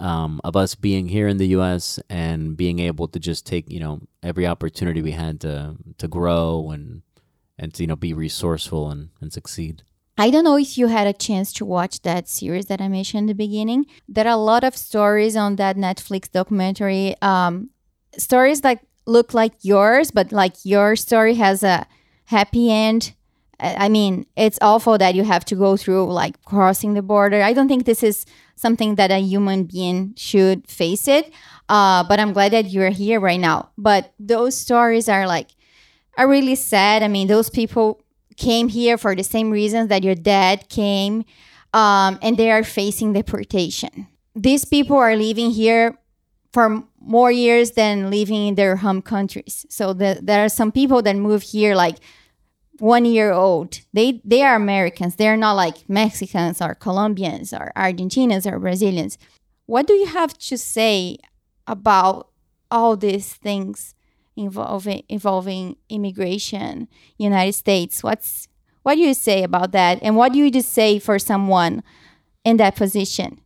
um, 0.00 0.40
of 0.42 0.56
us 0.56 0.74
being 0.74 1.08
here 1.08 1.28
in 1.28 1.36
the 1.36 1.48
U.S. 1.48 2.00
and 2.08 2.56
being 2.56 2.78
able 2.78 3.08
to 3.08 3.18
just 3.18 3.44
take, 3.44 3.70
you 3.70 3.80
know, 3.80 4.00
every 4.22 4.46
opportunity 4.46 5.02
we 5.02 5.12
had 5.12 5.40
to 5.40 5.76
to 5.98 6.08
grow 6.08 6.70
and 6.70 7.02
and 7.58 7.74
to 7.74 7.82
you 7.82 7.86
know 7.86 7.96
be 7.96 8.14
resourceful 8.14 8.90
and, 8.90 9.10
and 9.20 9.32
succeed. 9.32 9.82
I 10.16 10.30
don't 10.30 10.44
know 10.44 10.56
if 10.56 10.76
you 10.76 10.88
had 10.88 11.06
a 11.06 11.12
chance 11.12 11.52
to 11.54 11.64
watch 11.64 12.02
that 12.02 12.28
series 12.28 12.66
that 12.66 12.80
I 12.80 12.88
mentioned 12.88 13.20
in 13.22 13.26
the 13.26 13.34
beginning. 13.34 13.86
There 14.08 14.26
are 14.26 14.32
a 14.32 14.36
lot 14.36 14.64
of 14.64 14.76
stories 14.76 15.36
on 15.36 15.56
that 15.56 15.76
Netflix 15.76 16.30
documentary 16.30 17.14
um, 17.22 17.70
stories 18.16 18.62
that 18.62 18.84
look 19.06 19.32
like 19.32 19.52
yours, 19.62 20.10
but 20.10 20.32
like 20.32 20.54
your 20.64 20.96
story 20.96 21.34
has 21.34 21.62
a 21.62 21.86
happy 22.24 22.70
end. 22.70 23.14
I 23.60 23.88
mean, 23.88 24.26
it's 24.36 24.58
awful 24.62 24.98
that 24.98 25.14
you 25.14 25.24
have 25.24 25.44
to 25.46 25.56
go 25.56 25.76
through 25.76 26.12
like 26.12 26.42
crossing 26.44 26.94
the 26.94 27.02
border. 27.02 27.42
I 27.42 27.52
don't 27.52 27.66
think 27.66 27.86
this 27.86 28.02
is 28.02 28.24
something 28.54 28.94
that 28.94 29.10
a 29.10 29.18
human 29.18 29.64
being 29.64 30.14
should 30.16 30.68
face 30.68 31.08
it. 31.08 31.32
Uh, 31.68 32.04
but 32.04 32.20
I'm 32.20 32.32
glad 32.32 32.52
that 32.52 32.70
you're 32.70 32.90
here 32.90 33.20
right 33.20 33.40
now. 33.40 33.70
But 33.76 34.12
those 34.18 34.56
stories 34.56 35.08
are 35.08 35.26
like 35.26 35.50
are 36.16 36.28
really 36.28 36.54
sad. 36.54 37.02
I 37.02 37.08
mean, 37.08 37.28
those 37.28 37.50
people 37.50 38.00
came 38.36 38.68
here 38.68 38.96
for 38.96 39.14
the 39.14 39.24
same 39.24 39.50
reasons 39.50 39.88
that 39.88 40.04
your 40.04 40.14
dad 40.14 40.68
came, 40.68 41.24
um, 41.74 42.18
and 42.22 42.36
they 42.36 42.50
are 42.50 42.64
facing 42.64 43.12
deportation. 43.12 44.06
These 44.34 44.64
people 44.64 44.96
are 44.96 45.16
living 45.16 45.50
here 45.50 45.98
for 46.52 46.82
more 47.00 47.30
years 47.30 47.72
than 47.72 48.10
living 48.10 48.48
in 48.48 48.54
their 48.54 48.76
home 48.76 49.02
countries. 49.02 49.66
So 49.68 49.92
the, 49.92 50.18
there 50.22 50.44
are 50.44 50.48
some 50.48 50.72
people 50.72 51.02
that 51.02 51.16
move 51.16 51.42
here 51.42 51.74
like 51.74 51.96
one 52.80 53.04
year 53.04 53.32
old. 53.32 53.80
They 53.92 54.20
they 54.24 54.42
are 54.42 54.56
Americans. 54.56 55.16
They're 55.16 55.36
not 55.36 55.54
like 55.54 55.88
Mexicans 55.88 56.60
or 56.60 56.74
Colombians 56.74 57.52
or 57.52 57.72
Argentinians 57.76 58.50
or 58.50 58.58
Brazilians. 58.58 59.18
What 59.66 59.86
do 59.86 59.94
you 59.94 60.06
have 60.06 60.36
to 60.38 60.56
say 60.56 61.18
about 61.66 62.28
all 62.70 62.96
these 62.96 63.34
things 63.34 63.94
involving 64.36 65.02
involving 65.08 65.76
immigration, 65.88 66.88
United 67.18 67.54
States? 67.54 68.02
What's 68.02 68.48
what 68.82 68.94
do 68.94 69.00
you 69.00 69.14
say 69.14 69.42
about 69.42 69.72
that? 69.72 69.98
And 70.02 70.16
what 70.16 70.32
do 70.32 70.38
you 70.38 70.50
just 70.50 70.72
say 70.72 70.98
for 70.98 71.18
someone 71.18 71.82
in 72.44 72.56
that 72.56 72.76
position? 72.76 73.40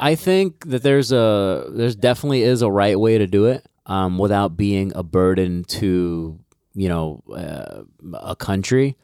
I 0.00 0.14
think 0.14 0.66
that 0.66 0.82
there's 0.82 1.12
a 1.12 1.66
there's 1.70 1.96
definitely 1.96 2.42
is 2.42 2.62
a 2.62 2.70
right 2.70 2.98
way 2.98 3.18
to 3.18 3.26
do 3.26 3.46
it 3.46 3.66
um, 3.86 4.18
without 4.18 4.56
being 4.56 4.92
a 4.94 5.02
burden 5.02 5.64
to 5.64 6.38
you 6.78 6.88
know 6.88 7.22
uh, 7.34 7.82
a 8.14 8.36
country. 8.36 8.96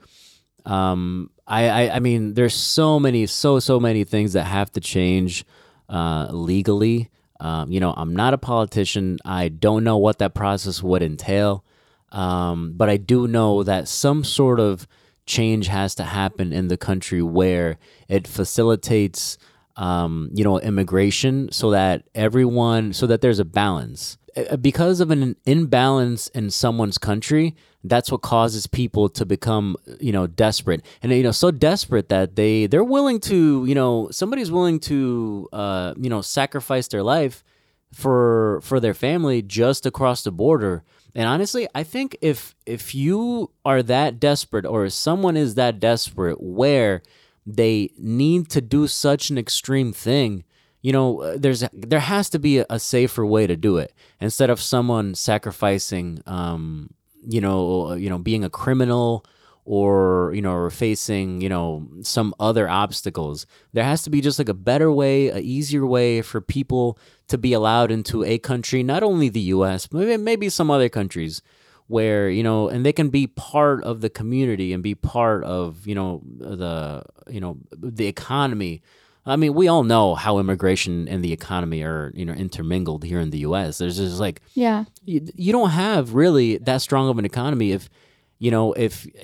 Um, 0.65 1.31
I, 1.47 1.69
I 1.69 1.97
I 1.97 1.99
mean 2.01 2.35
there's 2.35 2.55
so 2.55 2.99
many 2.99 3.27
so 3.27 3.59
so 3.59 3.79
many 3.81 4.05
things 4.05 4.33
that 4.33 4.45
have 4.45 4.71
to 4.73 4.81
change 4.81 5.45
uh, 5.89 6.29
legally. 6.31 7.11
Um, 7.41 7.71
you 7.71 7.81
know 7.81 7.93
I'm 7.97 8.15
not 8.15 8.35
a 8.35 8.39
politician. 8.39 9.19
I 9.25 9.49
don't 9.49 9.85
know 9.85 9.99
what 9.99 10.19
that 10.19 10.35
process 10.35 10.83
would 10.83 11.03
entail, 11.03 11.65
um, 12.13 12.73
but 12.77 12.89
I 12.89 12.97
do 12.97 13.27
know 13.27 13.63
that 13.63 13.89
some 13.89 14.25
sort 14.25 14.61
of 14.61 14.87
change 15.27 15.69
has 15.69 15.95
to 15.97 16.05
happen 16.05 16.53
in 16.53 16.69
the 16.69 16.77
country 16.77 17.23
where 17.23 17.79
it 18.09 18.29
facilitates 18.29 19.39
um, 19.77 20.31
you 20.33 20.45
know, 20.45 20.61
immigration 20.61 21.51
so 21.51 21.71
that 21.71 22.05
everyone, 22.15 22.93
so 22.93 23.07
that 23.07 23.21
there's 23.21 23.39
a 23.39 23.45
balance. 23.45 24.19
Uh, 24.37 24.57
because 24.57 25.01
of 25.01 25.11
an 25.11 25.37
imbalance 25.47 26.29
in 26.29 26.51
someone's 26.51 26.99
country, 26.99 27.55
that's 27.85 28.11
what 28.11 28.23
causes 28.23 28.67
people 28.67 29.09
to 29.09 29.25
become, 29.25 29.77
you 30.01 30.11
know, 30.11 30.27
desperate 30.27 30.83
and 31.03 31.13
you 31.13 31.23
know, 31.23 31.31
so 31.31 31.51
desperate 31.51 32.09
that 32.09 32.35
they 32.35 32.67
they're 32.67 32.83
willing 32.83 33.21
to, 33.21 33.65
you 33.67 33.75
know, 33.75 34.09
somebody's 34.11 34.51
willing 34.51 34.81
to, 34.81 35.49
uh, 35.53 35.95
you 35.97 36.11
know, 36.11 36.23
sacrifice 36.23 36.89
their 36.89 37.03
life 37.03 37.45
for 37.93 38.61
for 38.63 38.81
their 38.81 38.95
family 38.95 39.43
just 39.43 39.87
across 39.87 40.25
the 40.25 40.33
border. 40.33 40.83
And 41.15 41.29
honestly, 41.29 41.69
I 41.75 41.85
think 41.85 42.17
if 42.21 42.55
if 42.67 42.95
you 42.95 43.51
are 43.65 43.83
that 43.85 44.19
desperate 44.19 44.67
or 44.67 44.89
someone 44.89 45.37
is 45.37 45.55
that 45.55 45.79
desperate 45.79 46.43
where 46.43 47.03
they 47.47 47.91
need 47.99 48.49
to 48.51 48.61
do 48.61 48.89
such 48.89 49.31
an 49.31 49.39
extreme 49.39 49.93
thing 49.93 50.45
you 50.85 50.93
know 50.93 51.23
uh, 51.23 51.37
there's 51.39 51.65
there 51.73 52.01
has 52.15 52.29
to 52.29 52.39
be 52.39 52.59
a, 52.59 52.67
a 52.69 52.79
safer 52.79 53.25
way 53.25 53.47
to 53.47 53.57
do 53.57 53.79
it. 53.79 53.93
Instead 54.21 54.51
of 54.51 54.61
someone 54.61 55.15
sacrificing 55.15 56.23
um 56.27 56.91
you 57.27 57.41
know 57.41 57.89
uh, 57.89 57.95
you 57.95 58.11
know 58.11 58.19
being 58.19 58.45
a 58.45 58.51
criminal 58.51 59.25
or 59.65 60.31
you 60.35 60.43
know 60.43 60.53
or 60.53 60.69
facing 60.69 61.41
you 61.41 61.49
know 61.49 61.89
some 62.03 62.35
other 62.39 62.69
obstacles 62.69 63.47
there 63.73 63.83
has 63.83 64.03
to 64.03 64.11
be 64.11 64.21
just 64.21 64.39
like 64.39 64.51
a 64.51 64.55
better 64.55 64.93
way 64.93 65.29
a 65.29 65.39
easier 65.39 65.87
way 65.87 66.21
for 66.21 66.43
people 66.43 66.99
to 67.29 67.39
be 67.39 67.55
allowed 67.55 67.91
into 67.91 68.23
a 68.23 68.37
country 68.37 68.83
not 68.83 69.03
only 69.03 69.31
the 69.31 69.41
US 69.57 69.91
maybe 69.91 70.19
maybe 70.19 70.51
some 70.51 70.71
other 70.71 70.91
countries 70.91 71.41
where 71.87 72.29
you 72.29 72.43
know 72.43 72.69
and 72.69 72.85
they 72.85 72.93
can 72.93 73.09
be 73.09 73.27
part 73.27 73.83
of 73.85 74.03
the 74.03 74.11
community 74.11 74.75
and 74.75 74.83
be 74.83 74.95
part 74.95 75.43
of 75.45 75.87
you 75.87 75.95
know 75.95 76.21
the 76.39 77.03
you 77.29 77.41
know 77.41 77.57
the 77.73 78.07
economy 78.07 78.83
i 79.27 79.37
mean 79.37 79.55
we 79.55 79.69
all 79.69 79.83
know 79.83 80.15
how 80.15 80.39
immigration 80.39 81.09
and 81.09 81.25
the 81.25 81.33
economy 81.33 81.83
are 81.83 82.11
you 82.15 82.25
know 82.25 82.33
intermingled 82.33 83.05
here 83.05 83.21
in 83.21 83.31
the 83.31 83.39
us 83.41 83.79
there's 83.79 83.97
just 83.97 84.21
like 84.21 84.41
yeah. 84.55 84.85
you, 85.05 85.27
you 85.35 85.53
don't 85.53 85.71
have 85.71 86.15
really 86.15 86.59
that 86.59 86.81
strong 86.81 87.09
of 87.09 87.19
an 87.19 87.25
economy 87.25 87.73
if 87.73 87.89
you 88.39 88.51
know 88.51 88.73
if 88.75 89.07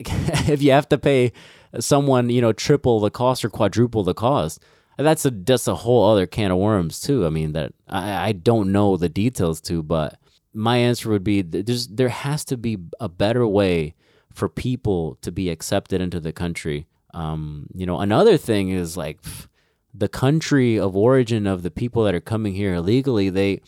if 0.49 0.63
you 0.63 0.73
have 0.73 0.89
to 0.89 0.99
pay 0.99 1.33
someone 1.79 2.31
you 2.31 2.41
know 2.41 2.53
triple 2.53 3.01
the 3.01 3.11
cost 3.11 3.45
or 3.45 3.51
quadruple 3.51 4.03
the 4.03 4.15
cost. 4.15 4.63
That's 4.99 5.25
a 5.25 5.31
that's 5.31 5.67
a 5.67 5.77
whole 5.77 6.11
other 6.11 6.27
can 6.27 6.51
of 6.51 6.59
worms 6.59 7.01
too. 7.01 7.25
I 7.25 7.31
mean 7.31 7.53
that 7.53 7.73
i 7.89 8.29
i 8.29 8.33
don't 8.33 8.73
know 8.73 8.97
the 8.97 9.09
details 9.09 9.61
to 9.63 9.83
but 9.83 10.19
my 10.53 10.77
answer 10.79 11.09
would 11.11 11.25
be 11.25 11.43
there's 11.43 11.87
there 11.89 12.09
has 12.09 12.45
to 12.47 12.57
be 12.57 12.77
a 12.99 13.09
better 13.09 13.47
way 13.47 13.95
for 14.33 14.49
people 14.49 15.17
to 15.23 15.33
be 15.33 15.49
accepted 15.49 16.01
into 16.01 16.21
the 16.21 16.33
country. 16.33 16.87
Um, 17.13 17.67
you 17.75 17.87
know, 17.87 17.99
another 17.99 18.37
thing 18.37 18.71
is 18.71 18.97
like 18.97 19.21
the 19.93 20.09
country 20.09 20.79
of 20.79 20.97
origin 20.97 21.47
of 21.47 21.63
the 21.63 21.71
people 21.71 22.05
that 22.05 22.15
are 22.15 22.21
coming 22.21 22.55
here 22.55 22.75
illegally. 22.75 23.31
They 23.31 23.61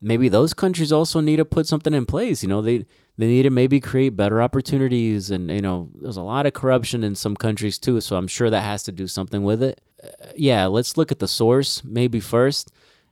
maybe 0.00 0.28
those 0.28 0.54
countries 0.54 0.92
also 0.92 1.20
need 1.20 1.36
to 1.36 1.44
put 1.44 1.66
something 1.66 1.94
in 1.94 2.06
place. 2.06 2.42
You 2.42 2.48
know, 2.48 2.62
they 2.62 2.86
they 3.16 3.26
need 3.26 3.42
to 3.44 3.50
maybe 3.50 3.80
create 3.80 4.16
better 4.16 4.40
opportunities, 4.42 5.30
and 5.30 5.50
you 5.50 5.60
know, 5.60 5.90
there's 6.00 6.16
a 6.16 6.22
lot 6.22 6.46
of 6.46 6.52
corruption 6.52 7.04
in 7.04 7.14
some 7.14 7.36
countries 7.36 7.78
too. 7.78 8.00
So 8.00 8.16
I'm 8.16 8.28
sure 8.28 8.50
that 8.50 8.62
has 8.62 8.82
to 8.84 8.92
do 8.92 9.06
something 9.06 9.42
with 9.42 9.62
it. 9.62 9.80
Uh, 10.02 10.08
yeah, 10.36 10.66
let's 10.66 10.96
look 10.96 11.10
at 11.12 11.18
the 11.18 11.28
source 11.28 11.82
maybe 11.84 12.20
first 12.20 12.70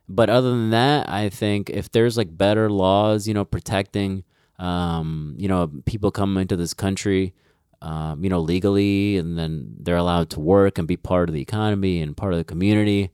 but 0.09 0.29
other 0.29 0.51
than 0.51 0.69
that, 0.69 1.09
I 1.09 1.27
think 1.29 1.69
if 1.69 1.91
there's 1.91 2.15
like 2.17 2.37
better 2.37 2.69
laws, 2.69 3.27
you 3.27 3.33
know, 3.33 3.45
protecting 3.45 4.23
Um, 4.59 5.35
you 5.37 5.47
know, 5.47 5.69
people 5.85 6.09
come 6.11 6.35
into 6.41 6.55
this 6.55 6.73
country, 6.73 7.33
um, 7.81 8.23
you 8.23 8.29
know, 8.29 8.39
legally, 8.39 9.17
and 9.17 9.37
then 9.37 9.75
they're 9.79 9.97
allowed 9.97 10.29
to 10.31 10.39
work 10.39 10.77
and 10.77 10.87
be 10.87 10.97
part 10.97 11.29
of 11.29 11.33
the 11.33 11.41
economy 11.41 12.01
and 12.01 12.15
part 12.15 12.33
of 12.33 12.39
the 12.39 12.43
community. 12.43 13.11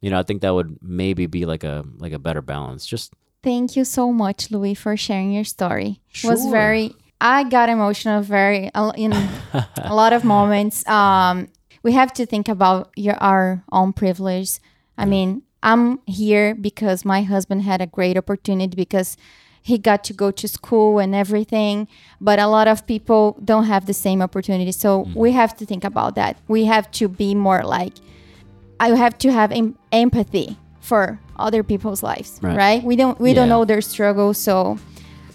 You 0.00 0.10
know, 0.10 0.18
I 0.18 0.22
think 0.22 0.42
that 0.42 0.54
would 0.54 0.78
maybe 0.82 1.26
be 1.26 1.46
like 1.46 1.64
a 1.64 1.84
like 1.98 2.12
a 2.12 2.18
better 2.18 2.42
balance. 2.42 2.86
Just 2.86 3.14
Thank 3.44 3.76
you 3.76 3.84
so 3.84 4.10
much, 4.10 4.50
Louis, 4.50 4.74
for 4.74 4.96
sharing 4.96 5.30
your 5.30 5.44
story. 5.44 6.00
It 6.14 6.24
was 6.24 6.46
very. 6.46 6.94
I 7.20 7.44
got 7.44 7.68
emotional. 7.68 8.22
Very 8.22 8.70
in 8.96 9.12
a 9.76 9.94
lot 9.94 10.14
of 10.14 10.24
moments. 10.24 10.86
Um, 10.88 11.48
we 11.82 11.92
have 11.92 12.12
to 12.14 12.24
think 12.26 12.48
about 12.48 12.90
your 12.96 13.16
our 13.22 13.62
own 13.70 13.92
privilege. 13.92 14.58
I 14.96 15.04
mean, 15.04 15.42
I'm 15.62 16.00
here 16.06 16.54
because 16.54 17.04
my 17.04 17.22
husband 17.22 17.62
had 17.62 17.82
a 17.82 17.86
great 17.86 18.16
opportunity 18.16 18.74
because 18.74 19.16
he 19.64 19.78
got 19.78 20.04
to 20.04 20.12
go 20.12 20.30
to 20.30 20.46
school 20.46 20.98
and 20.98 21.14
everything. 21.14 21.88
But 22.20 22.38
a 22.38 22.46
lot 22.46 22.68
of 22.68 22.86
people 22.86 23.38
don't 23.42 23.64
have 23.64 23.86
the 23.86 23.94
same 23.94 24.20
opportunity. 24.20 24.72
So 24.72 25.06
mm. 25.06 25.14
we 25.14 25.32
have 25.32 25.56
to 25.56 25.64
think 25.64 25.84
about 25.84 26.16
that. 26.16 26.36
We 26.48 26.66
have 26.66 26.90
to 26.92 27.08
be 27.08 27.34
more 27.34 27.62
like 27.62 27.94
I 28.78 28.88
have 28.90 29.16
to 29.18 29.32
have 29.32 29.50
em- 29.52 29.78
empathy 29.90 30.58
for 30.80 31.18
other 31.36 31.62
people's 31.62 32.02
lives, 32.02 32.38
Right. 32.42 32.56
right? 32.56 32.84
We 32.84 32.94
don't 32.94 33.18
we 33.18 33.32
don't 33.32 33.48
know 33.48 33.64
their 33.64 33.80
struggles, 33.80 34.36
so 34.36 34.76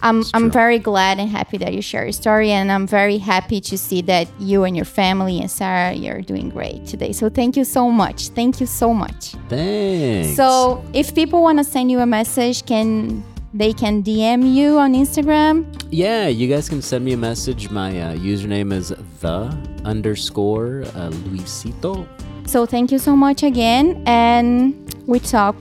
I'm 0.03 0.23
I'm 0.35 0.51
very 0.51 0.77
glad 0.77 1.17
and 1.17 1.27
happy 1.27 1.57
that 1.57 1.73
you 1.73 1.81
share 1.81 2.03
your 2.03 2.11
story, 2.13 2.51
and 2.51 2.71
I'm 2.71 2.85
very 2.85 3.17
happy 3.17 3.59
to 3.61 3.77
see 3.79 4.03
that 4.03 4.27
you 4.39 4.63
and 4.63 4.75
your 4.75 4.85
family 4.85 5.39
and 5.41 5.49
Sarah 5.49 5.93
you're 5.93 6.21
doing 6.21 6.49
great 6.49 6.85
today. 6.85 7.13
So 7.13 7.29
thank 7.29 7.57
you 7.57 7.63
so 7.63 7.89
much. 7.89 8.27
Thank 8.29 8.61
you 8.61 8.67
so 8.67 8.93
much. 8.93 9.33
thanks. 9.49 10.35
So 10.35 10.83
if 10.93 11.15
people 11.15 11.41
want 11.41 11.57
to 11.57 11.63
send 11.63 11.89
you 11.89 11.99
a 11.99 12.05
message, 12.05 12.63
can 12.67 13.23
they 13.53 13.73
can 13.73 14.03
DM 14.03 14.53
you 14.53 14.77
on 14.77 14.93
Instagram? 14.93 15.65
Yeah, 15.91 16.27
you 16.27 16.47
guys 16.47 16.69
can 16.69 16.81
send 16.81 17.05
me 17.05 17.13
a 17.13 17.17
message. 17.17 17.69
My 17.69 17.89
uh, 17.99 18.15
username 18.15 18.73
is 18.73 18.93
the 19.21 19.55
underscore 19.85 20.83
uh, 20.93 21.09
Luisito. 21.29 22.07
So 22.47 22.65
thank 22.65 22.91
you 22.91 22.99
so 22.99 23.15
much 23.15 23.43
again, 23.43 24.01
and 24.05 24.73
we 25.07 25.19
talk 25.19 25.55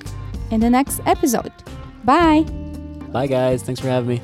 in 0.50 0.60
the 0.60 0.70
next 0.70 1.00
episode. 1.06 1.52
Bye. 2.04 2.42
Bye, 3.12 3.26
guys. 3.26 3.62
Thanks 3.62 3.80
for 3.80 3.88
having 3.88 4.08
me. 4.08 4.22